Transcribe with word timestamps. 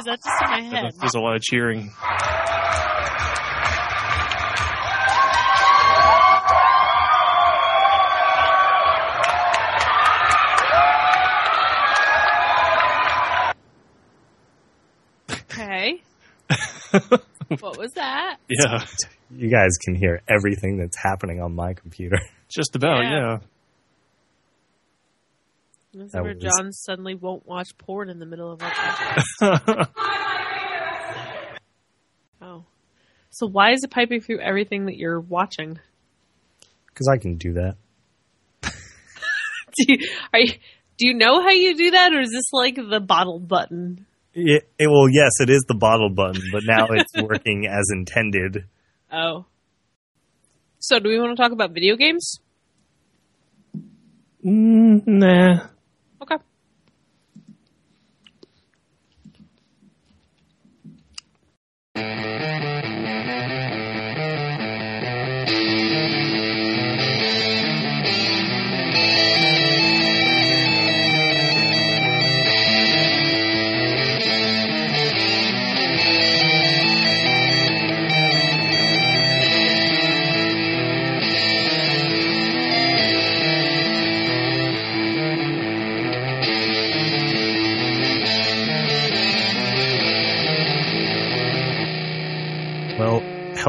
is 0.00 0.06
that 0.06 0.22
just 0.22 0.42
in 0.42 0.50
my 0.50 0.60
head? 0.62 0.94
There's 0.98 1.14
a 1.14 1.20
lot 1.20 1.36
of 1.36 1.42
cheering. 1.42 1.92
Okay. 15.30 16.02
what 17.60 17.78
was 17.78 17.92
that? 17.94 18.38
Yeah, 18.48 18.84
You 19.30 19.50
guys 19.50 19.76
can 19.84 19.94
hear 19.94 20.22
everything 20.28 20.78
that's 20.78 20.96
happening 21.00 21.40
on 21.40 21.54
my 21.54 21.74
computer. 21.74 22.18
just 22.48 22.74
about. 22.76 23.02
Yeah. 23.02 23.10
Yeah. 23.10 23.38
This 25.92 26.06
is 26.06 26.12
That 26.12 26.22
where 26.22 26.34
was- 26.34 26.42
John 26.42 26.72
suddenly 26.72 27.14
won't 27.14 27.46
watch 27.46 27.76
porn 27.78 28.08
in 28.10 28.18
the 28.18 28.26
middle 28.26 28.52
of 28.52 28.62
our 28.62 28.70
podcast. 28.70 29.88
oh. 32.42 32.64
So 33.30 33.46
why 33.46 33.72
is 33.72 33.82
it 33.82 33.90
piping 33.90 34.20
through 34.20 34.40
everything 34.40 34.86
that 34.86 34.96
you're 34.96 35.20
watching? 35.20 35.78
Because 36.86 37.08
I 37.08 37.18
can 37.18 37.36
do 37.36 37.54
that. 37.54 37.76
Do 38.62 39.84
you, 39.88 39.98
are 40.32 40.40
you, 40.40 40.52
do 40.98 41.06
you 41.06 41.14
know 41.14 41.40
how 41.40 41.50
you 41.50 41.76
do 41.76 41.92
that, 41.92 42.12
or 42.12 42.20
is 42.20 42.30
this 42.30 42.52
like 42.52 42.74
the 42.74 43.00
bottle 43.00 43.38
button? 43.38 44.04
It, 44.34 44.68
it, 44.78 44.86
well, 44.88 45.08
yes, 45.08 45.30
it 45.40 45.48
is 45.48 45.64
the 45.66 45.74
bottle 45.76 46.10
button, 46.10 46.42
but 46.52 46.62
now 46.66 46.88
it's 46.90 47.12
working 47.22 47.66
as 47.66 47.88
intended. 47.92 48.64
Oh. 49.12 49.46
So 50.80 50.98
do 50.98 51.08
we 51.08 51.18
want 51.18 51.36
to 51.36 51.42
talk 51.42 51.52
about 51.52 51.72
video 51.72 51.96
games? 51.96 52.40
Mm, 54.44 55.06
nah. 55.06 55.66
Okay. 56.22 56.38
Well, 61.94 63.59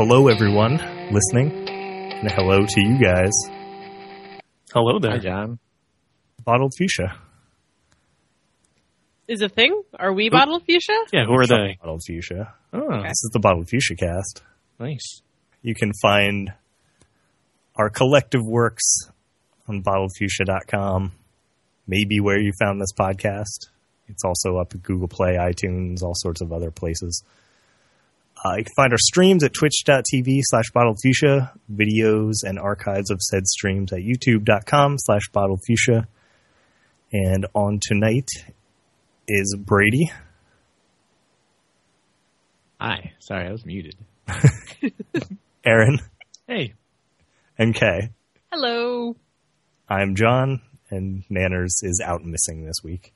hello 0.04 0.30
everyone 0.30 0.78
listening, 1.12 1.52
and 1.70 2.32
hello 2.32 2.66
to 2.66 2.82
you 2.82 2.98
guys. 3.00 3.30
Hello 4.74 4.98
there. 4.98 5.12
Hi, 5.12 5.20
John. 5.20 5.60
Bottled 6.44 6.74
Fuchsia. 6.76 7.20
Is 9.28 9.44
a 9.44 9.48
thing? 9.48 9.80
Are 10.00 10.12
we 10.12 10.32
bottled 10.32 10.64
fuchsia? 10.66 10.98
Yeah, 11.14 11.26
who 11.26 11.34
are 11.34 11.46
they? 11.46 11.78
Bottled 11.80 12.02
Fuchsia. 12.08 12.52
Oh, 12.74 13.04
This 13.04 13.12
is 13.24 13.30
the 13.32 13.40
Bottled 13.40 13.70
Fuchsia 13.70 13.96
cast. 13.96 14.42
nice. 14.80 15.22
You 15.62 15.76
can 15.76 15.92
find 16.02 16.52
our 17.76 17.92
collective 17.92 18.42
works 18.44 18.84
on 19.68 19.84
bottledfuchsia.com. 19.84 21.12
Maybe 21.86 22.20
where 22.20 22.40
you 22.40 22.54
found 22.60 22.82
this 22.82 22.92
podcast. 23.00 23.70
It's 24.08 24.26
also 24.26 24.58
up 24.58 24.74
at 24.74 24.82
Google 24.82 25.08
Play, 25.08 25.36
iTunes, 25.36 26.02
all 26.02 26.16
sorts 26.16 26.42
of 26.42 26.52
other 26.52 26.72
places. 26.72 27.24
Uh, 28.44 28.56
you 28.58 28.64
can 28.64 28.74
find 28.76 28.92
our 28.92 28.98
streams 28.98 29.44
at 29.44 29.54
twitch.tv 29.54 30.40
slash 30.44 30.72
bottledfuchsia, 30.76 31.52
videos 31.72 32.38
and 32.44 32.58
archives 32.58 33.12
of 33.12 33.22
said 33.22 33.46
streams 33.46 33.94
at 33.94 34.00
youtube.com 34.00 34.96
slash 34.98 35.30
bottledfuchsia. 35.32 36.06
And 37.14 37.46
on 37.54 37.80
tonight 37.82 38.30
is 39.28 39.56
Brady. 39.60 40.12
Hi. 42.80 43.14
Sorry, 43.20 43.48
I 43.48 43.52
was 43.52 43.64
muted. 43.66 43.96
Aaron, 45.66 46.00
Hey, 46.48 46.74
and 47.58 47.76
Kay. 47.76 48.10
Hello. 48.52 49.16
I'm 49.88 50.16
John, 50.16 50.62
and 50.90 51.24
Manners 51.30 51.76
is 51.84 52.02
out 52.04 52.24
missing 52.24 52.66
this 52.66 52.78
week. 52.84 53.14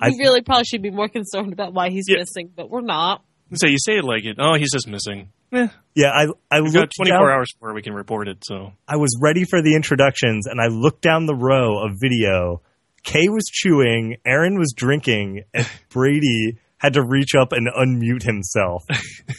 I- 0.00 0.10
We 0.10 0.16
really 0.18 0.42
probably 0.42 0.64
should 0.64 0.82
be 0.82 0.90
more 0.90 1.08
concerned 1.08 1.52
about 1.52 1.72
why 1.72 1.90
he's 1.90 2.04
Yeah. 2.08 2.18
missing, 2.18 2.50
but 2.54 2.70
we're 2.70 2.80
not. 2.82 3.22
so 3.54 3.66
you 3.68 3.78
say 3.78 3.96
it 3.98 4.04
like 4.04 4.24
it. 4.24 4.36
Oh, 4.38 4.54
he's 4.54 4.72
just 4.72 4.88
missing. 4.88 5.28
Eh, 5.52 5.68
Yeah, 5.94 6.08
I 6.10 6.26
I 6.50 6.60
we've 6.60 6.72
got 6.74 6.90
24 6.96 7.04
down, 7.06 7.30
hours 7.30 7.52
before 7.54 7.72
we 7.72 7.80
can 7.82 7.92
report 7.94 8.26
it. 8.28 8.38
So 8.44 8.72
I 8.88 8.96
was 8.96 9.16
ready 9.22 9.44
for 9.48 9.62
the 9.62 9.74
introductions, 9.76 10.46
and 10.46 10.60
I 10.60 10.66
looked 10.66 11.02
down 11.02 11.26
the 11.26 11.36
row 11.36 11.78
of 11.84 11.92
video. 12.00 12.60
Kay 13.04 13.28
was 13.28 13.44
chewing, 13.52 14.16
Aaron 14.26 14.58
was 14.58 14.74
drinking, 14.76 15.44
and 15.54 15.66
Brady 15.90 16.58
had 16.78 16.94
to 16.94 17.02
reach 17.06 17.34
up 17.34 17.52
and 17.52 17.68
unmute 17.68 18.24
himself. 18.24 18.82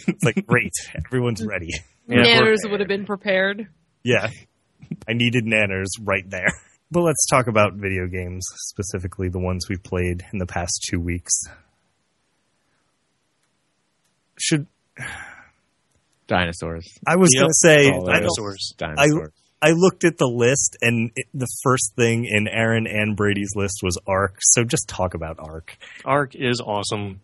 it's 0.07 0.23
like 0.23 0.45
great, 0.47 0.71
everyone's 1.05 1.45
ready. 1.45 1.69
Yeah, 2.07 2.23
Nanners 2.39 2.69
would 2.71 2.79
have 2.79 2.87
been 2.87 3.05
prepared. 3.05 3.67
Yeah, 4.03 4.29
I 5.07 5.13
needed 5.13 5.43
Nanners 5.45 5.87
right 6.01 6.27
there. 6.29 6.47
But 6.89 7.01
let's 7.01 7.25
talk 7.27 7.47
about 7.47 7.73
video 7.73 8.07
games, 8.07 8.45
specifically 8.69 9.27
the 9.29 9.39
ones 9.39 9.65
we've 9.69 9.83
played 9.83 10.23
in 10.31 10.39
the 10.39 10.45
past 10.45 10.85
two 10.89 10.99
weeks. 10.99 11.33
Should 14.39 14.67
Dinosaurs. 16.27 16.87
I 17.07 17.15
was 17.15 17.29
Yep. 17.33 17.41
going 17.41 17.49
to 17.49 17.53
say 17.55 17.91
All 17.91 18.09
I 18.09 18.13
dinosaurs. 18.19 18.73
Dinosaurs. 18.77 19.31
I 19.61 19.71
looked 19.71 20.03
at 20.03 20.17
the 20.19 20.27
list, 20.27 20.77
and 20.81 21.09
it, 21.15 21.25
the 21.33 21.47
first 21.63 21.93
thing 21.95 22.25
in 22.25 22.47
Aaron 22.47 22.85
and 22.85 23.15
Brady's 23.15 23.51
list 23.55 23.79
was 23.81 23.97
Ark. 24.05 24.35
So 24.41 24.63
just 24.63 24.87
talk 24.87 25.13
about 25.15 25.37
Ark. 25.39 25.75
Ark 26.05 26.35
is 26.35 26.61
awesome. 26.63 27.21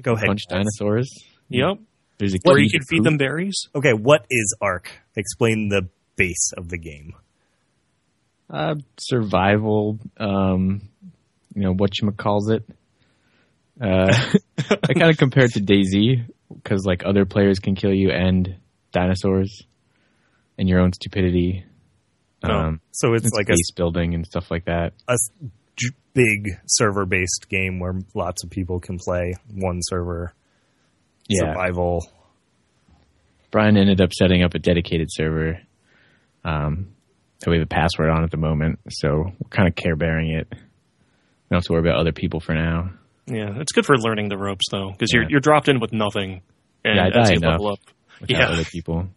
Go 0.00 0.14
ahead. 0.14 0.26
Bunch 0.26 0.42
dinosaurs. 0.48 1.08
Yep. 1.48 1.78
There's 2.18 2.34
a 2.34 2.38
Where 2.42 2.58
you 2.58 2.68
to 2.70 2.78
can 2.78 2.86
feed 2.86 2.96
poop. 2.98 3.04
them 3.04 3.16
berries. 3.18 3.68
Okay, 3.74 3.92
what 3.92 4.26
is 4.30 4.54
Ark? 4.60 4.90
Explain 5.16 5.68
the 5.68 5.88
base 6.16 6.50
of 6.56 6.68
the 6.70 6.78
game. 6.78 7.14
Uh, 8.50 8.74
survival. 8.98 9.98
Um, 10.18 10.82
you 11.54 11.62
know 11.62 11.72
what 11.72 12.00
you 12.00 12.10
calls 12.10 12.50
it. 12.50 12.64
Uh, 13.80 14.12
I 14.58 14.92
kind 14.94 15.10
of 15.10 15.16
compared 15.16 15.52
to 15.52 15.60
DayZ 15.60 16.26
because 16.52 16.84
like 16.84 17.04
other 17.04 17.24
players 17.24 17.58
can 17.60 17.74
kill 17.74 17.94
you 17.94 18.10
and 18.10 18.56
dinosaurs, 18.92 19.62
and 20.58 20.68
your 20.68 20.80
own 20.80 20.92
stupidity. 20.92 21.64
Oh. 22.42 22.50
Um, 22.50 22.80
So 22.92 23.14
it's, 23.14 23.26
it's 23.26 23.34
like 23.34 23.48
a, 23.48 23.52
base 23.52 23.70
building 23.70 24.14
and 24.14 24.26
stuff 24.26 24.50
like 24.50 24.64
that. 24.64 24.92
A 25.08 25.16
big 26.12 26.48
server-based 26.66 27.46
game 27.48 27.78
where 27.78 27.94
lots 28.14 28.42
of 28.44 28.50
people 28.50 28.80
can 28.80 28.98
play 28.98 29.34
one 29.54 29.78
server 29.82 30.34
Yeah, 31.28 31.52
survival. 31.52 32.06
Brian 33.50 33.76
ended 33.76 34.00
up 34.00 34.12
setting 34.12 34.42
up 34.42 34.54
a 34.54 34.58
dedicated 34.58 35.08
server 35.10 35.60
um, 36.44 36.94
that 37.40 37.50
we 37.50 37.56
have 37.56 37.64
a 37.64 37.68
password 37.68 38.10
on 38.10 38.22
at 38.24 38.30
the 38.30 38.36
moment, 38.36 38.78
so 38.90 39.08
we're 39.38 39.48
kind 39.50 39.68
of 39.68 39.74
care 39.76 39.96
bearing 39.96 40.30
it. 40.32 40.46
We 40.50 40.56
don't 41.50 41.58
have 41.58 41.64
to 41.64 41.72
worry 41.72 41.80
about 41.88 41.98
other 42.00 42.12
people 42.12 42.40
for 42.40 42.54
now. 42.54 42.90
Yeah, 43.26 43.58
it's 43.60 43.72
good 43.72 43.86
for 43.86 43.96
learning 43.96 44.28
the 44.28 44.36
ropes 44.38 44.64
though, 44.70 44.90
because 44.92 45.10
Yeah. 45.12 45.20
you're 45.22 45.30
you're 45.30 45.40
dropped 45.40 45.68
in 45.68 45.80
with 45.80 45.92
nothing, 45.92 46.42
and 46.84 46.96
Yeah, 46.96 47.08
I 47.14 47.20
as 47.22 47.30
you 47.30 47.38
level 47.38 47.68
up, 47.68 47.78
Without 48.20 48.38
Yeah. 48.38 48.48
other 48.48 48.64
people. 48.64 49.08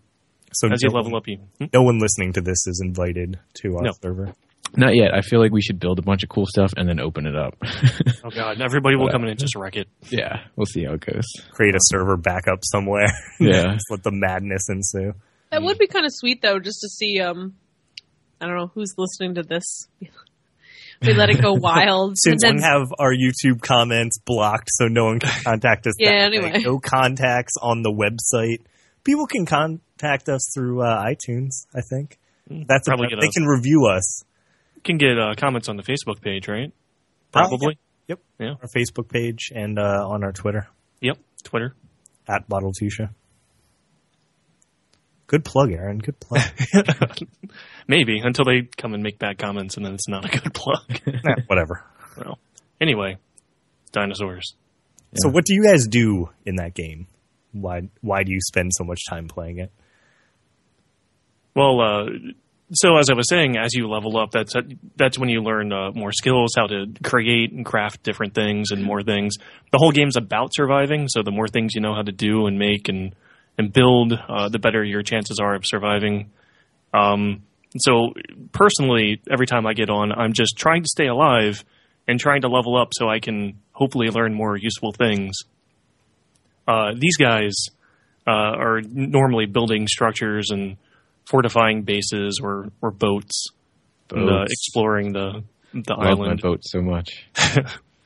So 0.54 0.70
as 0.72 0.82
you 0.84 0.90
no, 0.90 0.96
level 0.96 1.16
up, 1.18 1.28
you 1.28 1.38
hmm? 1.60 1.66
no 1.74 1.82
one 1.82 2.00
listening 2.00 2.34
to 2.34 2.42
this 2.42 2.68
is 2.68 2.82
invited 2.86 3.40
to 3.62 3.76
our 3.76 3.82
No. 3.84 3.92
server. 4.02 4.34
Not 4.76 4.96
yet. 4.96 5.14
I 5.14 5.22
feel 5.22 5.40
like 5.40 5.52
we 5.52 5.62
should 5.62 5.80
build 5.80 6.00
a 6.00 6.02
bunch 6.02 6.24
of 6.24 6.30
cool 6.30 6.46
stuff 6.48 6.74
and 6.78 6.88
then 6.90 7.00
open 7.00 7.26
it 7.28 7.36
up. 7.36 7.56
oh 8.24 8.30
god, 8.30 8.62
everybody 8.62 8.96
will 8.96 9.08
Uh, 9.08 9.12
come 9.12 9.24
in 9.24 9.30
and 9.30 9.40
just 9.40 9.56
wreck 9.56 9.76
it. 9.76 9.88
yeah, 10.10 10.46
we'll 10.56 10.66
see 10.66 10.84
how 10.86 10.94
it 10.94 11.02
goes. 11.06 11.26
Create 11.52 11.76
a 11.76 11.80
server 11.82 12.18
backup 12.18 12.60
somewhere. 12.64 13.06
Yeah. 13.40 13.74
just 13.74 13.86
let 13.92 14.04
the 14.04 14.12
madness 14.12 14.68
ensue. 14.70 15.14
That 15.52 15.62
would 15.64 15.78
be 15.78 15.88
kind 15.88 16.06
of 16.06 16.12
sweet 16.14 16.42
though, 16.42 16.60
just 16.60 16.80
to 16.82 16.88
see. 16.90 17.20
Um, 17.20 17.56
I 18.44 18.48
don't 18.48 18.58
know 18.58 18.72
who's 18.74 18.94
listening 18.98 19.36
to 19.36 19.44
this. 19.44 19.88
we 21.02 21.14
let 21.14 21.30
it 21.30 21.42
go 21.42 21.54
wild. 21.58 22.16
Since 22.18 22.44
and 22.44 22.58
we 22.58 22.62
have 22.64 22.88
our 23.00 23.14
YouTube 23.14 23.62
comments 23.62 24.20
blocked, 24.20 24.68
so 24.72 24.88
no 24.88 25.06
one 25.06 25.20
can 25.20 25.32
contact 25.44 25.88
us. 25.88 25.94
Yeah, 26.00 26.30
that 26.30 26.44
way. 26.44 26.62
no 26.64 26.80
contacts 26.80 27.54
on 27.62 27.82
the 27.84 27.92
website. 27.92 28.66
People 29.06 29.26
can 29.28 29.46
contact 29.46 30.28
us 30.30 30.42
through 30.54 30.82
uh, 30.82 31.04
iTunes. 31.06 31.66
I 31.74 31.82
think 31.90 32.18
that's 32.50 32.88
Probably 32.88 33.06
about- 33.08 33.10
get 33.16 33.22
they 33.22 33.28
us. 33.28 33.34
can 33.34 33.46
review 33.46 33.88
us. 33.88 34.24
Can 34.84 34.98
get 34.98 35.18
uh, 35.18 35.34
comments 35.38 35.70
on 35.70 35.78
the 35.78 35.84
Facebook 35.84 36.22
page, 36.22 36.48
right? 36.50 36.72
Oh, 36.72 37.30
Probably. 37.32 37.78
Yep. 38.10 38.20
Yeah. 38.40 38.48
Our 38.62 38.68
Facebook 38.76 39.08
page 39.10 39.52
and 39.56 39.80
uh, 39.80 40.08
on 40.10 40.24
our 40.26 40.34
Twitter 40.34 40.68
Yep. 41.02 41.18
Twitter. 41.44 41.74
at 42.28 42.48
Bottled 42.50 42.76
Fuchsia. 42.80 43.12
Good 45.28 45.46
plug, 45.46 45.72
Aaron. 45.72 46.00
Good 46.00 46.20
plug. 46.20 46.44
Maybe 47.88 48.20
until 48.20 48.46
they 48.46 48.64
come 48.78 48.94
and 48.94 49.02
make 49.02 49.20
bad 49.20 49.38
comments, 49.38 49.78
and 49.78 49.86
then 49.86 49.94
it's 49.94 50.08
not 50.08 50.26
a 50.26 50.40
good 50.40 50.54
plug. 50.54 50.84
Eh, 51.08 51.42
whatever. 51.48 51.84
well, 52.18 52.38
anyway, 52.82 53.18
dinosaurs. 53.92 54.56
So 55.16 55.30
what 55.30 55.46
do 55.46 55.54
you 55.54 55.64
guys 55.64 55.88
do 55.88 56.30
in 56.46 56.56
that 56.56 56.74
game? 56.74 57.08
Why 57.52 57.84
why 58.02 58.24
do 58.24 58.32
you 58.32 58.40
spend 58.42 58.72
so 58.74 58.84
much 58.84 59.02
time 59.10 59.28
playing 59.28 59.60
it? 59.60 59.72
Well, 61.56 61.80
uh, 61.80 62.06
so 62.72 62.98
as 62.98 63.10
I 63.10 63.14
was 63.14 63.30
saying, 63.30 63.58
as 63.58 63.74
you 63.74 63.88
level 63.88 64.18
up, 64.18 64.32
that's 64.32 64.54
that's 64.96 65.20
when 65.20 65.30
you 65.30 65.42
learn 65.42 65.72
uh, 65.72 65.92
more 65.94 66.12
skills, 66.12 66.54
how 66.56 66.68
to 66.68 66.88
create 67.04 67.52
and 67.52 67.66
craft 67.66 68.04
different 68.04 68.34
things 68.34 68.72
and 68.72 68.84
more 68.84 69.04
things. 69.04 69.36
The 69.72 69.78
whole 69.78 69.92
game's 69.92 70.18
about 70.18 70.54
surviving, 70.54 71.08
so 71.08 71.22
the 71.22 71.32
more 71.32 71.48
things 71.48 71.76
you 71.76 71.82
know 71.82 71.94
how 71.94 72.02
to 72.02 72.12
do 72.12 72.48
and 72.48 72.58
make 72.58 72.90
and 72.90 73.16
and 73.58 73.72
build, 73.72 74.14
uh, 74.14 74.50
the 74.50 74.60
better 74.60 74.84
your 74.84 75.04
chances 75.04 75.40
are 75.42 75.56
of 75.56 75.64
surviving. 75.66 76.32
Um, 76.94 77.44
so 77.78 78.14
personally, 78.52 79.22
every 79.32 79.48
time 79.48 79.66
I 79.66 79.74
get 79.74 79.90
on, 79.90 80.12
I'm 80.12 80.34
just 80.34 80.58
trying 80.58 80.84
to 80.84 80.90
stay 80.90 81.08
alive 81.08 81.64
and 82.08 82.20
trying 82.20 82.42
to 82.42 82.48
level 82.48 82.76
up 82.78 82.90
so 82.94 83.10
I 83.10 83.20
can 83.20 83.60
hopefully 83.72 84.08
learn 84.10 84.34
more 84.34 84.58
useful 84.58 84.92
things. 84.92 85.36
Uh, 86.68 86.94
these 86.98 87.18
guys 87.18 87.54
uh, 88.28 88.32
are 88.32 88.82
normally 88.82 89.46
building 89.46 89.88
structures 89.88 90.50
and 90.52 90.78
fortifying 91.26 91.84
bases 91.84 92.40
or, 92.42 92.68
or 92.82 92.92
boats, 92.92 93.48
and, 94.12 94.30
uh, 94.30 94.44
exploring 94.44 95.14
the 95.14 95.44
the 95.74 95.94
I 95.96 96.10
love 96.10 96.20
my 96.20 96.26
island. 96.26 96.42
boat 96.42 96.60
so 96.64 96.82
much. 96.82 97.26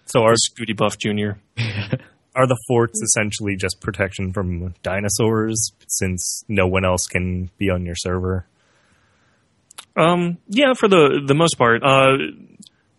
So 0.10 0.22
are 0.24 0.36
Scooty 0.36 0.74
Buff 0.74 0.98
Jr. 0.98 1.38
are 2.38 2.48
the 2.48 2.58
forts 2.68 3.02
essentially 3.02 3.56
just 3.56 3.82
protection 3.82 4.32
from 4.32 4.76
dinosaurs 4.84 5.72
since 5.88 6.44
no 6.48 6.68
one 6.68 6.86
else 6.86 7.08
can 7.08 7.50
be 7.58 7.72
on 7.72 7.84
your 7.84 7.96
server? 7.96 8.46
Um, 9.96 10.38
yeah, 10.48 10.74
for 10.78 10.88
the 10.88 11.24
the 11.26 11.34
most 11.34 11.58
part. 11.58 11.82
Uh, 11.84 12.18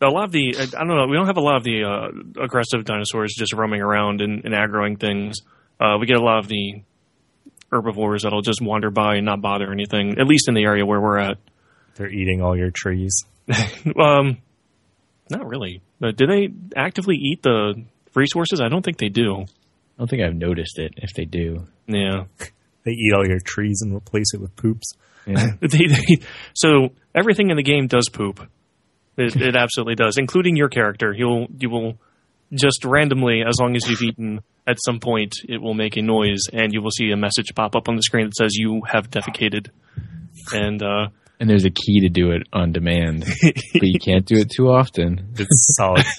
a 0.00 0.10
lot 0.10 0.24
of 0.24 0.32
the 0.32 0.56
I 0.58 0.84
don't 0.84 0.88
know. 0.88 1.06
We 1.06 1.16
don't 1.16 1.26
have 1.26 1.36
a 1.36 1.42
lot 1.42 1.56
of 1.56 1.64
the 1.64 1.84
uh, 1.84 2.42
aggressive 2.44 2.84
dinosaurs 2.84 3.34
just 3.38 3.52
roaming 3.52 3.80
around 3.80 4.20
and, 4.20 4.44
and 4.44 4.52
aggroing 4.52 4.98
things. 4.98 5.38
Uh, 5.80 5.96
we 6.00 6.06
get 6.06 6.16
a 6.16 6.22
lot 6.22 6.38
of 6.38 6.48
the 6.48 6.82
herbivores 7.70 8.24
that'll 8.24 8.42
just 8.42 8.60
wander 8.60 8.90
by 8.90 9.16
and 9.16 9.26
not 9.26 9.40
bother 9.40 9.70
anything. 9.70 10.18
At 10.18 10.26
least 10.26 10.48
in 10.48 10.54
the 10.54 10.64
area 10.64 10.84
where 10.84 11.00
we're 11.00 11.18
at. 11.18 11.38
They're 11.94 12.10
eating 12.10 12.42
all 12.42 12.56
your 12.56 12.70
trees. 12.70 13.24
Um, 13.98 14.38
not 15.30 15.46
really. 15.46 15.82
Uh, 16.02 16.10
do 16.10 16.26
they 16.26 16.48
actively 16.76 17.16
eat 17.16 17.42
the 17.42 17.84
resources? 18.18 18.60
I 18.60 18.68
don't 18.68 18.84
think 18.84 18.98
they 18.98 19.08
do. 19.08 19.36
I 19.42 19.46
don't 19.98 20.08
think 20.10 20.22
I've 20.22 20.34
noticed 20.36 20.78
it. 20.78 20.92
If 20.98 21.14
they 21.14 21.24
do, 21.24 21.66
Yeah. 21.86 22.24
They 22.84 22.92
eat 22.92 23.12
all 23.14 23.26
your 23.26 23.40
trees 23.40 23.80
and 23.82 23.94
replace 23.94 24.32
it 24.32 24.40
with 24.40 24.54
poops. 24.56 24.92
yeah. 25.26 25.50
They, 25.60 25.86
they, 25.88 26.24
so 26.54 26.90
everything 27.14 27.50
in 27.50 27.56
the 27.58 27.62
game 27.62 27.86
does 27.86 28.08
poop. 28.08 28.40
It, 29.18 29.36
it 29.36 29.56
absolutely 29.64 29.94
does, 29.96 30.16
including 30.16 30.56
your 30.56 30.68
character. 30.70 31.12
You'll 31.14 31.48
you 31.58 31.68
will 31.68 31.98
just 32.54 32.84
randomly, 32.86 33.42
as 33.46 33.58
long 33.60 33.76
as 33.76 33.86
you've 33.88 34.00
eaten, 34.00 34.40
at 34.66 34.78
some 34.82 35.00
point 35.00 35.32
it 35.46 35.60
will 35.60 35.74
make 35.74 35.96
a 35.98 36.02
noise, 36.02 36.44
and 36.50 36.72
you 36.72 36.80
will 36.80 36.92
see 36.92 37.10
a 37.10 37.16
message 37.16 37.54
pop 37.54 37.76
up 37.76 37.88
on 37.90 37.96
the 37.96 38.02
screen 38.02 38.26
that 38.26 38.36
says 38.36 38.54
you 38.54 38.80
have 38.90 39.10
defecated. 39.10 39.68
And 40.54 40.82
uh, 40.82 41.08
and 41.40 41.48
there's 41.48 41.64
a 41.64 41.70
key 41.70 42.00
to 42.00 42.08
do 42.08 42.30
it 42.32 42.42
on 42.52 42.72
demand, 42.72 43.24
but 43.42 43.82
you 43.82 43.98
can't 44.00 44.26
do 44.26 44.36
it 44.38 44.50
too 44.54 44.68
often. 44.68 45.34
It's 45.38 45.74
solid. 45.76 46.04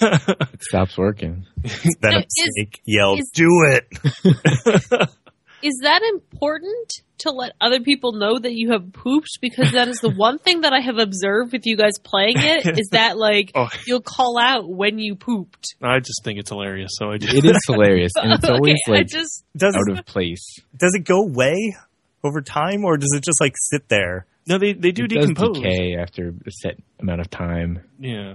It 0.52 0.62
stops 0.62 0.96
working. 0.98 1.46
Venom 2.02 2.22
is- 2.22 2.26
Snake 2.56 2.80
yelled, 2.84 3.20
"Do 3.34 3.48
it!" 3.66 5.08
Is 5.62 5.80
that 5.82 6.00
important 6.02 6.90
to 7.18 7.30
let 7.32 7.52
other 7.60 7.80
people 7.80 8.12
know 8.12 8.38
that 8.38 8.54
you 8.54 8.72
have 8.72 8.94
pooped? 8.94 9.40
Because 9.42 9.72
that 9.72 9.88
is 9.88 9.98
the 9.98 10.08
one 10.08 10.38
thing 10.38 10.62
that 10.62 10.72
I 10.72 10.80
have 10.80 10.96
observed 10.96 11.52
with 11.52 11.66
you 11.66 11.76
guys 11.76 11.98
playing 12.02 12.36
it 12.38 12.78
is 12.78 12.88
that 12.92 13.18
like 13.18 13.52
Oh. 13.54 13.68
you'll 13.86 14.00
call 14.00 14.38
out 14.38 14.66
when 14.70 14.98
you 14.98 15.16
pooped. 15.16 15.74
I 15.82 15.98
just 15.98 16.24
think 16.24 16.38
it's 16.38 16.48
hilarious. 16.48 16.92
So 16.94 17.10
I 17.10 17.18
just 17.18 17.34
It 17.34 17.44
is 17.44 17.60
hilarious, 17.66 18.12
and 18.16 18.32
it's 18.32 18.44
always 18.48 18.76
okay, 18.86 18.92
I 18.94 18.98
like 19.00 19.08
just 19.08 19.44
Does 19.54 19.76
out 19.76 19.98
of 19.98 20.06
place. 20.06 20.60
does 20.74 20.94
it 20.94 21.04
go 21.04 21.24
away 21.24 21.76
over 22.24 22.40
time, 22.40 22.84
or 22.84 22.96
does 22.96 23.12
it 23.16 23.24
just 23.24 23.40
like 23.40 23.54
sit 23.56 23.88
there? 23.88 24.26
no, 24.46 24.58
they 24.58 24.72
they 24.72 24.90
do 24.90 25.04
it 25.04 25.08
does 25.08 25.26
decompose. 25.28 25.58
decay 25.62 25.96
after 25.96 26.28
a 26.46 26.50
set 26.50 26.76
amount 26.98 27.20
of 27.20 27.30
time. 27.30 27.80
Yeah, 27.98 28.34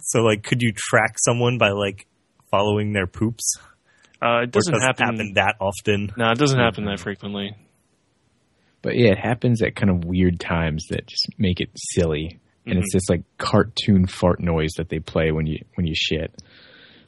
So 0.00 0.20
like, 0.22 0.42
could 0.42 0.60
you 0.62 0.72
track 0.76 1.14
someone 1.18 1.58
by 1.58 1.70
like 1.70 2.06
following 2.50 2.92
their 2.92 3.06
poops? 3.06 3.56
uh, 4.22 4.42
it 4.42 4.50
doesn't 4.50 4.72
does 4.72 4.82
it 4.82 4.86
happen. 4.86 5.06
happen 5.06 5.32
that 5.34 5.56
often. 5.60 6.12
No, 6.16 6.30
it 6.30 6.38
doesn't 6.38 6.58
happen 6.58 6.84
that 6.86 7.00
frequently. 7.00 7.56
But 8.82 8.96
yeah, 8.96 9.12
it 9.12 9.18
happens 9.18 9.62
at 9.62 9.76
kind 9.76 9.90
of 9.90 10.04
weird 10.04 10.38
times 10.40 10.84
that 10.90 11.06
just 11.06 11.26
make 11.38 11.60
it 11.60 11.70
silly. 11.94 12.40
And 12.66 12.78
it's 12.78 12.94
Mm-hmm. 12.94 12.96
this 12.96 13.08
like 13.10 13.22
cartoon 13.38 14.06
fart 14.06 14.40
noise 14.40 14.72
that 14.78 14.88
they 14.88 14.98
play 14.98 15.30
when 15.32 15.46
you 15.46 15.58
when 15.74 15.86
you 15.86 15.94
shit. 15.94 16.32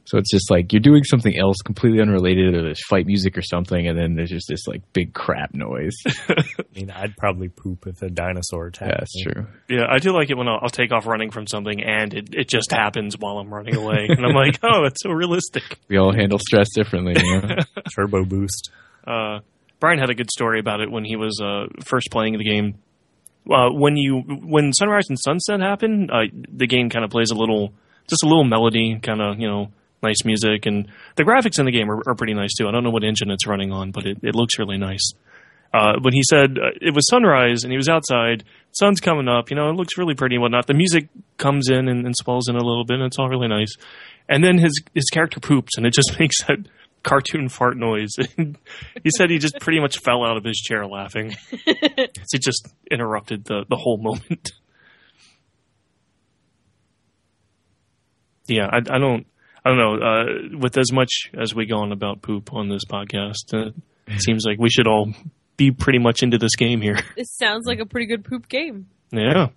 So 0.07 0.17
it's 0.17 0.31
just 0.31 0.49
like 0.49 0.71
you're 0.71 0.79
doing 0.79 1.03
something 1.03 1.37
else 1.37 1.57
completely 1.65 1.99
unrelated 1.99 2.55
or 2.55 2.61
there's 2.63 2.81
fight 2.87 3.05
music 3.05 3.37
or 3.37 3.41
something 3.41 3.89
and 3.89 3.99
then 3.99 4.15
there's 4.15 4.29
just 4.29 4.47
this 4.47 4.65
like 4.65 4.81
big 4.93 5.13
crap 5.13 5.53
noise. 5.53 5.95
I 6.05 6.45
mean, 6.73 6.89
I'd 6.91 7.17
probably 7.17 7.49
poop 7.49 7.85
if 7.87 8.01
a 8.01 8.09
dinosaur 8.09 8.67
attacked. 8.67 8.89
yeah, 8.89 8.97
that's 8.99 9.15
me. 9.17 9.23
true. 9.23 9.47
Yeah, 9.67 9.85
I 9.89 9.99
do 9.99 10.13
like 10.13 10.29
it 10.29 10.37
when 10.37 10.47
I'll, 10.47 10.59
I'll 10.61 10.69
take 10.69 10.93
off 10.93 11.07
running 11.07 11.29
from 11.29 11.45
something 11.45 11.83
and 11.83 12.13
it, 12.13 12.33
it 12.33 12.47
just 12.47 12.71
happens 12.71 13.17
while 13.19 13.37
I'm 13.37 13.53
running 13.53 13.75
away, 13.75 14.07
and 14.09 14.25
I'm 14.25 14.33
like, 14.33 14.59
oh, 14.63 14.85
it's 14.85 15.03
so 15.03 15.09
realistic. 15.09 15.63
We 15.89 15.97
all 15.97 16.13
handle 16.13 16.39
stress 16.39 16.69
differently, 16.73 17.15
you 17.21 17.41
know? 17.41 17.55
Turbo 17.95 18.23
boost. 18.23 18.71
Uh, 19.05 19.39
Brian 19.81 19.99
had 19.99 20.09
a 20.09 20.15
good 20.15 20.31
story 20.31 20.61
about 20.61 20.79
it 20.79 20.89
when 20.89 21.03
he 21.03 21.17
was 21.17 21.41
uh, 21.43 21.65
first 21.83 22.07
playing 22.11 22.37
the 22.37 22.45
game. 22.45 22.75
Uh, 23.49 23.71
when 23.71 23.97
you 23.97 24.19
when 24.21 24.71
sunrise 24.71 25.07
and 25.09 25.19
sunset 25.19 25.59
happen, 25.59 26.09
uh, 26.09 26.23
the 26.49 26.67
game 26.67 26.89
kind 26.89 27.03
of 27.03 27.11
plays 27.11 27.29
a 27.29 27.35
little, 27.35 27.73
just 28.09 28.23
a 28.23 28.27
little 28.27 28.45
melody, 28.45 28.99
kind 29.01 29.21
of 29.21 29.37
you 29.39 29.47
know, 29.47 29.67
nice 30.03 30.23
music, 30.25 30.65
and 30.65 30.87
the 31.15 31.23
graphics 31.23 31.59
in 31.59 31.65
the 31.65 31.71
game 31.71 31.89
are, 31.89 32.01
are 32.07 32.15
pretty 32.15 32.33
nice 32.33 32.53
too. 32.57 32.67
I 32.67 32.71
don't 32.71 32.83
know 32.83 32.89
what 32.89 33.03
engine 33.03 33.31
it's 33.31 33.47
running 33.47 33.71
on, 33.71 33.91
but 33.91 34.05
it, 34.05 34.19
it 34.23 34.35
looks 34.35 34.59
really 34.59 34.77
nice. 34.77 35.11
Uh, 35.73 35.93
when 36.01 36.13
he 36.13 36.23
said 36.23 36.57
uh, 36.57 36.71
it 36.81 36.93
was 36.93 37.07
sunrise 37.09 37.63
and 37.63 37.71
he 37.71 37.77
was 37.77 37.89
outside, 37.89 38.43
sun's 38.71 39.01
coming 39.01 39.27
up, 39.27 39.49
you 39.49 39.55
know, 39.55 39.69
it 39.69 39.75
looks 39.75 39.97
really 39.97 40.15
pretty 40.15 40.35
and 40.35 40.41
whatnot. 40.41 40.65
The 40.65 40.73
music 40.73 41.09
comes 41.37 41.69
in 41.69 41.89
and, 41.89 42.05
and 42.05 42.15
swells 42.15 42.47
in 42.47 42.55
a 42.55 42.63
little 42.63 42.85
bit, 42.85 42.95
and 42.95 43.03
it's 43.03 43.19
all 43.19 43.27
really 43.27 43.49
nice. 43.49 43.75
And 44.29 44.43
then 44.43 44.57
his 44.57 44.81
his 44.93 45.05
character 45.11 45.39
poops, 45.39 45.77
and 45.77 45.85
it 45.85 45.93
just 45.93 46.15
makes 46.19 46.43
that 46.45 46.59
cartoon 47.03 47.49
fart 47.49 47.77
noise. 47.77 48.11
he 48.37 49.09
said 49.15 49.29
he 49.29 49.37
just 49.37 49.59
pretty 49.59 49.79
much 49.79 49.99
fell 49.99 50.25
out 50.25 50.37
of 50.37 50.43
his 50.43 50.57
chair 50.57 50.85
laughing. 50.85 51.35
it 51.65 52.41
just 52.41 52.67
interrupted 52.89 53.45
the, 53.45 53.65
the 53.69 53.77
whole 53.77 53.97
moment. 53.97 54.51
yeah, 58.47 58.67
I, 58.71 58.77
I 58.77 58.99
don't, 58.99 59.27
I 59.67 59.71
don't 59.71 59.77
know. 59.77 59.95
Uh, 59.95 60.57
with 60.59 60.77
as 60.77 60.93
much 60.93 61.29
as 61.37 61.53
we 61.53 61.65
go 61.65 61.79
on 61.79 61.91
about 61.91 62.21
poop 62.21 62.53
on 62.53 62.69
this 62.69 62.85
podcast, 62.85 63.53
uh, 63.53 63.71
it 64.07 64.21
seems 64.21 64.45
like 64.45 64.57
we 64.59 64.69
should 64.69 64.87
all 64.87 65.11
be 65.57 65.71
pretty 65.71 65.99
much 65.99 66.23
into 66.23 66.37
this 66.37 66.55
game 66.55 66.79
here. 66.79 66.97
This 67.17 67.35
sounds 67.35 67.65
like 67.65 67.79
a 67.79 67.85
pretty 67.85 68.05
good 68.05 68.23
poop 68.23 68.47
game. 68.47 68.87
Yeah. 69.11 69.47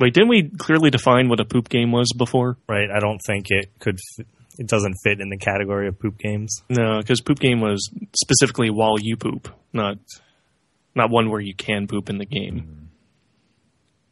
Wait, 0.00 0.14
didn't 0.14 0.30
we 0.30 0.48
clearly 0.48 0.88
define 0.88 1.28
what 1.28 1.40
a 1.40 1.44
poop 1.44 1.68
game 1.68 1.92
was 1.92 2.10
before? 2.16 2.56
Right. 2.66 2.88
I 2.90 3.00
don't 3.00 3.18
think 3.26 3.48
it 3.50 3.70
could. 3.80 3.98
F- 4.18 4.26
it 4.58 4.66
doesn't 4.66 4.94
fit 5.04 5.20
in 5.20 5.28
the 5.28 5.36
category 5.36 5.88
of 5.88 5.98
poop 5.98 6.18
games. 6.18 6.62
No, 6.70 6.98
because 6.98 7.20
poop 7.20 7.38
game 7.38 7.60
was 7.60 7.90
specifically 8.16 8.70
while 8.70 8.98
you 8.98 9.18
poop, 9.18 9.48
not 9.74 9.98
not 10.94 11.10
one 11.10 11.30
where 11.30 11.40
you 11.40 11.54
can 11.54 11.86
poop 11.86 12.08
in 12.08 12.16
the 12.16 12.26
game. 12.26 12.90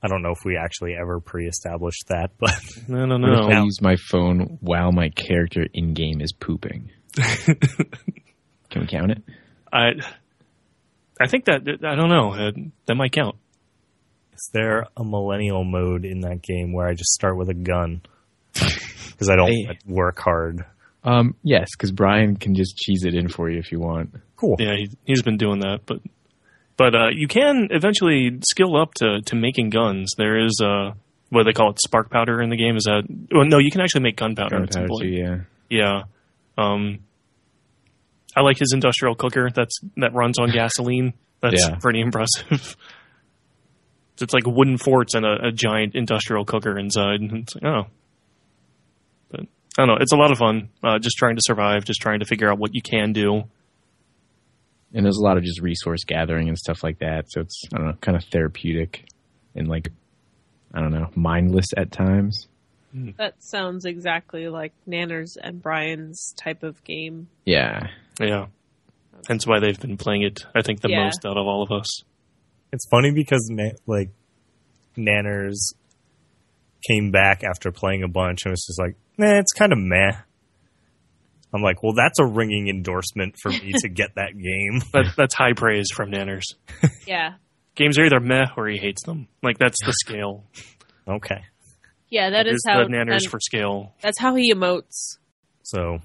I 0.03 0.09
don't 0.09 0.23
know 0.23 0.31
if 0.33 0.39
we 0.45 0.57
actually 0.57 0.95
ever 0.95 1.21
pre-established 1.21 2.09
that, 2.09 2.31
but 2.39 2.59
No, 2.89 3.05
no, 3.07 3.19
What 3.19 3.39
if 3.45 3.51
no. 3.51 3.57
I 3.61 3.63
use 3.65 3.81
my 3.83 3.97
phone 4.11 4.59
while 4.61 4.93
my 4.93 5.11
character 5.11 5.67
in 5.75 5.93
game 5.95 6.21
is 6.21 6.33
pooping? 6.33 6.91
Can 8.71 8.83
we 8.83 8.87
count 8.87 9.11
it? 9.11 9.23
I 9.73 9.91
I 11.21 11.27
think 11.27 11.45
that 11.47 11.63
I 11.85 11.95
don't 11.97 12.09
know. 12.09 12.33
Uh, 12.33 12.53
that 12.87 12.95
might 12.95 13.13
count. 13.13 13.37
is 14.33 14.51
there 14.55 14.87
a 14.97 15.05
millennial 15.05 15.65
mode 15.65 16.05
in 16.05 16.21
that 16.21 16.41
game 16.43 16.73
where 16.73 16.87
I 16.87 16.95
just 16.95 17.11
start 17.13 17.37
with 17.37 17.49
a 17.51 17.55
gun 17.55 18.01
because 18.55 19.29
I 19.29 19.37
don't 19.37 19.49
Hey. 19.51 19.79
work 19.87 20.19
hard? 20.19 20.65
Um, 21.05 21.35
yes, 21.43 21.69
because 21.77 21.93
Brian 21.93 22.37
can 22.37 22.55
just 22.55 22.77
cheese 22.77 23.05
it 23.05 23.15
in 23.15 23.29
for 23.29 23.51
you 23.51 23.59
if 23.59 23.73
you 23.73 23.81
want. 23.81 24.15
Cool. 24.37 24.57
Yeah, 24.59 24.77
he, 24.77 24.91
he's 25.05 25.23
been 25.23 25.37
doing 25.39 25.61
that, 25.61 25.81
but 25.87 26.01
but 26.81 26.95
uh, 26.95 27.09
you 27.13 27.29
can 27.29 27.69
eventually 27.71 28.39
skill 28.49 28.75
up 28.75 28.95
to 28.95 29.21
to 29.27 29.37
making 29.37 29.69
guns. 29.69 30.15
There 30.17 30.39
is 30.47 30.59
uh 30.65 30.93
what 31.29 31.45
they 31.45 31.53
call 31.53 31.71
it 31.73 31.79
spark 31.85 32.09
powder 32.11 32.41
in 32.41 32.49
the 32.49 32.57
game. 32.57 32.77
Is 32.77 32.85
that 32.85 33.03
well, 33.31 33.45
no? 33.45 33.59
You 33.59 33.71
can 33.71 33.83
actually 33.83 34.01
make 34.01 34.17
gunpowder. 34.17 34.67
Gunpowder 34.67 35.05
yeah. 35.07 35.37
Yeah. 35.69 36.03
Um, 36.57 37.01
I 38.35 38.41
like 38.41 38.59
his 38.59 38.73
industrial 38.73 39.15
cooker. 39.15 39.51
That's 39.55 39.79
that 39.99 40.15
runs 40.15 40.39
on 40.39 40.51
gasoline. 40.51 41.13
That's 41.43 41.63
Yeah. 41.69 41.77
pretty 41.77 42.01
impressive. 42.01 42.77
it's 44.21 44.33
like 44.35 44.47
wooden 44.47 44.79
forts 44.79 45.15
and 45.15 45.25
a, 45.27 45.49
a 45.49 45.53
giant 45.53 45.95
industrial 45.95 46.45
cooker 46.47 46.79
inside. 46.79 47.21
And 47.21 47.33
It's 47.43 47.55
like, 47.55 47.65
oh, 47.65 47.87
but 49.31 49.41
I 49.41 49.47
don't 49.77 49.89
know. 49.89 49.97
It's 50.01 50.13
a 50.13 50.17
lot 50.17 50.31
of 50.33 50.39
fun. 50.39 50.69
Uh, 50.83 50.99
just 50.99 51.17
trying 51.17 51.37
to 51.37 51.43
survive. 51.45 51.85
Just 51.85 52.01
trying 52.01 52.21
to 52.21 52.27
figure 52.27 52.51
out 52.51 52.59
what 52.59 52.75
you 52.75 52.83
can 52.83 53.13
do. 53.13 53.45
And 54.93 55.05
there's 55.05 55.19
a 55.19 55.23
lot 55.23 55.37
of 55.37 55.45
just 55.45 55.61
resource 55.61 56.05
gathering 56.05 56.49
and 56.49 56.59
stuff 56.59 56.83
like 56.83 56.99
that. 56.99 57.31
So 57.31 57.43
it's, 57.43 57.63
I 57.73 57.79
don't 57.79 57.87
know, 57.87 57.97
kind 58.01 58.17
of 58.17 58.25
therapeutic 58.25 59.05
and 59.55 59.69
like, 59.69 59.91
I 60.75 60.81
don't 60.81 60.93
know, 60.93 61.11
mindless 61.15 61.67
at 61.77 61.93
times. 61.93 62.49
Hmm. 62.93 63.11
That 63.17 63.35
sounds 63.39 63.85
exactly 63.85 64.49
like 64.49 64.73
Nanners 64.89 65.37
and 65.41 65.63
Brian's 65.63 66.35
type 66.37 66.65
of 66.65 66.83
game. 66.83 67.29
Yeah. 67.45 67.87
Yeah. 68.21 68.47
Hence 69.29 69.47
why 69.47 69.61
they've 69.61 69.79
been 69.81 69.97
playing 69.97 70.23
it, 70.23 70.41
I 70.57 70.63
think, 70.63 70.81
the 70.81 70.89
Yeah. 70.91 71.05
most 71.05 71.25
out 71.25 71.37
of 71.37 71.47
all 71.47 71.63
of 71.63 71.71
us. 71.71 72.03
It's 72.73 72.87
funny 72.91 73.13
because 73.15 73.49
ma- 73.53 73.77
like 73.87 74.11
Nanners 74.97 75.75
came 76.89 77.11
back 77.11 77.43
after 77.45 77.71
playing 77.71 78.03
a 78.03 78.09
bunch 78.09 78.41
and 78.45 78.51
was 78.53 78.65
just 78.67 78.81
like, 78.81 78.97
nah, 79.19 79.39
it's 79.39 79.53
kind 79.53 79.73
of 79.73 79.79
meh. 79.79 80.13
I'm 81.53 81.63
like, 81.63 81.83
well, 81.83 81.95
that's 81.95 82.19
a 82.21 82.25
ringing 82.27 82.69
endorsement 82.69 83.35
for 83.43 83.51
me 83.51 83.73
to 83.79 83.89
get 83.89 84.15
that 84.17 84.33
game. 84.37 84.83
That, 84.93 85.15
that's 85.17 85.35
high 85.35 85.53
praise 85.55 85.89
from 85.95 86.11
Nanners. 86.11 86.45
Yeah. 87.07 87.35
Games 87.75 87.99
are 87.99 88.05
either 88.05 88.21
meh 88.21 88.47
or 88.57 88.69
he 88.69 88.79
hates 88.79 89.03
them. 89.05 89.27
Like, 89.43 89.59
that's 89.59 89.79
the 89.85 89.93
scale. 89.93 90.45
Okay, 91.09 91.43
Yeah, 92.09 92.31
that 92.31 92.47
is 92.47 92.55
Is 92.55 92.65
how 92.69 92.85
the 92.85 92.89
Nanners 92.91 93.29
for 93.29 93.41
scale. 93.41 93.95
that's 94.03 94.19
how 94.19 94.35
he 94.35 94.53
emotes. 94.53 95.17
so 95.63 95.99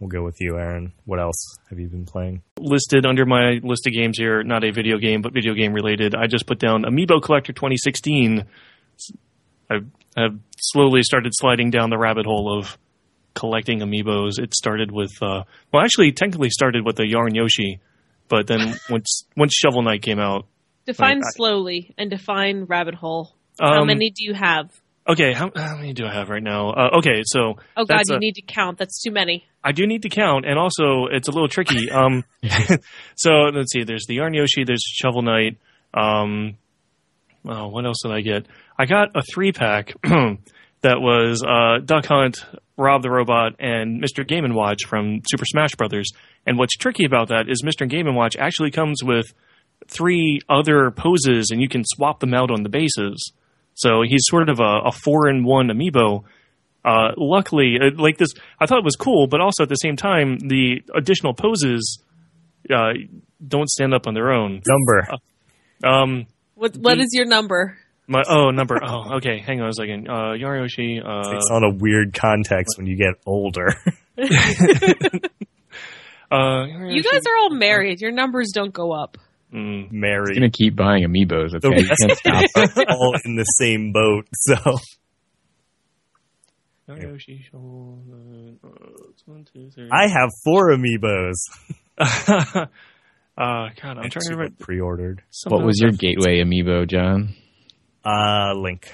we'll 0.00 0.08
go 0.10 0.22
with 0.24 0.36
you, 0.40 0.56
Aaron. 0.58 0.92
What 1.04 1.20
else 1.20 1.56
have 1.70 1.78
you 1.78 1.86
been 1.86 2.04
playing? 2.06 2.42
Listed 2.58 3.06
under 3.06 3.24
my 3.24 3.60
list 3.62 3.86
of 3.86 3.92
games 3.92 4.18
here, 4.18 4.42
not 4.42 4.64
a 4.64 4.72
video 4.72 4.98
game, 4.98 5.22
but 5.22 5.32
video 5.32 5.54
game 5.54 5.72
related. 5.72 6.14
I 6.14 6.26
just 6.26 6.46
put 6.46 6.58
down 6.58 6.82
Amiibo 6.82 7.22
Collector 7.22 7.52
2016. 7.52 8.44
I 9.70 9.74
have 10.16 10.38
slowly 10.58 11.02
started 11.02 11.32
sliding 11.34 11.70
down 11.70 11.90
the 11.90 11.98
rabbit 11.98 12.26
hole 12.26 12.58
of 12.58 12.76
collecting 13.34 13.80
amiibos. 13.80 14.38
It 14.38 14.54
started 14.54 14.90
with, 14.90 15.10
uh, 15.22 15.44
well, 15.72 15.82
actually, 15.82 16.12
technically 16.12 16.50
started 16.50 16.84
with 16.84 16.96
the 16.96 17.06
Yarn 17.08 17.34
Yoshi, 17.34 17.80
but 18.28 18.46
then 18.46 18.74
once 18.90 19.24
once 19.36 19.54
Shovel 19.54 19.82
Knight 19.82 20.02
came 20.02 20.18
out, 20.18 20.46
Define 20.86 21.18
Like, 21.18 21.26
I- 21.26 21.30
slowly 21.36 21.94
and 21.96 22.10
define 22.10 22.64
rabbit 22.64 22.94
hole. 22.94 23.34
how 23.60 23.82
um, 23.82 23.86
many 23.86 24.10
do 24.10 24.24
you 24.24 24.34
have? 24.34 24.70
Okay, 25.08 25.32
how, 25.32 25.50
how 25.56 25.76
many 25.76 25.92
do 25.92 26.06
I 26.06 26.12
have 26.14 26.28
right 26.28 26.42
now? 26.42 26.70
Uh, 26.70 26.98
okay, 26.98 27.22
so 27.24 27.54
Oh 27.76 27.84
god, 27.84 28.02
you 28.08 28.16
a- 28.16 28.18
need 28.20 28.34
to 28.36 28.42
count. 28.42 28.78
That's 28.78 29.02
too 29.02 29.10
many. 29.10 29.44
I 29.64 29.72
do 29.72 29.86
need 29.86 30.02
to 30.02 30.08
count, 30.08 30.44
and 30.44 30.58
also 30.58 31.06
it's 31.10 31.28
a 31.28 31.30
little 31.32 31.48
tricky. 31.48 31.88
Um, 31.92 32.24
so 33.16 33.30
let's 33.54 33.72
see. 33.72 33.84
There's 33.84 34.06
the 34.06 34.14
Yarn 34.14 34.34
Yoshi. 34.34 34.64
There's 34.64 34.82
Shovel 34.84 35.22
Knight. 35.22 35.58
Um, 35.94 36.56
oh, 37.44 37.68
what 37.68 37.84
else 37.84 37.98
did 38.02 38.12
I 38.12 38.20
get? 38.20 38.46
I 38.78 38.86
got 38.86 39.08
a 39.16 39.22
three 39.22 39.52
pack 39.52 39.94
that 40.82 41.00
was 41.00 41.42
uh, 41.42 41.78
Duck 41.84 42.06
Hunt, 42.06 42.44
Rob 42.76 43.02
the 43.02 43.10
Robot, 43.10 43.54
and 43.60 44.02
Mr. 44.02 44.26
Game 44.26 44.44
and 44.44 44.54
Watch 44.54 44.84
from 44.86 45.20
Super 45.28 45.44
Smash 45.46 45.74
Brothers. 45.76 46.10
And 46.46 46.58
what's 46.58 46.76
tricky 46.76 47.04
about 47.04 47.28
that 47.28 47.48
is 47.48 47.62
Mr. 47.64 47.88
Game 47.88 48.06
and 48.06 48.16
Watch 48.16 48.36
actually 48.36 48.70
comes 48.70 49.02
with 49.02 49.32
three 49.88 50.40
other 50.48 50.90
poses, 50.90 51.48
and 51.50 51.60
you 51.60 51.68
can 51.68 51.82
swap 51.84 52.20
them 52.20 52.34
out 52.34 52.50
on 52.50 52.62
the 52.62 52.68
bases. 52.68 53.32
So 53.74 54.02
he's 54.02 54.22
sort 54.26 54.48
of 54.48 54.60
a, 54.60 54.88
a 54.88 54.92
four 54.92 55.28
in 55.28 55.44
one 55.44 55.68
amiibo. 55.68 56.24
Uh, 56.84 57.12
luckily, 57.16 57.76
uh, 57.80 57.90
like 57.96 58.18
this, 58.18 58.30
I 58.60 58.66
thought 58.66 58.78
it 58.78 58.84
was 58.84 58.96
cool, 58.96 59.28
but 59.28 59.40
also 59.40 59.62
at 59.62 59.68
the 59.68 59.76
same 59.76 59.96
time, 59.96 60.38
the 60.38 60.82
additional 60.94 61.32
poses 61.32 62.02
uh, 62.68 62.92
don't 63.46 63.68
stand 63.68 63.94
up 63.94 64.06
on 64.08 64.14
their 64.14 64.32
own. 64.32 64.60
Number. 64.66 65.08
Um, 65.84 66.26
What 66.54 66.76
what 66.76 66.96
The- 66.96 67.02
is 67.04 67.10
your 67.12 67.26
number? 67.26 67.78
My 68.08 68.22
oh 68.28 68.50
number 68.50 68.78
oh 68.82 69.16
okay, 69.16 69.38
hang 69.38 69.60
on 69.60 69.68
a 69.68 69.72
second. 69.72 70.08
Uh, 70.08 70.32
Yarn 70.32 70.60
Yoshi. 70.62 71.00
Uh, 71.00 71.30
It's 71.36 71.50
on 71.50 71.62
a 71.64 71.70
weird 71.74 72.14
context 72.14 72.76
when 72.76 72.86
you 72.86 72.96
get 72.96 73.14
older. 73.26 73.68
uh, 74.18 74.24
You 76.88 77.02
guys 77.02 77.22
are 77.26 77.36
all 77.40 77.50
married. 77.50 78.00
Your 78.00 78.10
numbers 78.12 78.50
don't 78.54 78.72
go 78.72 78.92
up. 78.92 79.18
Mm, 79.52 79.92
Mary. 79.92 80.34
gonna 80.34 80.50
keep 80.50 80.74
buying 80.74 81.04
amiibos. 81.04 81.54
Okay, 81.54 81.82
you 81.82 81.88
can't 82.00 82.18
stop. 82.18 82.44
rest 82.56 82.78
are 82.78 82.86
all 82.90 83.14
in 83.24 83.36
the 83.36 83.44
same 83.44 83.92
boat. 83.92 84.26
So 84.34 84.54
Yarn 86.88 87.02
Yoshi. 87.02 87.44
Shovel 87.50 88.02
Knight, 88.06 88.58
uh, 88.64 89.10
it's 89.10 89.22
one, 89.26 89.44
two, 89.52 89.70
three. 89.70 89.88
I 89.92 90.08
have 90.08 90.30
four 90.44 90.70
amiibos. 90.74 91.34
uh, 91.98 92.66
God, 93.36 93.38
I'm 93.38 93.74
trying 93.94 94.10
to 94.10 94.10
Two 94.10 94.20
remember. 94.30 94.54
pre-ordered. 94.58 95.22
What 95.46 95.64
was 95.64 95.78
your 95.80 95.92
gateway 95.92 96.42
amiibo, 96.42 96.88
John? 96.88 97.34
Uh, 98.04 98.52
Link. 98.56 98.92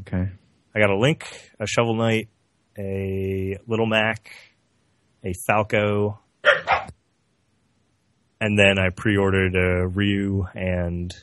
Okay. 0.00 0.28
I 0.74 0.78
got 0.80 0.90
a 0.90 0.98
Link, 0.98 1.24
a 1.60 1.66
Shovel 1.66 1.94
Knight, 1.94 2.28
a 2.76 3.56
Little 3.66 3.86
Mac, 3.86 4.30
a 5.22 5.32
Falco, 5.46 6.18
and 8.40 8.58
then 8.58 8.78
I 8.78 8.90
pre-ordered 8.90 9.54
a 9.54 9.86
Ryu 9.86 10.46
and 10.54 11.14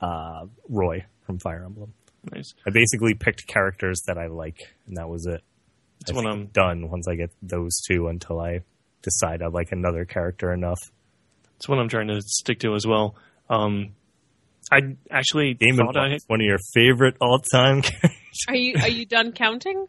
uh, 0.00 0.46
Roy 0.68 1.04
from 1.26 1.38
Fire 1.40 1.64
Emblem. 1.64 1.92
Nice. 2.32 2.54
I 2.66 2.70
basically 2.70 3.14
picked 3.14 3.46
characters 3.46 4.02
that 4.06 4.16
I 4.18 4.26
like, 4.28 4.60
and 4.86 4.96
that 4.96 5.08
was 5.08 5.26
it. 5.26 5.42
That's 6.00 6.12
I 6.12 6.14
what 6.14 6.22
think 6.22 6.30
I'm- 6.30 6.40
I'm 6.42 6.46
done 6.46 6.90
once 6.90 7.08
I 7.08 7.16
get 7.16 7.30
those 7.42 7.80
two 7.88 8.06
until 8.08 8.40
I 8.40 8.60
decide 9.02 9.42
I 9.42 9.48
like 9.48 9.72
another 9.72 10.04
character 10.04 10.52
enough. 10.52 10.78
That's 11.54 11.68
what 11.68 11.78
I'm 11.80 11.88
trying 11.88 12.08
to 12.08 12.20
stick 12.22 12.60
to 12.60 12.74
as 12.74 12.86
well. 12.86 13.16
Um, 13.50 13.94
I 14.70 14.96
actually 15.10 15.54
Game 15.54 15.78
and 15.78 15.88
thought 15.88 15.96
I 15.96 16.18
one 16.26 16.40
of 16.40 16.46
your 16.46 16.58
favorite 16.74 17.16
all-time 17.20 17.82
characters. 17.82 18.44
Are 18.48 18.54
you 18.54 18.74
are 18.80 18.88
you 18.88 19.06
done 19.06 19.32
counting? 19.32 19.86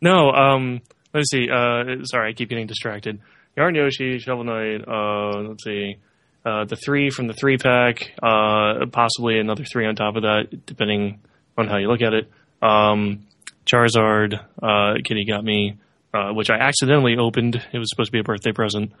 No, 0.00 0.30
um, 0.30 0.80
let's 1.12 1.30
see. 1.30 1.48
Uh, 1.50 2.04
sorry, 2.04 2.30
I 2.30 2.32
keep 2.32 2.48
getting 2.48 2.66
distracted. 2.66 3.20
Yarn 3.56 3.74
Yoshi, 3.74 4.18
Shovel 4.18 4.44
Knight, 4.44 4.86
uh, 4.86 5.40
let's 5.48 5.64
see. 5.64 5.96
Uh, 6.44 6.64
the 6.64 6.76
three 6.76 7.10
from 7.10 7.26
the 7.26 7.34
three 7.34 7.58
pack, 7.58 8.12
uh, 8.22 8.86
possibly 8.92 9.38
another 9.38 9.64
three 9.64 9.86
on 9.86 9.96
top 9.96 10.14
of 10.16 10.22
that, 10.22 10.66
depending 10.66 11.20
on 11.58 11.66
how 11.66 11.78
you 11.78 11.88
look 11.88 12.02
at 12.02 12.12
it. 12.14 12.30
Um, 12.62 13.26
Charizard, 13.66 14.34
uh, 14.62 14.94
Kitty 15.04 15.24
got 15.24 15.42
me, 15.42 15.76
uh, 16.14 16.32
which 16.32 16.50
I 16.50 16.56
accidentally 16.58 17.16
opened. 17.16 17.56
It 17.72 17.78
was 17.78 17.90
supposed 17.90 18.08
to 18.08 18.12
be 18.12 18.20
a 18.20 18.22
birthday 18.22 18.52
present. 18.52 18.92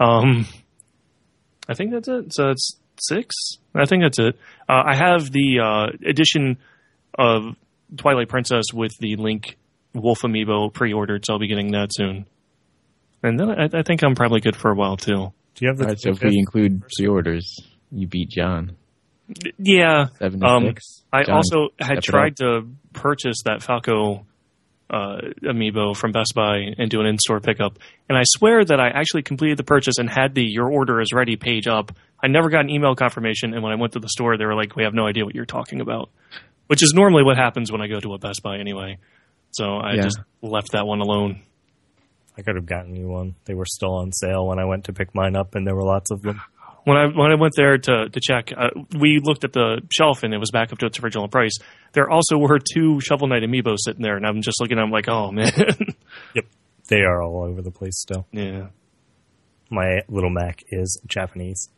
Um, 0.00 0.46
I 1.68 1.74
think 1.74 1.92
that's 1.92 2.08
it. 2.08 2.34
So 2.34 2.48
that's 2.48 2.76
six. 3.00 3.34
I 3.74 3.84
think 3.84 4.02
that's 4.02 4.18
it. 4.18 4.36
Uh, 4.68 4.82
I 4.86 4.94
have 4.94 5.30
the 5.30 5.60
uh, 5.60 6.08
edition 6.08 6.58
of 7.18 7.56
Twilight 7.96 8.28
Princess 8.28 8.66
with 8.72 8.92
the 8.98 9.16
Link 9.16 9.56
Wolf 9.94 10.20
amiibo 10.22 10.72
pre-ordered, 10.72 11.24
so 11.24 11.34
I'll 11.34 11.38
be 11.38 11.48
getting 11.48 11.72
that 11.72 11.88
soon. 11.92 12.26
And 13.22 13.38
then 13.38 13.50
I, 13.50 13.68
I 13.72 13.82
think 13.82 14.02
I'm 14.02 14.14
probably 14.14 14.40
good 14.40 14.56
for 14.56 14.70
a 14.70 14.74
while 14.74 14.96
too. 14.96 15.32
Do 15.54 15.64
you 15.64 15.68
have 15.68 15.78
the 15.78 15.84
All 15.84 15.88
right, 15.88 16.00
so 16.00 16.10
if 16.10 16.22
we 16.22 16.38
include 16.38 16.82
pre-orders, 16.96 17.56
you 17.90 18.06
beat 18.06 18.30
John 18.30 18.76
Yeah, 19.58 20.06
seven 20.18 20.44
Um, 20.44 20.66
six. 20.66 21.02
I 21.12 21.24
John, 21.24 21.36
also 21.36 21.68
had 21.80 22.02
tried 22.02 22.36
to 22.36 22.68
purchase 22.92 23.42
that 23.44 23.62
Falco 23.62 24.26
uh, 24.90 25.20
amiibo 25.42 25.96
from 25.96 26.12
Best 26.12 26.32
Buy 26.34 26.74
and 26.78 26.90
do 26.90 27.00
an 27.00 27.06
in-store 27.06 27.40
pickup, 27.40 27.78
and 28.08 28.16
I 28.16 28.22
swear 28.24 28.64
that 28.64 28.78
I 28.80 28.88
actually 28.88 29.22
completed 29.22 29.58
the 29.58 29.64
purchase 29.64 29.98
and 29.98 30.08
had 30.08 30.34
the 30.34 30.44
"Your 30.44 30.70
order 30.70 31.00
is 31.00 31.12
ready" 31.12 31.36
page 31.36 31.66
up. 31.66 31.92
I 32.22 32.26
never 32.28 32.48
got 32.50 32.60
an 32.60 32.70
email 32.70 32.94
confirmation, 32.94 33.54
and 33.54 33.62
when 33.62 33.72
I 33.72 33.76
went 33.76 33.92
to 33.94 34.00
the 34.00 34.08
store, 34.08 34.36
they 34.36 34.44
were 34.44 34.54
like, 34.54 34.74
"We 34.76 34.84
have 34.84 34.94
no 34.94 35.06
idea 35.06 35.24
what 35.24 35.34
you're 35.34 35.44
talking 35.46 35.80
about," 35.80 36.10
which 36.66 36.82
is 36.82 36.92
normally 36.94 37.22
what 37.22 37.36
happens 37.36 37.70
when 37.70 37.80
I 37.80 37.86
go 37.86 38.00
to 38.00 38.14
a 38.14 38.18
Best 38.18 38.42
Buy 38.42 38.58
anyway. 38.58 38.98
So 39.52 39.64
I 39.76 39.94
Yeah. 39.94 40.02
just 40.02 40.18
left 40.42 40.72
that 40.72 40.86
one 40.86 41.00
alone. 41.00 41.42
I 42.36 42.42
could 42.42 42.56
have 42.56 42.66
gotten 42.66 42.94
you 42.94 43.08
one. 43.08 43.34
They 43.46 43.54
were 43.54 43.66
still 43.66 43.94
on 43.96 44.12
sale 44.12 44.46
when 44.46 44.58
I 44.58 44.64
went 44.64 44.84
to 44.84 44.92
pick 44.92 45.14
mine 45.14 45.34
up, 45.36 45.54
and 45.54 45.66
there 45.66 45.74
were 45.74 45.84
lots 45.84 46.10
of 46.10 46.22
them. 46.22 46.40
when 46.84 46.96
I 46.96 47.06
when 47.06 47.30
I 47.32 47.34
went 47.34 47.54
there 47.56 47.78
to 47.78 48.08
to 48.08 48.20
check, 48.20 48.52
uh, 48.56 48.70
we 48.98 49.20
looked 49.22 49.44
at 49.44 49.52
the 49.52 49.80
shelf 49.92 50.22
and 50.22 50.32
it 50.34 50.38
was 50.38 50.50
back 50.50 50.72
up 50.72 50.78
to 50.78 50.86
its 50.86 51.00
original 51.00 51.28
price. 51.28 51.56
There 51.92 52.08
also 52.10 52.36
were 52.38 52.58
two 52.58 53.00
Shovel 53.00 53.28
Knight 53.28 53.42
amiibos 53.42 53.78
sitting 53.84 54.02
there, 54.02 54.16
and 54.16 54.26
I'm 54.26 54.42
just 54.42 54.60
looking. 54.60 54.78
at 54.78 54.82
them 54.82 54.90
like, 54.90 55.08
oh 55.08 55.30
man, 55.32 55.50
yep, 56.34 56.44
They 56.88 57.00
are 57.00 57.22
all 57.22 57.44
over 57.44 57.62
the 57.62 57.70
place 57.70 57.98
still. 57.98 58.26
yeah. 58.32 58.68
My 59.70 60.00
little 60.08 60.30
Mac 60.30 60.62
is 60.70 61.00
Japanese. 61.06 61.68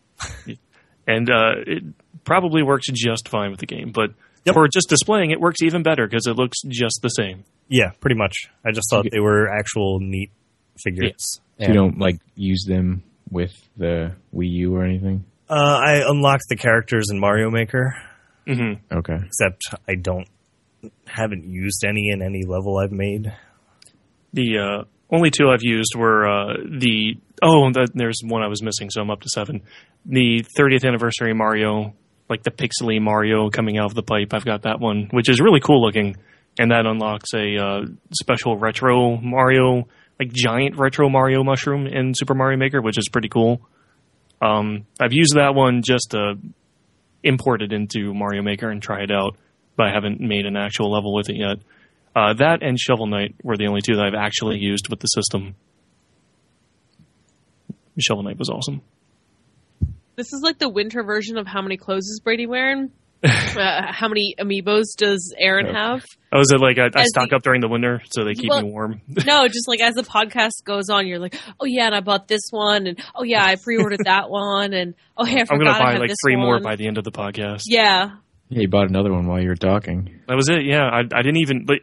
And 1.06 1.28
uh, 1.30 1.52
it 1.66 1.82
probably 2.24 2.62
works 2.62 2.86
just 2.92 3.28
fine 3.28 3.50
with 3.50 3.60
the 3.60 3.66
game, 3.66 3.90
but 3.92 4.10
Yep. 4.46 4.54
for 4.54 4.68
just 4.68 4.88
displaying, 4.88 5.32
it 5.32 5.40
works 5.40 5.60
even 5.62 5.82
better 5.82 6.06
because 6.06 6.26
it 6.26 6.34
looks 6.36 6.58
just 6.66 7.00
the 7.02 7.08
same. 7.08 7.44
Yeah, 7.68 7.90
pretty 8.00 8.16
much. 8.16 8.34
I 8.64 8.70
just 8.72 8.88
thought 8.90 9.06
they 9.10 9.20
were 9.20 9.48
actual 9.48 9.98
neat 10.00 10.30
figures. 10.78 11.40
So 11.60 11.66
you 11.68 11.74
don't 11.74 11.98
like 11.98 12.16
use 12.36 12.64
them 12.66 13.02
with 13.30 13.52
the 13.76 14.14
Wii 14.34 14.50
U 14.50 14.76
or 14.76 14.84
anything. 14.84 15.24
Uh, 15.48 15.54
I 15.54 16.02
unlocked 16.06 16.44
the 16.48 16.56
characters 16.56 17.08
in 17.10 17.18
Mario 17.20 17.50
Maker, 17.50 17.94
Mm-hmm. 18.46 18.96
Okay. 18.98 19.16
except 19.26 19.62
I 19.86 19.94
don't 20.00 20.26
haven't 21.06 21.44
used 21.44 21.84
any 21.84 22.08
in 22.10 22.22
any 22.22 22.44
level 22.46 22.78
I've 22.78 22.92
made. 22.92 23.32
The 24.32 24.58
uh, 24.58 24.84
only 25.12 25.30
two 25.30 25.48
I've 25.50 25.62
used 25.62 25.94
were 25.96 26.26
uh, 26.26 26.54
the 26.64 27.16
oh, 27.42 27.70
that, 27.72 27.90
there's 27.94 28.20
one 28.24 28.42
I 28.42 28.48
was 28.48 28.62
missing, 28.62 28.90
so 28.90 29.00
I'm 29.00 29.10
up 29.10 29.20
to 29.22 29.28
seven. 29.28 29.62
The 30.06 30.44
30th 30.58 30.86
anniversary 30.86 31.34
Mario, 31.34 31.94
like 32.28 32.42
the 32.42 32.50
pixely 32.50 33.00
Mario 33.00 33.50
coming 33.50 33.78
out 33.78 33.86
of 33.86 33.94
the 33.94 34.02
pipe. 34.02 34.32
I've 34.32 34.44
got 34.44 34.62
that 34.62 34.80
one, 34.80 35.08
which 35.10 35.28
is 35.28 35.40
really 35.40 35.60
cool 35.60 35.82
looking, 35.84 36.16
and 36.58 36.70
that 36.70 36.86
unlocks 36.86 37.34
a 37.34 37.56
uh, 37.56 37.80
special 38.12 38.56
retro 38.56 39.16
Mario, 39.16 39.88
like 40.18 40.32
giant 40.32 40.76
retro 40.76 41.08
Mario 41.08 41.42
mushroom 41.42 41.86
in 41.86 42.14
Super 42.14 42.34
Mario 42.34 42.58
Maker, 42.58 42.80
which 42.80 42.98
is 42.98 43.08
pretty 43.08 43.28
cool. 43.28 43.60
Um, 44.40 44.86
I've 44.98 45.12
used 45.12 45.34
that 45.34 45.54
one 45.54 45.82
just 45.82 46.12
to 46.12 46.34
import 47.22 47.62
it 47.62 47.72
into 47.72 48.14
Mario 48.14 48.42
Maker 48.42 48.70
and 48.70 48.80
try 48.80 49.02
it 49.02 49.10
out, 49.10 49.36
but 49.76 49.86
I 49.86 49.92
haven't 49.92 50.20
made 50.20 50.46
an 50.46 50.56
actual 50.56 50.90
level 50.90 51.14
with 51.14 51.28
it 51.28 51.36
yet. 51.36 51.58
Uh, 52.14 52.34
that 52.34 52.62
and 52.62 52.78
Shovel 52.78 53.06
Knight 53.06 53.36
were 53.42 53.56
the 53.56 53.66
only 53.66 53.80
two 53.82 53.96
that 53.96 54.04
I've 54.04 54.14
actually 54.14 54.58
used 54.58 54.88
with 54.88 55.00
the 55.00 55.06
system. 55.06 55.54
Shovel 57.98 58.22
Knight 58.22 58.38
was 58.38 58.48
awesome. 58.48 58.80
This 60.16 60.32
is 60.32 60.40
like 60.42 60.58
the 60.58 60.68
winter 60.68 61.02
version 61.02 61.38
of 61.38 61.46
how 61.46 61.62
many 61.62 61.76
clothes 61.76 62.04
is 62.06 62.20
Brady 62.22 62.46
wearing? 62.46 62.90
uh, 63.24 63.92
how 63.92 64.08
many 64.08 64.34
amiibos 64.38 64.96
does 64.96 65.34
Aaron 65.38 65.74
have? 65.74 66.04
Oh, 66.32 66.40
is 66.40 66.50
it 66.52 66.60
like 66.60 66.78
I, 66.78 66.88
I 66.94 67.04
stock 67.04 67.28
the- 67.28 67.36
up 67.36 67.42
during 67.42 67.60
the 67.60 67.68
winter 67.68 68.00
so 68.10 68.24
they 68.24 68.32
keep 68.34 68.48
Well- 68.48 68.62
me 68.62 68.70
warm? 68.70 69.02
No, 69.26 69.46
just 69.46 69.68
like 69.68 69.80
as 69.80 69.94
the 69.94 70.02
podcast 70.02 70.64
goes 70.64 70.88
on, 70.88 71.06
you're 71.06 71.18
like, 71.18 71.38
oh 71.60 71.66
yeah, 71.66 71.84
and 71.86 71.94
I 71.94 72.00
bought 72.00 72.28
this 72.28 72.48
one, 72.50 72.86
and 72.86 72.98
oh 73.14 73.22
yeah, 73.22 73.44
I 73.44 73.56
pre-ordered 73.56 74.00
that 74.04 74.30
one, 74.30 74.72
and 74.72 74.94
oh 75.18 75.24
hey, 75.24 75.36
I 75.36 75.40
I'm 75.40 75.46
forgot 75.46 75.78
gonna 75.78 75.90
I 75.90 75.92
buy 75.92 75.98
like 75.98 76.12
three 76.24 76.36
more 76.36 76.60
by 76.60 76.76
the 76.76 76.86
end 76.86 76.96
of 76.96 77.04
the 77.04 77.12
podcast. 77.12 77.62
Yeah, 77.66 78.12
Yeah, 78.50 78.60
you 78.62 78.68
bought 78.68 78.88
another 78.88 79.12
one 79.12 79.26
while 79.26 79.40
you 79.40 79.48
were 79.48 79.54
talking. 79.56 80.20
That 80.28 80.34
was 80.36 80.48
it. 80.48 80.64
Yeah, 80.64 80.84
I, 80.84 80.98
I 81.00 81.22
didn't 81.22 81.38
even 81.38 81.66
like 81.68 81.82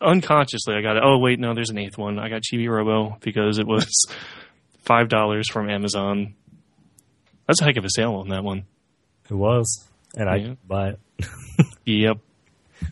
unconsciously. 0.00 0.74
I 0.74 0.82
got 0.82 0.96
it. 0.96 1.02
Oh 1.04 1.18
wait, 1.18 1.38
no, 1.40 1.54
there's 1.54 1.70
an 1.70 1.78
eighth 1.78 1.98
one. 1.98 2.18
I 2.18 2.28
got 2.28 2.42
Chibi 2.42 2.68
Robo 2.68 3.16
because 3.20 3.58
it 3.58 3.66
was 3.66 3.86
five 4.84 5.08
dollars 5.08 5.48
from 5.50 5.68
Amazon. 5.70 6.34
That's 7.46 7.60
a 7.60 7.64
heck 7.64 7.76
of 7.76 7.84
a 7.84 7.90
sale 7.90 8.14
on 8.14 8.28
that 8.28 8.44
one. 8.44 8.64
It 9.30 9.34
was, 9.34 9.88
and 10.16 10.28
I 10.28 10.36
Yeah. 10.36 10.42
didn't 10.42 10.68
buy 10.68 10.88
it. 10.90 11.00
Yep. 11.84 12.18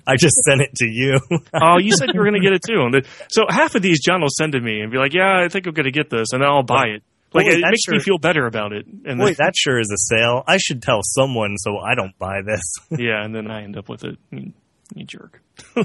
I 0.07 0.17
just 0.17 0.35
sent 0.45 0.61
it 0.61 0.75
to 0.77 0.87
you. 0.87 1.19
Oh, 1.55 1.79
you 1.79 1.93
said 1.97 2.11
you 2.13 2.19
were 2.21 2.25
going 2.29 2.41
to 2.41 2.45
get 2.49 2.53
it 2.53 2.63
too. 2.67 2.91
So 3.31 3.45
half 3.49 3.75
of 3.77 3.83
these 3.83 4.01
John 4.01 4.21
will 4.21 4.29
send 4.37 4.53
to 4.53 4.61
me 4.61 4.81
and 4.81 4.91
be 4.91 4.99
like, 4.99 5.13
"Yeah, 5.15 5.41
I 5.45 5.49
think 5.49 5.67
I'm 5.67 5.75
going 5.75 5.85
to 5.85 5.91
get 5.93 6.11
this," 6.11 6.29
and 6.33 6.43
then 6.43 6.49
I'll 6.49 6.63
buy 6.63 6.87
it. 6.87 7.03
Like 7.33 7.47
Boy, 7.47 7.51
it 7.53 7.61
that 7.61 7.71
makes 7.71 7.87
me 7.89 8.01
feel 8.01 8.19
better 8.19 8.47
about 8.47 8.73
it. 8.73 8.87
And 8.87 9.19
Boy, 9.19 9.27
then, 9.27 9.35
that 9.39 9.55
sure 9.57 9.79
is 9.79 9.91
a 9.93 9.99
sale. 10.15 10.43
I 10.49 10.57
should 10.57 10.83
tell 10.83 11.01
someone 11.03 11.57
so 11.59 11.79
I 11.79 11.95
don't 11.95 12.19
buy 12.19 12.41
this. 12.45 12.61
yeah, 12.91 13.25
and 13.25 13.35
then 13.35 13.51
I 13.51 13.63
end 13.63 13.77
up 13.77 13.89
with 13.89 14.03
it. 14.05 14.19
You, 14.31 14.53
you 14.95 15.05
jerk. 15.05 15.41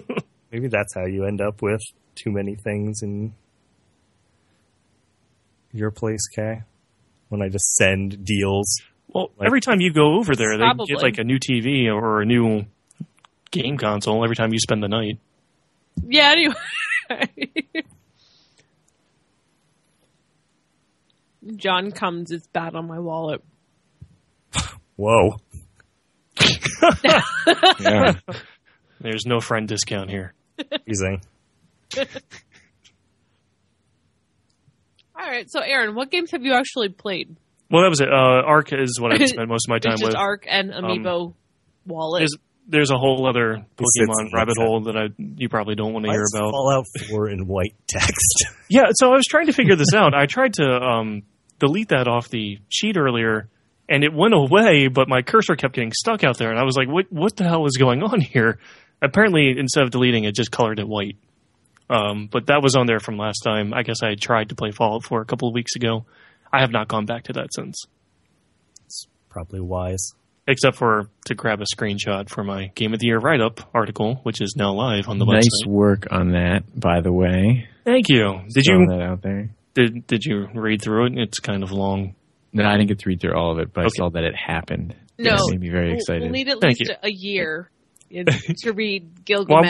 Maybe 0.52 0.68
that's 0.70 0.96
how 0.96 1.06
you 1.06 1.26
end 1.26 1.42
up 1.42 1.62
with 1.62 1.82
too 2.16 2.32
many 2.32 2.56
things 2.56 3.02
in 3.04 3.34
your 5.72 5.92
place, 5.92 6.28
Kay. 6.36 6.64
When 7.30 7.42
I 7.42 7.50
just 7.50 7.76
send 7.76 8.24
deals. 8.26 8.82
Well, 9.08 9.32
Like- 9.38 9.48
every 9.48 9.62
time 9.62 9.82
you 9.82 9.92
go 9.94 10.16
over 10.18 10.36
there, 10.36 10.58
they 10.58 10.64
Probably. 10.64 10.88
get 10.88 11.02
like 11.02 11.18
a 11.18 11.24
new 11.24 11.38
TV 11.40 11.88
or 11.94 12.22
a 12.22 12.26
new 12.26 12.66
game 13.52 13.78
console 13.78 14.24
every 14.24 14.36
time 14.36 14.52
you 14.54 14.60
spend 14.60 14.82
the 14.84 14.88
night. 14.88 15.20
yeah. 16.08 16.32
Anyway, 16.32 16.56
John 21.56 21.92
comes. 21.92 22.32
is 22.32 22.48
bad 22.48 22.76
on 22.76 22.88
my 22.88 23.00
wallet. 23.00 23.44
Whoa. 24.96 25.38
Yeah. 27.80 28.14
There's 29.00 29.26
no 29.26 29.40
friend 29.40 29.68
discount 29.68 30.10
here. 30.10 30.34
Amazing. 30.72 31.22
All 35.18 35.26
right, 35.30 35.50
so 35.50 35.60
Aaron, 35.62 35.96
what 35.96 36.12
games 36.12 36.32
have 36.32 36.44
you 36.44 36.54
actually 36.54 36.90
played? 36.90 37.36
Well, 37.70 37.84
that 37.84 37.90
was 37.90 38.02
it. 38.02 38.10
Uh, 38.10 38.44
Ark 38.46 38.74
is 38.74 39.00
what 39.00 39.14
I 39.14 39.26
spent 39.26 39.48
most 39.50 39.68
of 39.68 39.70
my 39.70 39.80
time 39.80 39.94
It's 39.94 40.02
just 40.02 40.12
with. 40.14 40.18
Ark 40.18 40.46
and 40.50 40.72
Amiibo 40.72 41.34
wallet. 41.86 42.22
There's 42.22 42.36
there's 42.68 42.92
a 42.92 42.98
whole 42.98 43.28
other 43.28 43.64
Pokemon 43.78 44.34
rabbit 44.34 44.56
hole 44.58 44.82
that 44.86 44.98
I 44.98 45.08
you 45.38 45.50
probably 45.50 45.76
don't 45.76 45.94
want 45.94 46.06
to 46.06 46.12
hear 46.12 46.22
is 46.22 46.34
about. 46.36 46.52
Fallout 46.52 46.86
4 47.10 47.30
in 47.30 47.48
white 47.48 47.76
text. 47.88 48.46
Yeah, 48.68 48.86
so 48.94 49.10
I 49.12 49.16
was 49.16 49.26
trying 49.30 49.46
to 49.46 49.54
figure 49.54 49.76
this 49.76 49.94
out. 49.94 50.16
I 50.16 50.26
tried 50.26 50.54
to 50.56 50.64
um, 50.68 51.22
delete 51.60 51.90
that 51.90 52.08
off 52.08 52.30
the 52.30 52.60
sheet 52.70 52.98
earlier, 52.98 53.48
and 53.88 54.04
it 54.04 54.14
went 54.14 54.34
away, 54.34 54.88
but 54.88 55.08
my 55.08 55.22
cursor 55.22 55.56
kept 55.56 55.76
getting 55.76 55.92
stuck 55.94 56.24
out 56.24 56.38
there, 56.38 56.50
and 56.50 56.60
I 56.60 56.64
was 56.64 56.76
like, 56.76 56.88
"What? 56.88 57.12
What 57.12 57.36
the 57.36 57.44
hell 57.46 57.66
is 57.66 57.78
going 57.78 58.02
on 58.04 58.20
here?" 58.22 58.60
Apparently, 59.02 59.56
instead 59.58 59.84
of 59.84 59.92
deleting 59.92 60.24
it, 60.24 60.34
just 60.36 60.52
colored 60.52 60.80
it 60.80 60.88
white. 60.88 61.18
Um, 61.90 62.28
but 62.32 62.48
that 62.48 62.64
was 62.64 62.76
on 62.76 62.88
there 62.88 63.00
from 63.00 63.18
last 63.18 63.42
time. 63.44 63.74
I 63.74 63.84
guess 63.84 64.02
I 64.02 64.16
tried 64.16 64.50
to 64.50 64.56
play 64.56 64.72
Fallout 64.72 65.04
4 65.04 65.22
a 65.22 65.26
couple 65.26 65.48
of 65.50 65.54
weeks 65.54 65.76
ago. 65.76 66.06
I 66.52 66.62
have 66.62 66.72
not 66.72 66.88
gone 66.88 67.06
back 67.06 67.26
to 67.26 67.34
that 67.34 67.50
since, 67.54 67.84
It's 68.86 69.06
Probably 69.30 69.60
wise. 69.60 70.14
except 70.48 70.78
for 70.78 71.10
to 71.26 71.36
grab 71.36 71.62
a 71.62 71.66
screenshot 71.66 72.30
for 72.30 72.44
my 72.44 72.72
Game 72.76 72.94
of 72.94 73.00
the 73.00 73.08
Year 73.08 73.20
write 73.20 73.42
up 73.42 73.60
article, 73.76 74.16
which 74.24 74.42
is 74.42 74.56
now 74.58 74.72
live 74.74 75.10
on 75.10 75.20
the 75.20 75.26
nice 75.26 75.44
website. 75.44 75.66
Nice 75.68 75.68
work 75.68 76.08
on 76.10 76.32
that, 76.32 76.64
by 76.80 77.02
the 77.02 77.12
way. 77.12 77.68
Thank 77.84 78.10
you. 78.10 78.40
Did 78.54 78.64
Throwing 78.66 78.90
you 78.90 78.98
that 78.98 79.02
out 79.04 79.22
there? 79.22 79.50
Did 79.76 80.08
did 80.08 80.24
you 80.26 80.48
read 80.54 80.82
through 80.82 81.08
it? 81.08 81.14
It's 81.18 81.40
kind 81.40 81.62
of 81.64 81.72
long. 81.72 82.16
No, 82.54 82.66
I 82.66 82.72
didn't 82.78 82.88
get 82.88 83.00
to 83.00 83.10
read 83.10 83.20
through 83.22 83.36
all 83.36 83.52
of 83.52 83.60
it, 83.60 83.74
but 83.74 83.86
I 83.86 83.90
saw 83.90 84.10
that 84.10 84.24
it 84.24 84.34
happened. 84.36 84.96
No. 85.20 85.36
It 85.36 85.52
made 85.52 85.60
me 85.62 85.70
very 85.70 85.88
We'll- 85.90 85.98
excited. 85.98 86.22
We'll 86.24 86.32
need 86.32 86.48
at 86.50 86.60
Thank 86.62 86.80
least 86.80 86.90
you. 86.90 86.96
a 87.04 87.12
year 87.12 87.70
to 88.64 88.72
read 88.74 89.04
Well, 89.04 89.46
Gilgamesh. 89.46 89.66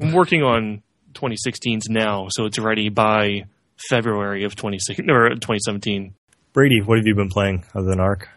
I'm- 0.00 0.08
I'm 0.08 0.12
working 0.12 0.42
on 0.42 0.82
2016's 1.14 1.88
now, 1.88 2.28
so 2.30 2.44
it's 2.46 2.58
ready 2.58 2.88
by 2.90 3.44
February 3.88 4.44
of 4.44 4.54
2016 4.56 5.10
or 5.10 5.30
2017. 5.30 6.14
Brady, 6.52 6.80
what 6.82 6.98
have 6.98 7.06
you 7.06 7.14
been 7.14 7.28
playing 7.30 7.64
other 7.74 7.86
than 7.88 8.00
Ark? 8.00 8.28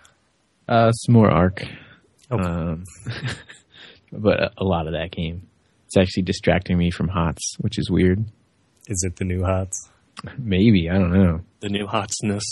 Uh, 0.67 0.91
some 0.91 1.13
more 1.13 1.29
Ark. 1.29 1.63
Okay. 2.31 2.43
Um, 2.43 2.83
but 4.11 4.39
a, 4.41 4.51
a 4.59 4.63
lot 4.63 4.87
of 4.87 4.93
that 4.93 5.11
game. 5.11 5.47
It's 5.87 5.97
actually 5.97 6.23
distracting 6.23 6.77
me 6.77 6.89
from 6.91 7.09
HOTS, 7.09 7.57
which 7.59 7.77
is 7.77 7.89
weird. 7.91 8.23
Is 8.87 9.03
it 9.05 9.17
the 9.17 9.25
new 9.25 9.43
HOTS? 9.43 9.89
Maybe, 10.37 10.89
I 10.89 10.93
don't 10.93 11.13
know. 11.13 11.41
The 11.59 11.69
new 11.69 11.85
hotness. 11.87 12.43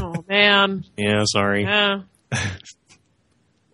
oh 0.00 0.24
man, 0.28 0.84
Yeah, 0.96 1.22
sorry. 1.26 1.62
yeah. 1.64 2.02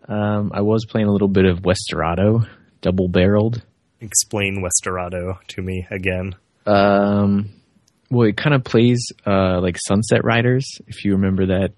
Um, 0.07 0.51
I 0.55 0.61
was 0.61 0.85
playing 0.85 1.07
a 1.09 1.12
little 1.12 1.29
bit 1.29 1.47
of 1.47 1.64
Westerado, 1.64 2.47
double 2.83 3.09
barreled. 3.09 3.62
Explain 4.03 4.61
Westerado 4.62 5.38
to 5.49 5.62
me 5.62 5.87
again. 5.90 6.35
Um, 6.66 7.49
well, 8.11 8.29
it 8.29 8.37
kind 8.37 8.55
of 8.55 8.64
plays 8.64 9.03
uh, 9.27 9.61
like 9.62 9.79
Sunset 9.87 10.23
Riders, 10.23 10.66
if 10.87 11.07
you 11.07 11.12
remember 11.12 11.47
that 11.47 11.73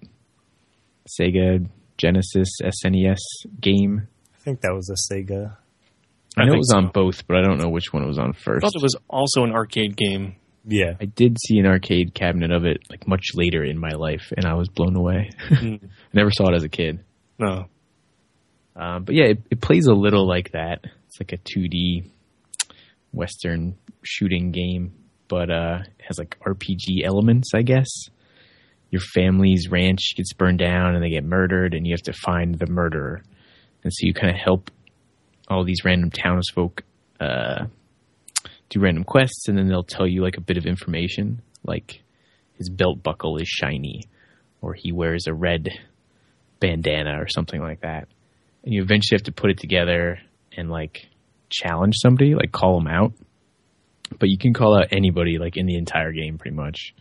Sega 1.17 1.69
Genesis 1.97 2.49
SNES 2.61 3.17
game. 3.61 4.07
I 4.35 4.39
think 4.39 4.59
that 4.61 4.73
was 4.73 4.89
a 4.89 5.13
Sega. 5.13 5.55
I, 6.37 6.41
I 6.41 6.45
know 6.47 6.53
it 6.53 6.57
was 6.57 6.71
so. 6.71 6.77
on 6.79 6.87
both, 6.89 7.25
but 7.27 7.37
I 7.37 7.41
don't 7.43 7.59
know 7.59 7.69
which 7.69 7.93
one 7.93 8.03
it 8.03 8.07
was 8.07 8.19
on 8.19 8.33
first. 8.33 8.45
I 8.45 8.51
first. 8.51 8.61
thought 8.63 8.75
it 8.75 8.83
was 8.83 8.95
also 9.09 9.43
an 9.45 9.53
arcade 9.53 9.95
game. 9.95 10.35
Yeah. 10.69 10.95
I 10.99 11.05
did 11.05 11.37
see 11.39 11.57
an 11.59 11.65
arcade 11.65 12.13
cabinet 12.13 12.51
of 12.51 12.65
it 12.65 12.79
like 12.89 13.07
much 13.07 13.27
later 13.33 13.63
in 13.63 13.79
my 13.79 13.91
life, 13.91 14.33
and 14.35 14.45
I 14.45 14.53
was 14.55 14.67
blown 14.67 14.95
away. 14.95 15.29
Mm, 15.49 15.79
I 15.83 15.89
never 16.13 16.29
saw 16.31 16.49
it 16.49 16.55
as 16.55 16.63
a 16.63 16.69
kid. 16.69 17.03
no. 17.39 17.65
Um, 18.75 19.05
but 19.05 19.15
yeah, 19.15 19.23
it, 19.25 19.39
it 19.49 19.59
plays 19.59 19.87
a 19.87 19.93
little 19.93 20.27
like 20.27 20.51
that. 20.51 20.81
It's 21.07 21.19
like 21.19 21.31
a 21.33 21.37
2D 21.37 22.11
Western 23.11 23.75
shooting 24.03 24.51
game, 24.51 24.93
but 25.27 25.49
uh, 25.49 25.79
it 25.97 26.05
has 26.07 26.19
like 26.19 26.37
RPG 26.41 27.03
elements, 27.03 27.53
I 27.55 27.63
guess. 27.63 27.87
Your 28.91 29.01
family's 29.01 29.67
ranch 29.71 30.13
gets 30.15 30.31
burned 30.33 30.59
down 30.59 30.93
and 30.93 31.03
they 31.03 31.09
get 31.09 31.23
murdered, 31.23 31.73
and 31.73 31.87
you 31.87 31.93
have 31.93 32.03
to 32.03 32.13
find 32.13 32.53
the 32.59 32.67
murderer. 32.67 33.23
And 33.83 33.91
so 33.91 34.05
you 34.05 34.13
kind 34.13 34.29
of 34.29 34.35
help 34.39 34.69
all 35.47 35.63
these 35.63 35.83
random 35.83 36.11
townsfolk 36.11 36.83
uh, 37.19 37.65
do 38.69 38.79
random 38.79 39.03
quests, 39.03 39.47
and 39.47 39.57
then 39.57 39.67
they'll 39.67 39.83
tell 39.83 40.07
you 40.07 40.21
like 40.21 40.37
a 40.37 40.41
bit 40.41 40.57
of 40.57 40.65
information, 40.65 41.41
like 41.63 42.01
his 42.53 42.69
belt 42.69 43.03
buckle 43.03 43.37
is 43.37 43.47
shiny, 43.47 44.03
or 44.61 44.73
he 44.73 44.91
wears 44.91 45.27
a 45.27 45.33
red 45.33 45.69
bandana, 46.59 47.21
or 47.21 47.27
something 47.27 47.61
like 47.61 47.81
that 47.81 48.07
and 48.67 48.73
you 48.73 48.81
eventually 48.81 49.15
have 49.15 49.23
to 49.23 49.31
put 49.31 49.49
it 49.49 49.57
together 49.59 50.19
and 50.57 50.69
like 50.69 51.07
challenge 51.49 51.95
somebody, 52.01 52.35
like 52.35 52.51
call 52.51 52.77
them 52.77 52.87
out. 52.87 53.13
But 54.19 54.27
you 54.27 54.37
can 54.37 54.53
call 54.53 54.77
out 54.77 54.87
anybody 54.91 55.37
like 55.37 55.55
in 55.55 55.67
the 55.67 55.77
entire 55.77 56.11
game 56.11 56.37
pretty 56.37 56.57
much. 56.57 56.93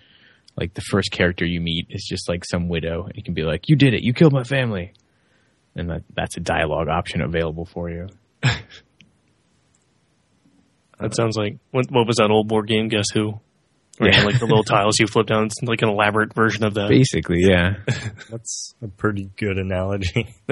Like 0.56 0.74
the 0.74 0.80
first 0.80 1.10
character 1.10 1.44
you 1.44 1.60
meet 1.60 1.88
is 1.90 2.06
just 2.08 2.28
like 2.28 2.44
some 2.44 2.68
widow. 2.68 3.06
And 3.06 3.16
you 3.16 3.24
can 3.24 3.34
be 3.34 3.42
like, 3.42 3.68
"You 3.68 3.74
did 3.74 3.94
it! 3.94 4.04
You 4.04 4.14
killed 4.14 4.32
my 4.32 4.44
family," 4.44 4.92
and 5.74 5.90
that, 5.90 6.04
that's 6.14 6.36
a 6.36 6.40
dialogue 6.40 6.86
option 6.88 7.20
available 7.20 7.64
for 7.64 7.90
you. 7.90 8.06
That 10.98 11.14
sounds 11.14 11.36
like 11.36 11.58
what, 11.70 11.86
what 11.90 12.06
was 12.06 12.16
that 12.16 12.30
old 12.30 12.48
board 12.48 12.66
game? 12.68 12.88
Guess 12.88 13.06
who? 13.12 13.40
Where 13.98 14.10
Yeah. 14.12 14.24
like 14.24 14.38
the 14.38 14.46
little 14.46 14.64
tiles 14.64 14.98
you 14.98 15.06
flip 15.06 15.26
down. 15.26 15.46
It's 15.46 15.62
like 15.62 15.82
an 15.82 15.88
elaborate 15.88 16.34
version 16.34 16.64
of 16.64 16.74
that. 16.74 16.88
Basically, 16.88 17.40
yeah. 17.40 17.76
That's 18.30 18.74
a 18.82 18.88
pretty 18.88 19.30
good 19.36 19.58
analogy. 19.58 20.34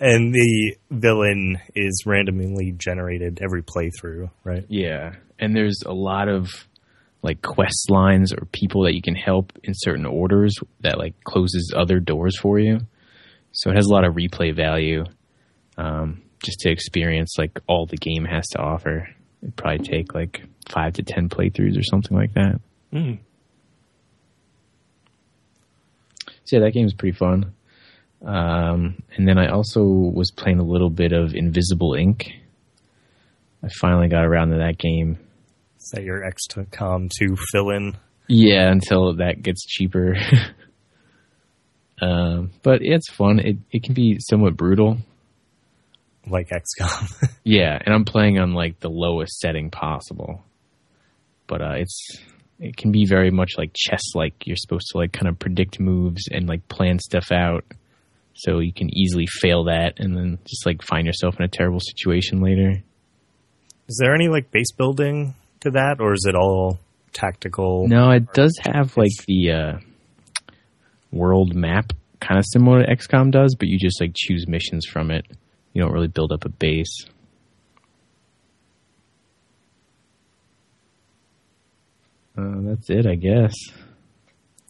and 0.00 0.34
the 0.34 0.76
villain 0.90 1.58
is 1.74 2.02
randomly 2.06 2.72
generated 2.76 3.40
every 3.42 3.62
playthrough, 3.62 4.30
right? 4.42 4.64
Yeah, 4.68 5.14
and 5.38 5.54
there's 5.54 5.80
a 5.86 5.92
lot 5.92 6.28
of 6.28 6.50
like 7.22 7.40
quest 7.40 7.90
lines 7.90 8.32
or 8.32 8.44
people 8.52 8.82
that 8.84 8.94
you 8.94 9.00
can 9.02 9.14
help 9.14 9.52
in 9.62 9.72
certain 9.74 10.04
orders 10.04 10.54
that 10.80 10.98
like 10.98 11.14
closes 11.24 11.72
other 11.74 11.98
doors 12.00 12.38
for 12.38 12.58
you. 12.58 12.80
So 13.52 13.70
it 13.70 13.76
has 13.76 13.86
a 13.86 13.92
lot 13.92 14.04
of 14.04 14.14
replay 14.14 14.54
value. 14.54 15.04
Um, 15.78 16.20
just 16.44 16.60
to 16.60 16.70
experience 16.70 17.36
like 17.38 17.58
all 17.66 17.86
the 17.86 17.96
game 17.96 18.26
has 18.26 18.46
to 18.48 18.58
offer. 18.58 19.08
It'd 19.44 19.56
probably 19.56 19.86
take 19.86 20.14
like 20.14 20.42
five 20.70 20.94
to 20.94 21.02
ten 21.02 21.28
playthroughs 21.28 21.78
or 21.78 21.82
something 21.82 22.16
like 22.16 22.32
that. 22.32 22.60
Mm. 22.92 23.18
So 26.44 26.56
yeah, 26.56 26.60
that 26.60 26.72
game 26.72 26.86
is 26.86 26.94
pretty 26.94 27.16
fun. 27.16 27.52
Um, 28.24 29.02
and 29.16 29.28
then 29.28 29.36
I 29.36 29.48
also 29.48 29.82
was 29.82 30.30
playing 30.30 30.60
a 30.60 30.64
little 30.64 30.88
bit 30.88 31.12
of 31.12 31.34
Invisible 31.34 31.94
Ink. 31.94 32.32
I 33.62 33.68
finally 33.80 34.08
got 34.08 34.24
around 34.24 34.50
to 34.50 34.56
that 34.56 34.78
game. 34.78 35.18
Is 35.78 35.90
that 35.90 36.04
your 36.04 36.22
XCOM 36.22 37.10
2 37.18 37.36
fill 37.52 37.70
in? 37.70 37.96
Yeah, 38.28 38.70
until 38.70 39.16
that 39.16 39.42
gets 39.42 39.66
cheaper. 39.66 40.16
um, 42.00 42.50
but 42.62 42.80
it's 42.80 43.10
fun. 43.10 43.38
It 43.38 43.58
it 43.70 43.82
can 43.82 43.92
be 43.92 44.18
somewhat 44.20 44.56
brutal. 44.56 44.98
Like 46.28 46.48
XCOM. 46.50 47.28
Yeah, 47.46 47.78
and 47.84 47.94
I'm 47.94 48.06
playing 48.06 48.38
on 48.38 48.54
like 48.54 48.80
the 48.80 48.88
lowest 48.88 49.38
setting 49.38 49.70
possible. 49.70 50.42
But 51.46 51.60
uh, 51.60 51.74
it's 51.76 52.18
it 52.58 52.76
can 52.76 52.90
be 52.90 53.04
very 53.04 53.30
much 53.30 53.58
like 53.58 53.72
chess 53.74 54.00
like 54.14 54.46
you're 54.46 54.56
supposed 54.56 54.86
to 54.92 54.98
like 54.98 55.12
kind 55.12 55.28
of 55.28 55.38
predict 55.38 55.78
moves 55.78 56.22
and 56.30 56.48
like 56.48 56.66
plan 56.68 56.98
stuff 56.98 57.30
out. 57.30 57.64
So 58.32 58.60
you 58.60 58.72
can 58.72 58.88
easily 58.96 59.26
fail 59.26 59.64
that 59.64 59.94
and 59.98 60.16
then 60.16 60.38
just 60.46 60.64
like 60.64 60.82
find 60.82 61.06
yourself 61.06 61.36
in 61.38 61.44
a 61.44 61.48
terrible 61.48 61.80
situation 61.80 62.40
later. 62.40 62.82
is 63.88 63.98
there 64.00 64.14
any 64.14 64.28
like 64.28 64.50
base 64.50 64.72
building 64.72 65.34
to 65.60 65.70
that, 65.72 65.96
or 66.00 66.14
is 66.14 66.24
it 66.26 66.34
all 66.34 66.78
tactical? 67.12 67.86
No, 67.86 68.10
it 68.10 68.32
does 68.32 68.58
have 68.64 68.96
like 68.96 69.12
the 69.26 69.52
uh, 69.52 69.78
world 71.12 71.54
map, 71.54 71.92
kind 72.20 72.38
of 72.38 72.44
similar 72.50 72.84
to 72.84 72.90
XCOM 72.90 73.30
does, 73.30 73.54
but 73.58 73.68
you 73.68 73.78
just 73.78 74.00
like 74.00 74.12
choose 74.16 74.48
missions 74.48 74.86
from 74.86 75.10
it. 75.10 75.26
You 75.74 75.82
don't 75.82 75.92
really 75.92 76.08
build 76.08 76.32
up 76.32 76.44
a 76.46 76.48
base. 76.48 77.04
Uh, 82.36 82.60
that's 82.62 82.90
it, 82.90 83.06
I 83.06 83.14
guess. 83.14 83.54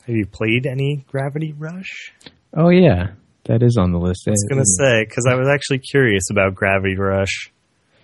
Have 0.07 0.14
you 0.17 0.27
played 0.27 0.67
any 0.67 1.05
Gravity 1.09 1.55
Rush? 1.57 2.12
Oh 2.55 2.69
yeah, 2.69 3.12
that 3.45 3.62
is 3.62 3.77
on 3.79 3.93
the 3.93 3.99
list. 3.99 4.25
I 4.29 4.33
was 4.33 4.47
gonna 4.49 4.64
say 4.67 5.05
because 5.09 5.27
I 5.29 5.35
was 5.35 5.49
actually 5.49 5.79
curious 5.79 6.25
about 6.31 6.55
Gravity 6.55 6.97
Rush. 6.97 7.51